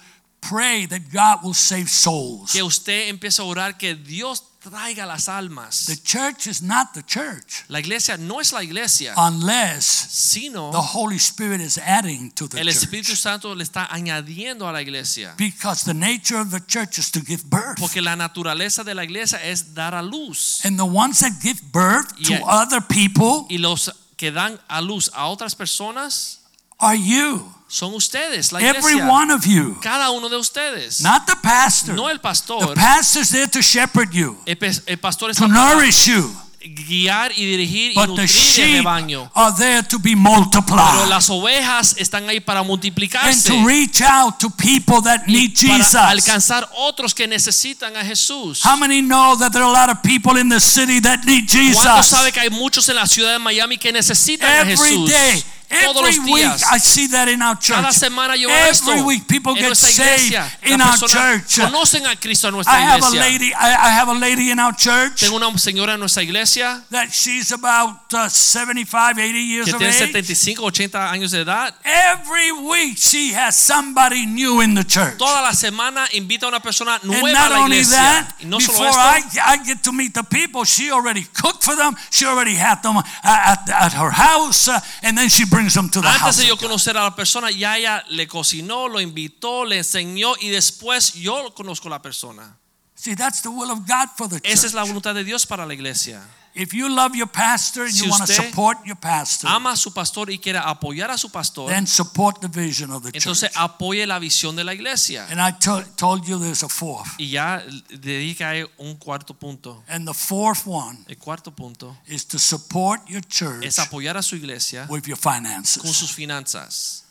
pray 0.49 0.87
that 0.87 1.11
God 1.13 1.45
will 1.45 1.55
save 1.55 1.89
souls. 1.89 2.53
que 2.53 2.63
usted 2.63 3.09
empiece 3.09 3.41
a 3.41 3.45
orar 3.45 3.77
que 3.79 3.95
Dios 3.95 4.43
traiga 4.71 5.07
las 5.07 5.29
almas. 5.29 5.87
The 5.87 5.97
church 5.97 6.47
is 6.47 6.63
not 6.63 6.93
the 6.95 7.03
church 7.03 7.65
La 7.69 7.79
iglesia 7.79 8.17
no 8.17 8.41
es 8.41 8.53
la 8.53 8.63
iglesia, 8.63 9.15
unless 9.17 9.85
sino 9.85 10.73
the 10.73 10.81
Holy 10.81 11.19
Spirit 11.19 11.61
is 11.61 11.79
adding 11.79 12.31
to 12.33 12.49
the 12.49 12.61
el 12.61 12.69
Espíritu 12.69 13.09
church. 13.09 13.19
Santo 13.19 13.55
le 13.55 13.63
está 13.63 13.87
añadiendo 13.91 14.69
a 14.69 14.73
la 14.73 14.81
iglesia. 14.81 15.35
Because 15.37 15.85
the 15.85 15.95
nature 15.95 16.39
of 16.39 16.51
the 16.51 16.61
church 16.67 16.99
is 16.99 17.11
to 17.11 17.21
give 17.21 17.45
birth. 17.49 17.79
Porque 17.79 18.03
la 18.03 18.17
naturaleza 18.17 18.85
de 18.85 18.95
la 18.95 19.05
iglesia 19.05 19.39
es 19.43 19.75
dar 19.75 19.95
a 19.95 20.03
luz. 20.03 20.61
And 20.65 20.79
the 20.79 20.85
ones 20.85 21.21
that 21.21 21.41
give 21.43 21.61
birth 21.73 22.17
to 22.25 22.35
other 22.45 22.81
people 22.81 23.47
Y 23.49 23.59
los 23.59 23.91
que 24.17 24.31
dan 24.31 24.59
a 24.69 24.81
luz 24.81 25.11
a 25.15 25.29
otras 25.29 25.55
personas 25.55 26.39
are 26.81 26.97
you. 26.97 27.56
Son 27.77 27.95
ustedes, 27.95 28.53
la 28.53 28.61
Every 28.61 28.95
one 29.03 29.31
of 29.33 29.45
you. 29.45 29.79
Cada 29.83 30.11
uno 30.11 30.29
de 30.29 30.37
ustedes. 30.37 31.01
Not 31.01 31.27
the 31.27 31.37
pastor. 31.43 31.95
No 31.95 32.09
el 32.09 32.17
The 32.17 32.23
pastor. 32.23 32.75
pastor's 32.75 33.31
there 33.31 33.49
to 33.49 33.61
shepherd 33.63 34.13
you, 34.13 34.37
El, 34.47 34.57
pe- 34.57 34.73
el 34.87 34.97
pastor 34.99 35.27
to 35.35 35.45
está 35.45 35.49
nourish 35.49 36.07
you. 36.07 36.35
guiar 36.69 37.31
y 37.37 37.45
dirigir 37.45 37.93
y 37.93 37.95
But 37.95 38.17
the 38.17 38.23
nutrir 38.23 38.61
el 38.61 38.73
rebaño. 38.79 39.31
are 39.35 39.55
there 39.57 39.83
to 39.85 39.99
be 40.01 40.17
Pero 40.17 41.07
las 41.07 41.31
ovejas 41.31 41.95
están 41.99 42.29
ahí 42.29 42.41
para 42.41 42.61
and 42.61 42.69
multiplicarse 42.69 43.49
to 43.51 43.65
reach 43.65 44.01
out 44.03 44.39
to 44.41 44.51
people 44.51 45.01
that 45.03 45.21
y 45.29 45.33
need 45.33 45.55
para 45.55 45.77
Jesus. 45.79 45.95
alcanzar 45.95 46.69
otros 46.77 47.15
que 47.15 47.29
necesitan 47.29 47.95
a 47.97 48.05
Jesús. 48.05 48.65
How 48.65 48.77
many 48.77 49.01
know 49.01 49.37
that 49.39 49.53
there 49.53 49.63
are 49.63 49.71
a 49.71 49.73
lot 49.87 49.91
of 49.91 50.03
people 50.03 50.41
in 50.41 50.49
the 50.49 50.59
city 50.61 51.01
that 51.03 51.21
need 51.25 51.45
¿Cuántos 51.49 51.85
Jesus? 51.85 52.07
sabe 52.07 52.33
que 52.33 52.41
hay 52.41 52.51
muchos 52.51 52.89
en 52.89 52.97
la 52.97 53.07
ciudad 53.07 53.33
de 53.35 53.39
Miami 53.39 53.79
que 53.79 53.93
necesitan 53.93 54.51
a 54.51 54.61
Every 54.63 54.77
Jesús? 54.77 55.09
day, 55.11 55.45
Todos 55.69 56.07
every 56.09 56.19
los 56.19 56.31
week. 56.31 56.63
I 56.73 56.79
see 56.79 57.07
that 57.09 57.29
in 57.29 57.43
our 57.43 57.57
church. 57.59 57.77
Cada 57.77 57.93
semana 57.93 58.37
yo 58.37 58.49
veo 58.49 58.71
esto 58.71 58.91
Every 58.93 59.03
week, 59.03 59.27
people 59.29 59.53
en 59.53 59.59
get 59.59 59.67
nuestra 59.69 59.89
saved 59.89 60.27
iglesia. 60.27 60.53
in 60.63 60.81
our 60.81 60.97
church. 60.99 61.59
conocen 61.59 62.07
a 62.07 62.17
Cristo 62.17 62.49
en 62.49 62.55
I 62.55 62.57
nuestra 62.57 62.75
have 62.75 63.03
a 63.05 63.11
lady. 63.11 63.53
I, 63.53 63.75
I 63.75 63.91
have 63.91 64.09
a 64.09 64.15
lady 64.15 64.51
in 64.51 64.59
our 64.61 64.75
church 64.75 65.21
Tengo 65.21 65.37
una 65.37 65.57
señora 65.59 65.95
en 65.95 66.01
nuestra 66.01 66.23
iglesia 66.23 66.83
that 66.91 67.11
she's 67.13 67.53
about 67.53 68.13
uh, 68.15 68.29
75, 68.29 69.19
80 69.19 69.39
years 69.39 69.65
que 69.67 69.73
of 69.75 69.79
tiene 69.79 69.93
age. 69.93 69.99
75, 70.13 70.59
80 70.61 71.11
años 71.13 71.31
de 71.33 71.41
edad. 71.41 71.75
Every 71.85 72.53
week, 72.53 72.97
she 72.99 73.33
has 73.35 73.57
somebody 73.57 74.27
new 74.27 74.61
in 74.61 74.75
the 74.75 74.85
church. 74.85 75.19
Toda 75.19 75.43
la 75.43 75.53
semana 75.53 76.07
invita 76.13 76.47
a 76.47 76.49
una 76.49 76.61
persona 76.61 76.95
And 77.03 77.11
nueva 77.11 77.29
a 77.29 77.33
not 77.33 77.51
la 77.51 77.59
only 77.65 77.79
iglesia. 77.79 77.97
that, 77.97 78.35
y 78.41 78.47
no 78.47 78.59
solo 78.61 78.79
before 78.79 78.89
esto, 79.17 79.41
I, 79.41 79.53
I 79.55 79.65
get 79.65 79.83
to 79.85 79.93
meet 79.93 80.15
the 80.15 80.23
people, 80.25 80.65
she 80.65 80.91
already 80.91 81.25
cooked 81.35 81.65
for 81.65 81.75
them. 81.77 81.95
She 82.11 82.25
already 82.27 82.55
had 82.55 82.83
them 82.83 82.97
uh, 82.97 83.03
at, 83.25 83.69
at 83.69 83.93
her 83.95 84.11
house, 84.11 84.69
uh, 84.69 84.81
and 85.03 85.17
then 85.17 85.29
she 85.29 85.45
brings 85.57 85.75
them 85.75 85.89
to 85.89 86.01
the 86.03 86.09
antes 86.09 86.37
de 86.37 86.47
yo 86.47 86.57
conocer 86.57 86.97
a 86.97 87.03
la 87.03 87.15
persona, 87.15 87.51
ya 87.51 87.79
ella 87.79 88.05
le 88.11 88.27
cocinó, 88.27 88.89
lo 88.89 89.01
invitó, 89.01 89.65
le 89.65 89.79
enseñó 89.79 90.35
y 90.39 90.51
después 90.51 91.15
yo 91.15 91.55
conozco 91.55 91.89
a 91.89 91.93
la 91.93 92.03
persona. 92.03 92.59
See, 92.95 93.15
that's 93.15 93.43
the 93.43 93.49
will 93.49 93.71
of 93.71 93.87
God 93.87 94.09
for 94.17 94.29
the 94.29 94.41
church. 94.41 94.53
Esa 94.53 94.67
es 94.67 94.75
la 94.75 94.83
voluntad 94.83 95.15
de 95.15 95.25
Dios 95.25 95.47
para 95.47 95.65
la 95.67 95.75
iglesia. 95.75 96.23
If 96.59 96.73
you 96.73 96.89
love 96.89 97.15
your 97.15 97.27
pastor 97.29 97.83
and 97.83 97.93
Si 97.93 98.05
you 98.05 98.11
want 98.11 98.25
to 98.27 98.33
support 98.33 98.79
your 98.87 98.97
pastor, 98.97 99.47
Ama 99.47 99.73
a 99.73 99.77
su 99.77 99.91
pastor 99.93 100.31
y 100.31 100.39
quiere 100.39 100.59
apoyar 100.59 101.11
a 101.11 101.19
su 101.19 101.29
pastor, 101.29 101.69
then 101.69 101.87
support 101.87 102.41
the 102.41 102.49
vision 102.49 102.91
of 102.91 103.03
the 103.03 103.11
entonces 103.13 103.51
church. 103.51 103.57
apoye 103.57 104.07
la 104.07 104.19
visión 104.19 104.57
de 104.57 104.65
la 104.65 104.73
iglesia. 104.73 105.27
And 105.31 105.39
I 105.39 105.53
to- 105.61 105.85
told 105.97 106.25
you 106.27 106.39
there's 106.39 106.63
a 106.63 106.69
fourth. 106.71 107.11
Y 107.19 107.29
ya 107.29 107.63
le 107.91 107.99
dije 108.19 108.37
que 108.39 108.45
hay 108.45 108.65
un 108.79 108.97
cuarto 108.97 109.35
punto. 109.35 109.85
And 109.87 110.09
the 110.09 110.15
fourth 110.15 110.63
one 110.67 111.05
El 111.09 111.19
cuarto 111.19 111.51
punto 111.55 111.95
is 112.07 112.25
to 112.29 112.39
support 112.39 113.07
your 113.07 113.21
church 113.21 113.63
es 113.67 113.79
apoyar 113.79 114.17
a 114.17 114.23
su 114.23 114.37
iglesia 114.37 114.87
with 114.89 115.05
your 115.07 115.19
finances. 115.19 115.83
con 115.83 115.93
sus 115.93 116.11
finanzas. 116.13 117.05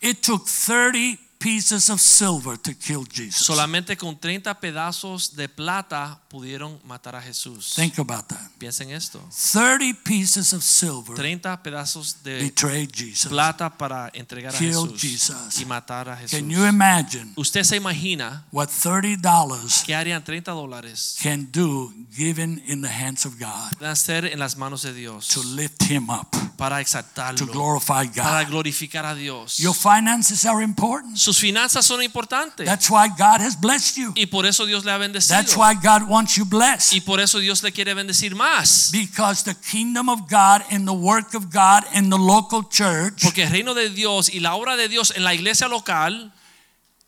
It 0.00 0.22
took 0.22 0.48
30 0.48 1.18
pieces 1.42 1.90
of 1.90 2.00
silver 2.00 2.56
to 2.56 2.72
kill 2.74 3.04
Jesus. 3.04 3.44
Solamente 3.44 3.96
con 3.96 4.18
30 4.18 4.60
pedazos 4.60 5.34
de 5.36 5.48
plata 5.48 6.20
pudieron 6.28 6.80
matar 6.84 7.16
a 7.16 7.22
Jesús. 7.22 7.74
Think 7.74 7.98
about 7.98 8.26
that. 8.28 8.50
Piensen 8.58 8.90
esto. 8.90 9.20
30 9.52 10.02
pieces 10.04 10.52
of 10.52 10.62
silver 10.62 11.14
30 11.14 11.62
pedazos 11.62 12.22
de 12.22 12.38
betrayed 12.38 12.90
Jesus. 12.92 13.30
plata 13.30 13.70
para 13.70 14.10
entregar 14.14 14.54
a 14.54 14.58
Jesús 14.58 15.00
Jesus. 15.00 15.60
y 15.60 15.64
matar 15.64 16.08
a 16.08 16.16
Jesús. 16.16 16.38
Can 16.38 16.48
you 16.48 16.64
imagine 16.66 17.32
Usted 17.36 17.64
se 17.64 17.76
imagina 17.76 18.46
what 18.50 18.68
$30 18.68 19.84
qué 19.84 19.94
harían 19.94 20.24
30 20.24 20.52
dólares 20.52 21.16
can 21.22 21.48
do 21.52 21.92
given 22.16 22.62
in 22.66 22.82
the 22.82 22.88
hands 22.88 23.26
of 23.26 23.34
God 23.38 23.82
hacer 23.84 24.26
en 24.26 24.38
las 24.38 24.56
manos 24.56 24.82
de 24.82 24.92
Dios 24.92 25.28
to 25.28 25.42
lift 25.42 25.82
him 25.84 26.08
up, 26.10 26.28
para 26.56 26.80
exaltarlo. 26.80 27.36
to 27.38 27.46
glorify 27.46 28.06
para 28.14 28.44
glorificar 28.44 29.04
a 29.04 29.14
Dios. 29.14 29.58
Your 29.58 29.74
finances 29.74 30.44
are 30.44 30.62
important. 30.62 31.16
Sus 31.16 31.31
finanzas 31.38 31.86
son 31.86 32.02
importantes 32.02 32.66
That's 32.66 32.90
why 32.90 33.08
God 33.08 33.40
has 33.40 33.58
blessed 33.60 33.96
you. 33.96 34.12
y 34.14 34.26
por 34.26 34.46
eso 34.46 34.66
Dios 34.66 34.84
le 34.84 34.92
ha 34.92 34.98
bendecido. 34.98 35.36
That's 35.36 35.56
why 35.56 35.74
God 35.74 36.08
wants 36.08 36.36
you 36.36 36.44
blessed. 36.44 36.92
Y 36.94 37.00
por 37.00 37.20
eso 37.20 37.38
Dios 37.38 37.62
le 37.62 37.72
quiere 37.72 37.94
bendecir 37.94 38.34
más. 38.34 38.90
Because 38.92 39.44
the 39.44 39.54
kingdom 39.54 40.08
of 40.08 40.28
God 40.30 40.62
and 40.70 40.86
the 40.86 40.94
work 40.94 41.34
of 41.34 41.46
God 41.52 41.84
in 41.94 42.10
the 42.10 42.18
local 42.18 42.68
church 42.68 43.22
Porque 43.22 43.44
el 43.44 43.50
reino 43.50 43.74
de 43.74 43.90
Dios 43.90 44.28
y 44.28 44.40
la 44.40 44.54
obra 44.54 44.76
de 44.76 44.88
Dios 44.88 45.12
en 45.16 45.24
la 45.24 45.34
iglesia 45.34 45.68
local 45.68 46.32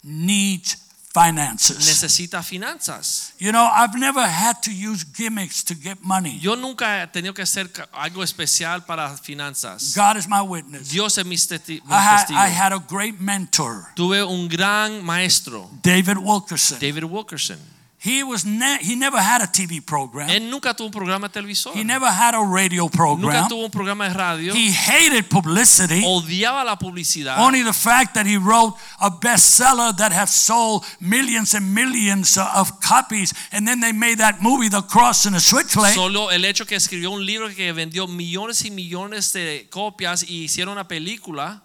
needs 0.03 0.84
finances. 1.15 1.79
necesita 1.79 2.43
finanzas. 2.43 3.33
You 3.39 3.53
know, 3.53 3.65
I've 3.73 3.97
never 3.97 4.21
had 4.27 4.61
to 4.63 4.71
use 4.73 5.05
gimmicks 5.05 5.63
to 5.65 5.75
get 5.75 6.03
money. 6.03 6.39
Yo 6.41 6.57
nunca 6.57 7.01
he 7.03 7.07
tenido 7.07 7.33
que 7.35 7.43
hacer 7.43 7.71
algo 7.93 8.23
especial 8.25 8.85
para 8.85 9.17
finanzas. 9.17 9.95
God 9.95 10.17
is 10.17 10.27
my 10.29 10.41
witness. 10.43 10.91
Dios 10.91 11.17
es 11.17 11.25
mi, 11.25 11.37
testi- 11.37 11.81
mi 11.85 11.93
I 11.95 12.01
had, 12.01 12.27
testigo. 12.27 12.37
I 12.39 12.49
had 12.49 12.73
a 12.73 12.79
great 12.81 13.21
mentor, 13.21 13.87
Tuve 13.95 14.23
un 14.25 14.49
gran 14.49 15.05
maestro, 15.05 15.71
David 15.83 16.19
Wilkerson. 16.19 16.79
David 16.81 17.05
Wilkerson. 17.05 17.59
He 18.05 18.23
was 18.23 18.45
ne- 18.45 18.81
he 18.83 18.97
never 18.97 19.19
had 19.19 19.41
a 19.41 19.47
TV 19.47 19.81
program. 19.81 20.29
Él 20.29 20.51
nunca 20.51 20.75
tuvo 20.75 20.89
un 20.89 20.93
programa 20.93 21.31
televisor. 21.31 21.73
He 21.75 21.85
never 21.85 22.07
had 22.07 22.35
a 22.35 22.41
radio 22.45 22.87
program. 22.91 23.33
Nunca 23.33 23.49
tuvo 23.49 23.65
un 23.65 23.71
programa 23.71 24.07
de 24.07 24.13
radio. 24.15 24.53
He 24.55 24.71
hated 24.71 25.31
publicity. 25.31 26.03
Odiaba 26.05 26.65
la 26.65 26.79
publicidad. 26.79 27.39
Only 27.39 27.63
the 27.63 27.73
fact 27.73 28.13
that 28.13 28.27
he 28.27 28.37
wrote 28.37 28.77
a 29.01 29.09
bestseller 29.11 29.97
that 29.97 30.13
have 30.13 30.29
sold 30.29 30.85
millions 31.01 31.55
and 31.55 31.73
millions 31.75 32.37
of 32.37 32.79
copies, 32.81 33.33
and 33.51 33.67
then 33.67 33.81
they 33.81 33.93
made 33.93 34.19
that 34.19 34.43
movie, 34.43 34.69
The 34.69 34.83
Cross 34.83 35.25
and 35.25 35.35
the 35.35 35.41
Switchblade. 35.41 35.95
Solo 35.95 36.31
el 36.31 36.45
hecho 36.45 36.67
que 36.67 36.77
escribió 36.77 37.11
un 37.11 37.25
libro 37.25 37.49
que 37.49 37.73
vendió 37.73 38.07
millones 38.07 38.67
y 38.67 38.71
millones 38.71 39.33
de 39.33 39.67
copias 39.71 40.23
y 40.29 40.45
hicieron 40.45 40.73
una 40.75 40.87
película. 40.87 41.64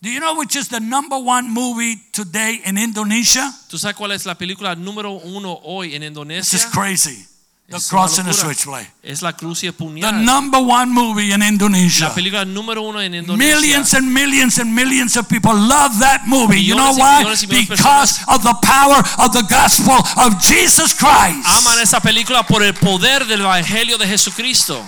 Do 0.00 0.08
you 0.10 0.20
know 0.20 0.36
which 0.36 0.54
is 0.54 0.68
the 0.68 0.78
number 0.78 1.18
one 1.18 1.52
movie 1.52 1.96
today 2.12 2.60
in 2.64 2.78
Indonesia? 2.78 3.52
¿Tú 3.68 3.78
sabes 3.78 3.96
cuál 3.96 4.12
es 4.12 4.26
la 4.26 4.36
película 4.36 4.76
número 4.76 5.10
uno 5.12 5.58
hoy 5.64 5.96
en 5.96 6.04
Indonesia? 6.04 6.42
This 6.42 6.54
is 6.54 6.66
crazy. 6.66 7.26
The 7.68 7.80
Cross 7.90 8.18
and 8.18 8.28
the. 8.28 8.32
Switchblade. 8.32 8.86
Es 9.02 9.20
la 9.22 9.32
cruz 9.32 9.62
y 9.62 9.66
el 9.66 9.74
The 9.74 10.12
number 10.12 10.58
one 10.60 10.90
movie 10.90 11.32
in 11.32 11.42
Indonesia. 11.42 12.08
La 12.08 12.14
película 12.14 12.44
número 12.46 12.80
uno 12.80 13.00
en 13.00 13.12
Indonesia. 13.12 13.56
Millions 13.56 13.92
and 13.92 14.14
millions 14.14 14.58
and 14.58 14.72
millions 14.72 15.16
of 15.16 15.28
people 15.28 15.52
love 15.52 15.98
that 15.98 16.22
movie. 16.26 16.62
You 16.62 16.76
know 16.76 16.94
why? 16.94 17.24
Because 17.50 18.20
of 18.28 18.42
the 18.42 18.54
power 18.62 19.02
of 19.18 19.32
the 19.32 19.42
gospel 19.50 19.98
of 20.16 20.40
Jesus 20.40 20.94
Christ. 20.94 21.44
Aman 21.44 21.80
esa 21.82 22.00
película 22.00 22.46
por 22.46 22.62
el 22.62 22.72
poder 22.72 23.26
del 23.26 23.40
evangelio 23.40 23.98
de 23.98 24.06
Jesucristo. 24.06 24.82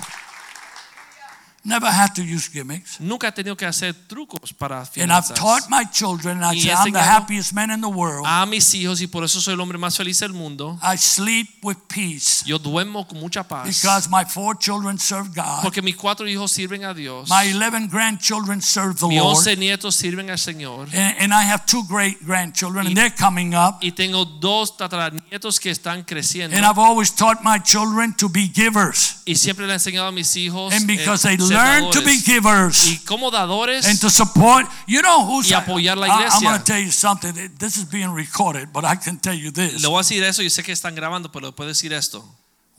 Never 1.63 1.89
had 1.89 2.15
to 2.15 2.23
use 2.23 2.49
gimmicks. 2.49 2.99
Nunca 3.01 3.29
he 3.29 3.33
tenido 3.33 3.55
que 3.55 3.67
hacer 3.67 3.93
trucos 3.93 4.51
para 4.51 4.83
And 4.97 5.13
I've 5.13 5.35
taught 5.35 5.69
my 5.69 5.85
children, 5.93 6.43
I 6.43 6.55
Y 6.55 6.61
say, 6.61 6.71
I'm 6.73 6.93
the 6.93 6.99
happiest 6.99 7.53
man 7.53 7.71
in 7.71 7.83
the 7.83 7.89
world. 7.89 8.25
A 8.27 8.47
mis 8.47 8.73
hijos 8.75 9.03
y 9.03 9.09
por 9.09 9.25
eso 9.25 9.43
soy 9.43 9.53
el 9.53 9.61
hombre 9.61 9.77
más 9.77 9.95
feliz 9.95 10.21
del 10.21 10.33
mundo. 10.33 10.79
I 10.83 10.97
sleep 10.97 11.49
with 11.63 11.77
peace 11.87 12.45
Yo 12.47 12.59
duermo 12.59 13.07
con 13.07 13.21
mucha 13.21 13.43
paz. 13.43 13.67
because 13.67 14.09
my 14.09 14.25
four 14.25 14.57
children 14.57 14.99
serve 14.99 15.35
God. 15.35 15.63
Porque 15.63 15.83
mis 15.83 15.97
cuatro 15.97 16.27
hijos 16.27 16.51
sirven 16.51 16.85
a 16.85 16.95
Dios. 16.95 17.29
My 17.29 17.53
11 17.53 17.89
grandchildren 17.89 18.63
serve 18.63 18.99
the 18.99 19.09
Mis 19.09 19.21
Lord. 19.21 19.37
once 19.37 19.55
nietos 19.59 19.95
sirven 19.95 20.31
al 20.31 20.39
Señor. 20.39 20.89
And, 20.95 21.17
and 21.19 21.35
I 21.35 21.43
have 21.43 21.67
two 21.67 21.85
great 21.87 22.25
grandchildren, 22.25 22.87
and 22.87 22.97
they're 22.97 23.15
coming 23.15 23.55
up. 23.55 23.81
Y 23.83 23.93
tengo 23.93 24.25
dos 24.25 24.79
tataranietos 24.79 25.61
que 25.61 25.71
están 25.71 26.05
creciendo. 26.05 26.57
And 26.57 26.65
I've 26.65 26.81
always 26.81 27.15
taught 27.15 27.43
my 27.43 27.59
children 27.59 28.15
to 28.15 28.31
be 28.31 28.49
givers. 28.49 29.21
Y 29.27 29.37
siempre 29.37 29.67
le 29.67 29.75
he 29.75 29.77
enseñado 29.77 30.09
a 30.09 30.13
mis 30.13 30.35
hijos 30.37 30.73
And 30.73 30.89
eh, 30.89 30.97
because 30.97 31.23
they 31.23 31.37
ser 31.37 31.50
ser 31.50 31.50
learn 31.55 31.91
to 31.91 32.01
be 32.03 32.17
givers 32.25 32.87
Y 32.91 33.01
como 33.07 33.31
dadores, 33.31 33.87
and 33.87 33.99
to 34.01 34.09
support. 34.11 34.67
You 34.87 35.03
know 35.03 35.25
who's 35.27 35.51
Y 35.51 35.55
apoyar 35.55 35.97
la 35.97 36.07
I- 36.07 36.11
I'm 36.11 36.19
iglesia. 36.21 36.49
going 36.49 36.59
to 36.59 36.65
tell 36.65 36.81
you 36.83 36.91
something. 36.91 37.33
This 37.59 37.77
is 37.77 37.85
being 37.85 38.13
recorded, 38.15 38.73
but 38.73 38.85
I 38.85 38.97
can 38.97 39.19
tell 39.19 39.35
you 39.35 39.51
this. 39.51 39.83
le 39.83 39.89
voy 39.89 39.99
a 39.99 40.03
decir 40.03 40.23
eso, 40.23 40.43
yo 40.43 40.51
sé 40.51 40.63
que 40.63 40.73
están 40.73 40.95
grabando, 40.95 41.31
pero 41.31 41.47
le 41.47 41.53
puedo 41.53 41.69
decir 41.69 41.93
esto. 41.93 42.25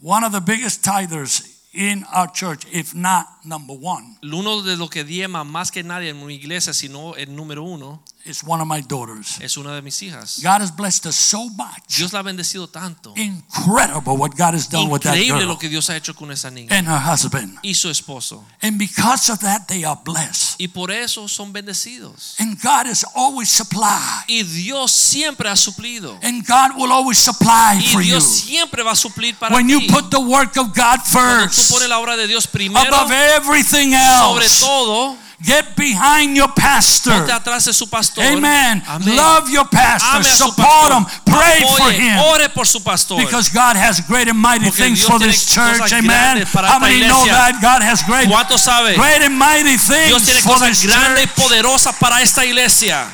One 0.00 0.24
of 0.24 0.32
the 0.32 0.40
biggest 0.40 0.82
tithers 0.84 1.42
in 1.72 2.04
our 2.12 2.26
church, 2.30 2.66
if 2.72 2.94
not 2.94 3.26
number 3.44 3.74
one, 3.74 4.18
Uno 4.22 4.60
de 4.62 4.76
los 4.76 4.90
que 4.90 5.04
diema 5.04 5.44
más 5.44 5.70
que 5.70 5.82
nadie 5.82 6.10
en 6.10 6.26
mi 6.26 6.34
iglesia, 6.34 6.74
sino 6.74 7.14
el 7.16 7.34
número 7.34 7.62
uno, 7.62 8.02
is 8.24 8.42
one 8.44 8.60
of 8.60 8.66
my 8.68 8.80
daughters. 8.80 9.38
es 9.40 9.56
una 9.56 9.74
de 9.74 9.82
mis 9.82 10.00
hijas. 10.02 10.40
God 10.42 10.60
has 10.60 10.70
blessed 10.70 11.06
us 11.06 11.16
so 11.16 11.48
much. 11.50 11.96
Dios 11.96 12.12
la 12.12 12.20
ha 12.20 12.22
bendecido 12.22 12.68
tanto. 12.68 13.12
Incredible 13.16 14.16
what 14.16 14.36
God 14.36 14.54
has 14.54 14.68
done 14.68 14.90
with 14.90 15.02
that 15.02 15.16
Increíble 15.16 15.40
girl 15.40 15.48
lo 15.48 15.58
que 15.58 15.68
Dios 15.68 15.88
ha 15.90 15.96
hecho 15.96 16.14
con 16.14 16.30
esa 16.30 16.50
niña 16.50 16.68
and 16.70 16.86
her 16.86 16.98
husband. 16.98 17.58
y 17.62 17.74
su 17.74 17.88
esposo. 17.88 18.44
And 18.60 18.78
because 18.78 19.30
of 19.30 19.40
that, 19.40 19.66
they 19.68 19.84
are 19.84 19.98
blessed. 20.04 20.60
Y 20.60 20.68
por 20.68 20.90
eso 20.90 21.26
son 21.28 21.52
bendecidos. 21.52 22.36
And 22.38 22.60
God 22.60 22.86
has 22.86 23.04
always 23.14 23.48
supplied. 23.48 24.24
Y 24.28 24.42
Dios 24.42 24.92
siempre 24.92 25.48
ha 25.48 25.56
suplido. 25.56 26.18
And 26.22 26.46
God 26.46 26.76
will 26.76 26.92
always 26.92 27.18
supply 27.18 27.78
Y 27.78 27.92
for 27.92 28.02
you. 28.02 28.12
Dios 28.12 28.24
siempre 28.24 28.82
va 28.82 28.92
a 28.92 28.96
suplir 28.96 29.36
para 29.36 29.54
When 29.54 29.68
you 29.68 29.80
put 29.88 30.10
the 30.10 30.20
work 30.20 30.56
of 30.56 30.74
God 30.74 31.00
first. 31.02 31.12
Cuando 31.12 31.50
tú 31.54 31.74
pones 31.74 31.88
la 31.88 31.98
obra 31.98 32.16
de 32.16 32.26
Dios 32.26 32.46
primero, 32.46 32.94
above 32.94 33.10
everything 33.10 33.94
else. 33.94 34.18
sobre 34.20 34.48
todo, 34.60 35.16
get 35.44 35.76
behind 35.76 36.36
your 36.36 36.48
pastor. 36.54 37.10
ponte 37.12 37.32
atrás 37.32 37.64
de 37.64 37.72
su 37.72 37.86
pastor. 37.88 38.24
Amen. 38.24 38.82
Amén. 38.86 39.16
Love 39.16 39.50
your 39.50 39.68
pastor. 39.68 40.16
Ame 40.16 40.20
a 40.28 40.34
su 40.36 40.46
Support 40.46 40.56
pastor. 40.56 40.92
him. 40.96 41.06
Pray 41.24 41.60
for 41.76 41.90
him. 41.92 42.18
Ore 42.18 42.48
por 42.50 42.64
su 42.66 42.80
pastor. 42.80 43.18
Because 43.18 43.48
God 43.50 43.76
has 43.76 44.00
great 44.06 44.28
and 44.28 44.38
mighty 44.38 44.66
Porque 44.66 44.78
things 44.84 44.98
Dios 45.00 45.10
for 45.10 45.18
this 45.18 45.46
church. 45.46 45.92
Amen. 45.92 46.42
How 46.46 46.78
many 46.78 47.00
know 47.00 47.24
that 47.26 47.58
God 47.60 47.82
has 47.82 48.02
great, 48.04 48.28
great 48.28 49.22
and 49.22 49.36
mighty 49.38 49.76
Dios 49.76 49.88
things 49.88 50.24
tiene 50.24 50.42
for 50.42 50.54
cosas 50.54 50.80
this 50.80 50.86
grandes 50.86 51.24
y 51.24 51.26
church? 51.26 51.34
poderosas 51.36 51.94
para 51.98 52.22
esta 52.22 52.44
iglesia. 52.44 53.06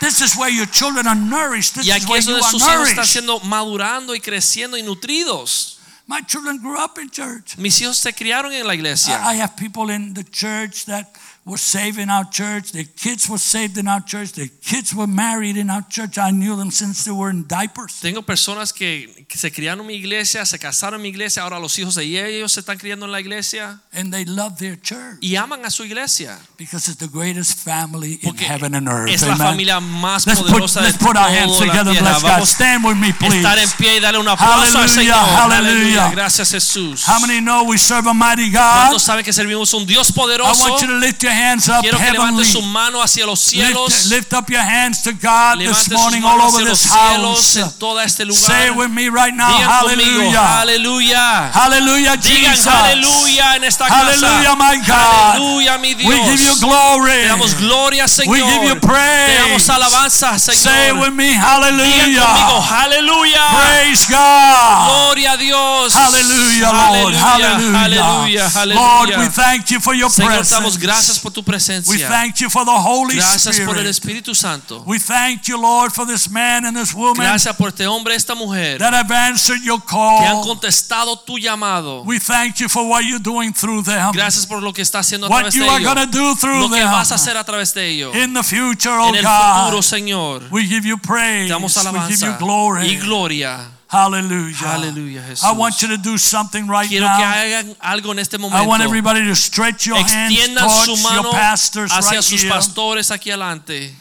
This 0.00 0.20
is 0.20 0.36
where 0.36 0.50
your 0.50 0.66
children 0.66 1.06
are 1.06 1.14
nourished. 1.14 1.76
This 1.76 1.86
Y 1.86 1.96
is 1.96 2.04
aquí 2.04 2.10
where 2.10 2.18
es 2.18 2.26
you 2.26 2.32
donde 2.32 2.44
are 2.44 2.50
sus 2.50 2.62
hijos 2.62 2.88
están 2.88 2.96
nourished. 2.96 3.12
siendo 3.12 3.40
madurando 3.40 4.14
y 4.14 4.20
creciendo 4.20 4.76
y 4.76 4.82
nutridos. 4.82 5.78
My 6.06 6.20
children 6.20 6.58
grew 6.58 6.76
up 6.78 6.98
in 6.98 7.08
church. 7.08 7.56
Mis 7.56 7.80
hijos 7.80 7.96
se 7.96 8.12
criaron 8.12 8.52
en 8.52 8.66
la 8.66 8.74
iglesia. 8.74 9.18
I 9.24 9.36
have 9.40 9.56
people 9.56 9.88
in 9.90 10.12
the 10.12 10.24
church 10.24 10.84
that 10.84 11.06
were 11.46 11.58
saved 11.58 11.98
in 11.98 12.08
our 12.08 12.24
church. 12.30 12.72
Their 12.72 12.84
kids 12.96 13.28
were 13.28 13.38
saved 13.38 13.76
in 13.76 13.86
our 13.86 14.00
church. 14.02 14.32
Their 14.32 14.48
kids 14.62 14.94
were 14.94 15.06
married 15.06 15.58
in 15.58 15.68
our 15.68 15.82
church. 15.90 16.16
I 16.16 16.30
knew 16.30 16.56
them 16.56 16.70
since 16.70 17.04
they 17.04 17.10
were 17.12 17.28
in 17.30 17.46
diapers. 17.46 18.00
Tengo 18.00 18.22
personas 18.22 18.72
que, 18.72 19.26
que 19.28 19.36
se 19.38 19.50
criaron 19.52 19.80
en 19.82 19.86
mi 19.88 19.94
iglesia, 19.94 20.46
se 20.46 20.58
casaron 20.58 20.94
en 21.00 21.02
mi 21.02 21.08
iglesia, 21.10 21.42
ahora 21.42 21.58
los 21.60 21.78
hijos 21.78 21.96
de 21.96 22.04
ellos 22.04 22.50
se 22.52 22.60
están 22.60 22.78
criando 22.78 23.04
en 23.04 23.12
la 23.12 23.20
iglesia 23.20 23.80
And 23.92 24.10
they 24.10 24.24
love 24.24 24.56
their 24.58 24.80
church 24.80 25.18
y 25.20 25.36
aman 25.36 25.66
a 25.66 25.70
su 25.70 25.84
iglesia. 25.84 26.38
because 26.56 26.88
it's 26.88 26.96
the 26.98 27.08
greatest 27.08 27.58
family 27.58 28.14
in 28.22 28.30
Porque 28.30 28.44
heaven 28.46 28.74
and 28.74 28.88
earth. 28.88 29.10
es 29.12 29.20
la 29.20 29.34
Amen. 29.34 29.46
familia 29.48 29.80
más 29.80 30.26
Let's 30.26 30.40
put, 30.40 30.50
poderosa 30.50 30.80
de 30.80 30.86
let's 30.88 30.96
put 30.96 31.14
our 31.16 31.28
hands 31.28 31.52
la 31.60 31.66
together 31.66 31.92
tierra. 31.92 32.18
bless 32.20 32.22
God. 32.22 32.46
Stand 32.46 32.84
with 32.86 32.96
me, 32.96 33.12
please. 33.12 33.36
estar 33.36 33.58
en 33.58 33.68
pie 33.76 33.96
y 33.98 34.00
darle 34.00 34.18
un 34.18 34.28
aplauso 34.28 34.78
al 34.78 34.88
Hallelujah, 34.88 35.14
Señor. 35.14 35.50
hallelujah. 35.52 36.10
Gracias 36.12 36.50
Jesús. 36.52 37.04
How 37.06 37.20
many 37.20 37.40
know 37.40 37.64
we 37.64 37.76
serve 37.76 38.06
a 38.08 38.14
mighty 38.14 38.50
God? 38.50 38.88
¿Cuántos 38.88 39.02
saben 39.02 39.22
que 39.22 39.32
servimos 39.34 39.74
un 39.74 39.84
Dios 39.84 40.10
poderoso? 40.10 40.66
I 40.66 40.70
want 40.70 40.80
you 40.80 40.88
to 40.88 40.94
lift 40.98 41.22
your 41.22 41.33
hands 41.34 41.68
up 41.68 41.80
Quiero 41.82 41.98
que 41.98 42.04
levante 42.12 42.42
heavenly. 42.42 42.52
su 42.52 42.62
mano 42.62 43.02
hacia 43.02 43.26
los 43.26 43.40
cielos. 43.40 43.90
Lift, 43.90 44.06
lift 44.06 44.32
up 44.34 44.48
your 44.50 44.62
hands 44.62 45.02
to 45.02 45.12
God 45.12 45.58
Levante 45.58 45.68
this 45.68 45.78
sus 45.84 45.92
morning 45.92 46.22
all 46.24 46.38
manos 46.38 46.54
over 46.54 46.64
this 46.64 46.80
cielos 46.82 47.56
en 47.56 47.62
house. 47.64 47.78
todo 47.78 48.00
este 48.00 48.24
lugar. 48.24 48.50
Say 48.50 48.68
it 48.68 48.76
with 48.76 48.90
me 48.90 49.08
right 49.08 49.34
now. 49.34 49.50
Digan 49.50 49.68
Hallelujah. 49.68 50.60
aleluya. 50.60 51.50
Hallelujah, 51.52 52.16
Jesus. 52.16 52.66
aleluya 52.66 53.56
en 53.56 53.64
esta 53.64 53.86
casa. 53.88 54.04
Hallelujah, 54.04 54.56
my 54.56 54.76
God. 54.86 55.34
Aleluya, 55.36 55.78
mi 55.78 55.94
Dios. 55.94 56.08
We 56.08 56.22
give 56.24 56.40
you 56.40 56.54
glory. 56.60 57.22
Te 57.22 57.28
damos 57.28 57.54
gloria, 57.58 58.06
Señor. 58.08 58.30
We 58.32 58.38
give 58.40 58.64
you 58.64 58.74
Te 58.80 58.86
damos 58.86 59.64
praise. 59.64 59.70
alabanza, 59.70 60.38
Say 60.38 60.54
Señor. 60.54 61.00
with 61.00 61.12
me. 61.14 61.32
Hallelujah. 61.34 62.24
Praise 63.52 64.06
God. 64.06 64.88
Gloria 64.88 65.32
a 65.32 65.36
Dios. 65.36 65.94
Hallelujah, 65.94 66.72
Lord. 66.72 67.14
Hallelujah. 67.14 68.50
Lord, 68.74 69.10
we 69.18 69.28
thank 69.28 69.70
you 69.70 69.80
for 69.80 69.94
your 69.94 70.10
Señor, 70.10 70.42
te 70.42 70.54
damos 70.54 70.76
presence. 70.76 70.78
gracias 70.78 71.18
por 71.24 71.32
tu 71.32 71.42
We 71.86 71.98
thank 71.98 72.40
you 72.40 72.50
for 72.50 72.64
the 72.64 72.70
Holy 72.70 73.16
Gracias 73.16 73.58
por 73.60 73.78
el 73.78 73.86
Espíritu 73.86 74.34
Santo. 74.34 74.82
We 74.86 74.98
thank 74.98 75.48
you, 75.48 75.56
Lord, 75.58 75.92
for 75.92 76.06
this 76.06 76.28
man 76.28 76.66
and 76.66 76.76
this 76.76 76.92
woman 76.92 77.26
Gracias 77.26 77.56
por 77.56 77.68
este 77.68 77.86
hombre, 77.86 78.14
esta 78.14 78.34
mujer 78.34 78.78
that 78.78 78.92
have 78.92 79.10
answered 79.10 79.62
your 79.62 79.80
call. 79.80 80.18
que 80.20 80.26
han 80.26 80.42
contestado 80.42 81.18
tu 81.18 81.38
llamado. 81.38 82.02
We 82.04 82.18
thank 82.18 82.56
you 82.60 82.68
for 82.68 82.86
what 82.86 83.04
you're 83.04 83.22
doing 83.22 83.52
through 83.54 83.84
them. 83.84 84.12
Gracias 84.12 84.46
por 84.46 84.62
lo 84.62 84.72
que 84.72 84.82
está 84.82 84.98
haciendo 84.98 85.26
a 85.26 85.30
What 85.30 85.50
través 85.50 85.54
you 85.54 85.64
de 85.64 85.70
are 85.70 85.82
going 85.82 85.96
to 85.96 86.06
do 86.06 86.34
through 86.36 86.60
Lo 86.60 86.68
que 86.68 86.80
them. 86.80 86.90
vas 86.90 87.10
a 87.10 87.14
hacer 87.14 87.36
a 87.36 87.44
través 87.44 87.72
de 87.72 87.88
ellos. 87.88 88.14
In 88.14 88.34
the 88.34 88.42
future, 88.42 88.92
oh 88.92 89.08
En 89.08 89.14
el 89.16 89.24
futuro, 89.24 89.76
God. 89.76 89.82
Señor. 89.82 90.42
We 90.50 90.66
give 90.66 90.86
you 90.86 90.98
praise. 90.98 91.46
Te 91.46 91.52
damos 91.54 91.74
We 91.76 91.82
give 91.82 92.20
you 92.20 92.26
alabanza 92.26 92.38
glory. 92.38 92.86
y 92.88 92.96
gloria. 92.96 93.73
Hallelujah. 93.88 94.66
Aleluya, 94.66 95.22
Jesús. 95.22 95.44
I 95.44 95.52
want 95.52 95.80
you 95.82 95.88
to 95.88 95.96
do 95.96 96.16
something 96.18 96.66
right 96.66 96.88
Quiero 96.88 97.06
que 97.06 97.24
now. 97.24 97.32
hagan 97.32 97.76
algo 97.80 98.12
en 98.12 98.18
este 98.18 98.36
I 98.36 98.66
want 98.66 98.82
everybody 98.82 99.20
to 99.26 99.34
stretch 99.36 99.86
your 99.86 99.96
hands 99.96 100.32
Extiendan 100.32 100.68
su 100.68 100.86
towards 100.86 101.02
mano 101.02 101.22
your 101.22 101.32
pastors 101.32 101.92
hacia 101.92 102.18
right 102.18 102.22
sus 102.24 102.42
here. 102.42 102.50
pastores 102.52 103.10
aquí 103.10 103.30
adelante. 103.30 103.94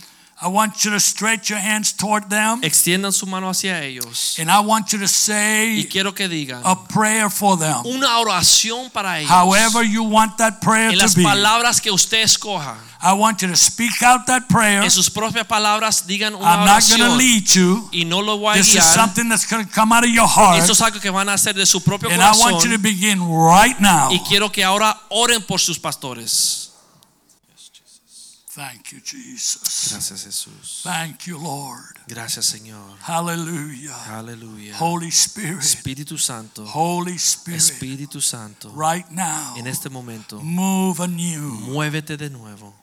I 0.44 0.48
want 0.50 0.84
you 0.84 0.91
to 0.91 1.00
stretch 1.00 1.50
your 1.50 1.58
hands 1.60 1.94
toward 1.94 2.30
them. 2.30 2.60
Extiendan 2.64 3.14
su 3.14 3.26
mano 3.26 3.48
hacia 3.50 3.82
ellos. 3.82 4.38
And 4.39 4.52
I 4.52 4.60
want 4.60 4.91
you 4.91 5.00
to 5.00 5.06
Y 5.06 5.08
say 5.08 5.88
quiero 5.89 6.14
que 6.14 6.28
digan 6.28 6.62
a 6.66 6.76
prayer 6.86 7.30
for 7.30 7.58
them. 7.58 7.86
una 7.86 8.18
oración 8.20 8.91
para 8.91 9.20
ellos. 9.20 9.32
However 9.32 9.84
you 9.84 10.04
want 10.04 10.38
that 10.39 10.60
prayer 10.60 10.89
En 10.89 10.98
to 10.98 11.04
las 11.04 11.16
be. 11.16 11.24
palabras 11.24 11.80
que 11.80 11.91
usted 11.91 12.24
escoja. 12.24 12.76
I 13.02 13.14
want 13.14 13.41
you 13.41 13.48
to 13.48 13.56
speak 13.56 14.02
out 14.04 14.26
that 14.28 14.50
prayer. 14.50 14.84
En 14.84 14.91
sus 14.91 15.10
propias 15.10 15.46
palabras 15.48 16.06
digan 16.08 16.36
una 16.36 16.46
I'm 16.46 16.66
not 16.66 16.84
going 16.89 17.00
to 17.00 17.06
oración. 17.06 17.18
lead 17.18 17.48
you. 17.56 17.89
Y 17.94 18.04
no 18.04 18.22
lo 18.22 18.38
voy 18.38 18.56
a 18.56 18.58
This 18.58 18.76
is 18.76 18.84
something 18.84 19.30
that's 19.30 19.46
going 19.46 19.66
to 19.66 19.72
come 19.72 19.94
out 19.96 20.04
of 20.04 20.10
your 20.10 20.28
heart. 20.28 20.60
Esto 20.60 20.74
es 20.74 20.82
algo 20.82 21.00
que 21.00 21.10
van 21.10 21.30
a 21.30 21.34
hacer 21.36 21.54
de 21.56 21.66
su 21.66 21.82
propio 21.82 22.10
And 22.10 22.22
I 22.22 22.32
want 22.38 22.64
you 22.66 22.72
to 22.72 22.78
corazón. 22.78 22.82
begin 22.82 23.20
right 23.22 23.80
now. 23.80 24.12
Y 24.12 24.20
quiero 24.28 24.52
que 24.52 24.62
ahora 24.64 25.00
oren 25.10 25.41
por 25.41 25.60
sus 25.62 25.80
pastores. 25.80 26.73
Thank 28.56 28.91
you, 28.91 28.99
Jesus. 28.99 29.89
Gracias 29.89 30.26
Jesús. 30.26 30.82
Thank 30.84 31.26
you, 31.26 31.39
Lord. 31.39 31.97
Gracias 32.08 32.45
Señor. 32.45 32.99
Hallelujah. 33.01 33.95
Hallelujah. 34.06 34.76
Holy 34.78 35.10
Spirit. 35.10 35.64
Espíritu 35.64 36.20
Santo. 36.20 36.64
Holy 36.64 37.18
Spirit. 37.18 37.62
Espíritu 37.62 38.22
Santo. 38.22 38.70
Right 38.70 39.10
now. 39.10 39.56
En 39.58 39.66
este 39.66 39.89
momento. 39.89 40.39
Move 40.39 40.99
anew. 40.99 41.62
Muévete 41.62 42.16
de 42.16 42.30
nuevo. 42.30 42.76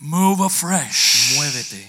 Move 0.00 0.40
afresh. 0.40 1.36
Muévete. 1.36 1.86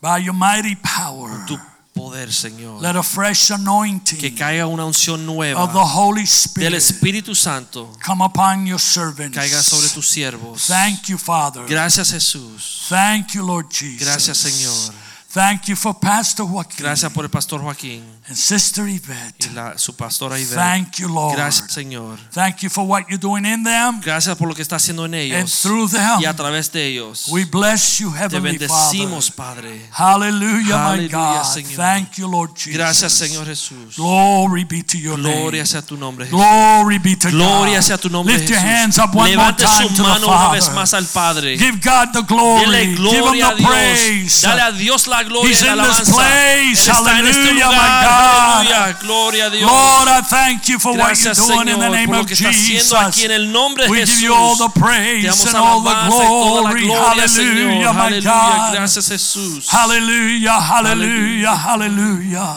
By 0.00 0.18
your 0.18 0.34
mighty 0.34 0.74
power. 0.74 1.46
Tu 1.46 1.56
poder, 1.94 2.32
Señor. 2.32 2.82
Let 2.82 2.96
a 2.96 3.02
fresh 3.02 3.48
Que 3.48 3.54
anointing 3.54 4.36
caiga 4.36 4.66
una 4.66 4.84
unción 4.84 5.20
of 5.20 5.26
the 5.26 5.32
nueva 5.32 5.64
Holy 5.64 6.22
del 6.22 6.28
Spirit 6.28 6.74
Espíritu 6.74 7.34
Santo. 7.34 7.90
come 8.04 8.22
upon 8.24 8.66
your 8.66 8.80
servants. 8.80 9.36
Caiga 9.36 9.62
sobre 9.62 9.88
tus 9.88 10.06
siervos. 10.06 10.66
Thank 10.66 11.06
you, 11.06 11.16
Father. 11.16 11.64
Gracias 11.66 12.10
Jesús. 12.10 12.86
Thank 12.88 13.32
you, 13.34 13.46
Lord 13.46 13.68
Jesus. 13.70 14.00
Gracias 14.06 14.38
Señor. 14.38 15.03
Thank 15.34 15.64
you 15.66 15.74
for 15.74 15.98
Pastor 15.98 16.46
Joaquin 16.46 16.84
Gracias 16.84 17.10
por 17.12 17.24
el 17.24 17.30
pastor 17.30 17.60
Joaquín 17.60 18.04
and 18.28 18.36
Sister 18.36 18.86
Yvette. 18.88 19.46
y 19.46 19.50
la, 19.52 19.76
su 19.76 19.96
pastora 19.96 20.38
Ivette. 20.38 20.54
Thank 20.54 20.98
you, 20.98 21.08
Lord. 21.08 21.34
Gracias 21.36 21.72
Señor. 21.72 22.18
Thank 22.32 22.58
you 22.62 22.70
for 22.70 22.84
what 22.86 23.02
you're 23.08 23.18
doing 23.18 23.44
in 23.44 23.64
them 23.64 24.00
Gracias 24.00 24.36
por 24.36 24.46
lo 24.46 24.54
que 24.54 24.62
está 24.62 24.76
haciendo 24.76 25.04
en 25.06 25.14
and 25.34 25.48
through 25.50 25.90
them. 25.90 26.20
y 26.20 26.24
a 26.26 26.34
través 26.36 26.70
de 26.70 26.86
ellos. 26.86 27.26
We 27.28 27.44
bless 27.44 27.98
you, 27.98 28.12
Te 28.12 28.18
Heavenly 28.18 28.58
bendecimos, 28.58 29.32
Father. 29.32 29.64
Padre. 29.64 29.88
Hallelujah, 29.90 30.76
my 30.78 30.92
Aleluya, 30.94 31.08
God. 31.42 31.44
Señor. 31.52 31.76
Thank 31.76 32.12
you, 32.16 32.28
Lord 32.28 32.52
Jesus. 32.54 32.74
Gracias 32.74 33.12
Señor 33.12 33.46
Jesús. 33.46 33.96
Glory 33.96 34.62
be 34.64 34.84
to 34.84 34.96
your 34.98 35.16
Gloria 35.18 35.62
name. 35.62 35.66
sea 35.66 35.82
tu 35.82 35.96
nombre 35.96 36.26
Jesús. 36.26 36.38
Glory 36.38 36.98
be 37.00 37.16
to 37.16 37.28
Gloria 37.30 37.78
God. 37.80 37.82
sea 37.84 37.98
tu 37.98 38.08
nombre 38.08 38.34
Lift 38.36 38.50
your 38.50 38.60
hands 38.60 38.98
up 38.98 39.12
one 39.12 39.34
more 39.34 39.52
time 39.56 39.88
su 39.88 39.94
to 39.96 40.02
the 40.04 40.08
mano 40.08 40.28
una 40.28 40.50
vez 40.52 40.64
Father. 40.66 40.74
más 40.76 40.94
al 40.94 41.06
Padre. 41.06 41.56
Give 41.58 41.80
God 41.82 42.12
the 42.12 42.22
glory. 42.22 42.64
Dele 42.66 42.86
Give 42.86 42.96
gloria 42.98 43.48
a 43.48 43.50
him 43.50 43.56
the 43.56 43.62
Dios. 43.62 43.70
praise. 43.70 44.40
Dale 44.42 44.60
a 44.62 44.70
Dios 44.70 45.06
la 45.08 45.23
gloria 45.24 45.50
He's 45.50 45.62
y 45.62 45.66
la 45.66 45.72
in 45.72 45.78
this 45.78 46.00
alabanza. 46.00 46.14
place. 46.14 46.88
Él 46.88 46.96
está 46.96 47.18
en 47.18 47.26
este 47.26 47.40
Hallelujah, 47.40 47.66
my 47.66 47.74
lugar. 47.74 48.02
God. 48.04 48.54
Aleluya. 48.54 48.98
Gloria 49.00 49.46
a 49.46 49.50
Dios. 49.50 49.70
Lord, 49.70 50.08
I 50.08 50.20
thank 50.22 50.68
you 50.68 50.78
for 50.78 50.92
what 50.92 50.98
you're 50.98 51.34
Gracias 51.34 51.38
doing 51.38 51.68
in 51.68 51.78
the 51.80 51.88
name 51.88 52.06
por 52.06 52.16
lo 52.16 52.20
of 52.22 52.26
que 52.28 52.34
haciendo 52.34 52.96
aquí 52.98 53.24
en 53.24 53.30
Jesus. 53.30 53.30
el 53.30 53.52
nombre 53.52 53.84
de 53.84 53.90
We 53.90 53.98
Jesús. 54.00 54.14
give 54.20 54.24
you 54.28 54.34
all 54.34 54.56
the 54.56 54.68
Te 54.68 54.80
praise 54.80 55.24
damos 55.24 55.46
and 55.46 55.56
all 55.56 55.80
the 55.82 55.90
alabanza 55.90 56.24
y 56.24 56.26
toda 56.28 56.62
la 56.62 56.70
glory. 56.70 56.86
gloria, 56.86 57.28
Señor. 57.28 57.54
Hallelujah, 57.54 57.92
my 57.92 58.00
Aleluya. 58.06 58.32
God. 58.32 58.74
Gracias 58.74 59.08
Jesús. 59.08 59.68
Hallelujah, 59.68 60.60
hallelujah, 60.60 61.56
hallelujah. 61.56 62.56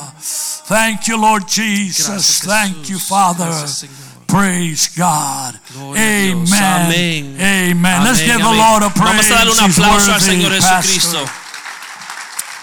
Thank 0.67 1.07
you, 1.07 1.17
Lord 1.17 1.47
Jesus. 1.47 2.07
Gracias, 2.07 2.41
Thank 2.45 2.89
you, 2.89 2.99
Father. 2.99 3.45
Gracias, 3.45 3.71
Señor. 3.87 4.07
Praise 4.27 4.89
God. 4.89 5.57
Gloria 5.73 6.01
a 6.01 6.35
Dios. 6.35 6.51
Amen. 6.51 6.85
Amén. 6.85 7.37
Amen. 7.39 8.03
Let's 8.03 8.19
give 8.21 8.37
the. 8.37 8.43
Lord 8.43 8.83
a 8.83 8.89
praise. 8.89 9.29
Vamos 9.29 9.31
a 9.31 9.35
darle 9.35 9.51
un 9.53 9.59
aplauso 9.71 10.13
al 10.13 10.21
Señor. 10.21 10.51
Jesucristo. 10.51 11.25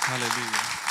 Aleluya. 0.06 0.84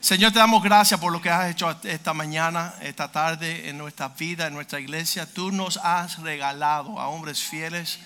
Señor, 0.00 0.32
te 0.32 0.38
damos 0.38 0.62
gracias 0.62 0.98
por 0.98 1.12
lo 1.12 1.20
que 1.20 1.30
has 1.30 1.50
hecho 1.50 1.70
esta 1.82 2.14
mañana, 2.14 2.74
esta 2.80 3.12
tarde 3.12 3.68
en 3.68 3.76
nuestra 3.76 4.08
vida, 4.08 4.46
en 4.46 4.54
nuestra 4.54 4.80
iglesia. 4.80 5.26
Tú 5.32 5.52
nos 5.52 5.76
has 5.78 6.18
regalado 6.18 6.98
a 6.98 7.08
hombres 7.08 7.42
fieles 7.42 7.98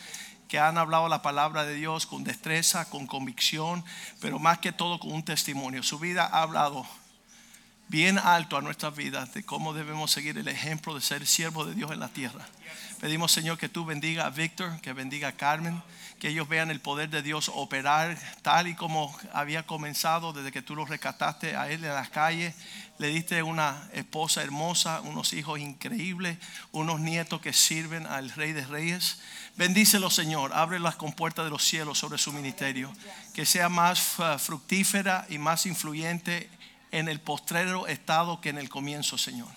que 0.49 0.59
han 0.59 0.79
hablado 0.79 1.09
la 1.09 1.23
palabra 1.23 1.65
de 1.65 1.75
Dios 1.75 2.07
con 2.07 2.25
destreza, 2.25 2.89
con 2.89 3.07
convicción, 3.07 3.85
pero 4.21 4.39
más 4.39 4.59
que 4.59 4.73
todo 4.73 4.99
con 4.99 5.13
un 5.13 5.25
testimonio. 5.25 5.83
Su 5.83 5.99
vida 5.99 6.25
ha 6.25 6.43
hablado 6.43 6.87
bien 7.89 8.19
alto 8.19 8.57
a 8.57 8.63
nuestras 8.63 8.97
vidas 8.97 9.33
de 9.35 9.45
cómo 9.45 9.75
debemos 9.75 10.11
seguir 10.11 10.39
el 10.39 10.49
ejemplo 10.49 10.95
de 10.95 11.01
ser 11.01 11.27
siervo 11.27 11.65
de 11.65 11.75
Dios 11.75 11.93
en 11.93 12.01
la 12.01 12.09
tierra. 12.09 12.47
Pedimos, 13.01 13.33
Señor, 13.33 13.59
que 13.59 13.69
tú 13.69 13.85
bendiga 13.85 14.27
a 14.27 14.31
Víctor, 14.31 14.81
que 14.81 14.93
bendiga 14.93 15.29
a 15.29 15.33
Carmen, 15.33 15.83
que 16.19 16.29
ellos 16.29 16.49
vean 16.49 16.71
el 16.71 16.81
poder 16.81 17.11
de 17.11 17.23
Dios 17.23 17.51
operar 17.55 18.19
tal 18.43 18.67
y 18.67 18.75
como 18.75 19.17
había 19.33 19.67
comenzado 19.67 20.33
desde 20.33 20.53
que 20.53 20.63
tú 20.63 20.75
los 20.75 20.89
rescataste 20.89 21.57
a 21.57 21.71
él 21.71 21.85
en 21.85 21.95
las 21.95 22.11
calles. 22.11 22.55
Le 22.99 23.09
diste 23.09 23.43
una 23.43 23.89
esposa 23.93 24.43
hermosa, 24.43 25.01
unos 25.03 25.33
hijos 25.33 25.61
increíbles, 25.61 26.39
unos 26.73 26.99
nietos 26.99 27.41
que 27.41 27.53
sirven 27.53 28.07
al 28.07 28.31
Rey 28.31 28.53
de 28.53 28.67
Reyes. 28.67 29.21
Bendícelo, 29.57 30.11
Señor. 30.11 30.53
Abre 30.53 30.81
las 30.81 30.97
compuertas 30.97 31.45
de 31.45 31.51
los 31.51 31.65
cielos 31.65 31.99
sobre 31.99 32.19
su 32.19 32.33
ministerio. 32.33 32.93
Que 33.35 33.47
sea 33.47 33.69
más 33.69 34.19
uh, 34.19 34.39
fructífera 34.39 35.27
y 35.29 35.39
más 35.39 35.67
influyente 35.67 36.51
en 36.91 37.09
el 37.09 37.21
postrero 37.21 37.87
estado 37.87 38.41
que 38.41 38.49
en 38.49 38.59
el 38.59 38.69
comienzo, 38.69 39.19
Señor. 39.19 39.49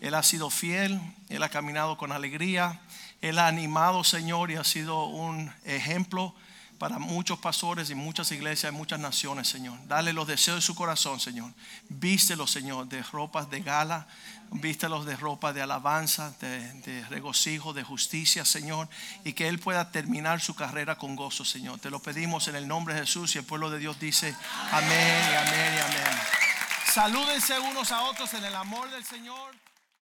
Él 0.00 0.14
ha 0.14 0.22
sido 0.22 0.50
fiel, 0.50 1.00
Él 1.30 1.42
ha 1.42 1.48
caminado 1.48 1.96
con 1.96 2.12
alegría, 2.12 2.82
Él 3.24 3.38
ha 3.38 3.46
animado, 3.46 4.04
Señor, 4.04 4.50
y 4.50 4.56
ha 4.56 4.64
sido 4.64 5.06
un 5.06 5.50
ejemplo 5.64 6.34
para 6.78 6.98
muchos 6.98 7.38
pastores 7.38 7.88
y 7.88 7.94
muchas 7.94 8.30
iglesias 8.32 8.70
y 8.70 8.76
muchas 8.76 9.00
naciones, 9.00 9.48
Señor. 9.48 9.78
Dale 9.88 10.12
los 10.12 10.26
deseos 10.26 10.58
de 10.58 10.60
su 10.60 10.74
corazón, 10.74 11.18
Señor. 11.20 11.50
Vístelos, 11.88 12.50
Señor, 12.50 12.86
de 12.86 13.02
ropas 13.02 13.48
de 13.48 13.62
gala, 13.62 14.06
vístelos 14.50 15.06
de 15.06 15.16
ropa 15.16 15.54
de 15.54 15.62
alabanza, 15.62 16.34
de, 16.38 17.02
regocijo, 17.08 17.72
de 17.72 17.82
justicia, 17.82 18.44
Señor, 18.44 18.90
y 19.24 19.32
que 19.32 19.48
Él 19.48 19.58
pueda 19.58 19.90
terminar 19.90 20.42
su 20.42 20.54
carrera 20.54 20.98
con 20.98 21.16
gozo, 21.16 21.46
Señor. 21.46 21.78
Te 21.78 21.88
lo 21.88 22.00
pedimos 22.00 22.48
en 22.48 22.56
el 22.56 22.68
nombre 22.68 22.92
de 22.92 23.00
Jesús 23.00 23.34
y 23.34 23.38
el 23.38 23.44
pueblo 23.44 23.70
de 23.70 23.78
Dios 23.78 23.98
dice 23.98 24.36
amén 24.70 25.24
y 25.32 25.34
amén 25.34 25.74
y 25.76 25.80
amén. 25.80 26.18
Salúdense 26.92 27.58
unos 27.58 27.90
a 27.90 28.02
otros 28.02 28.34
en 28.34 28.44
el 28.44 28.54
amor 28.54 28.90
del 28.90 29.02
Señor. 29.02 29.54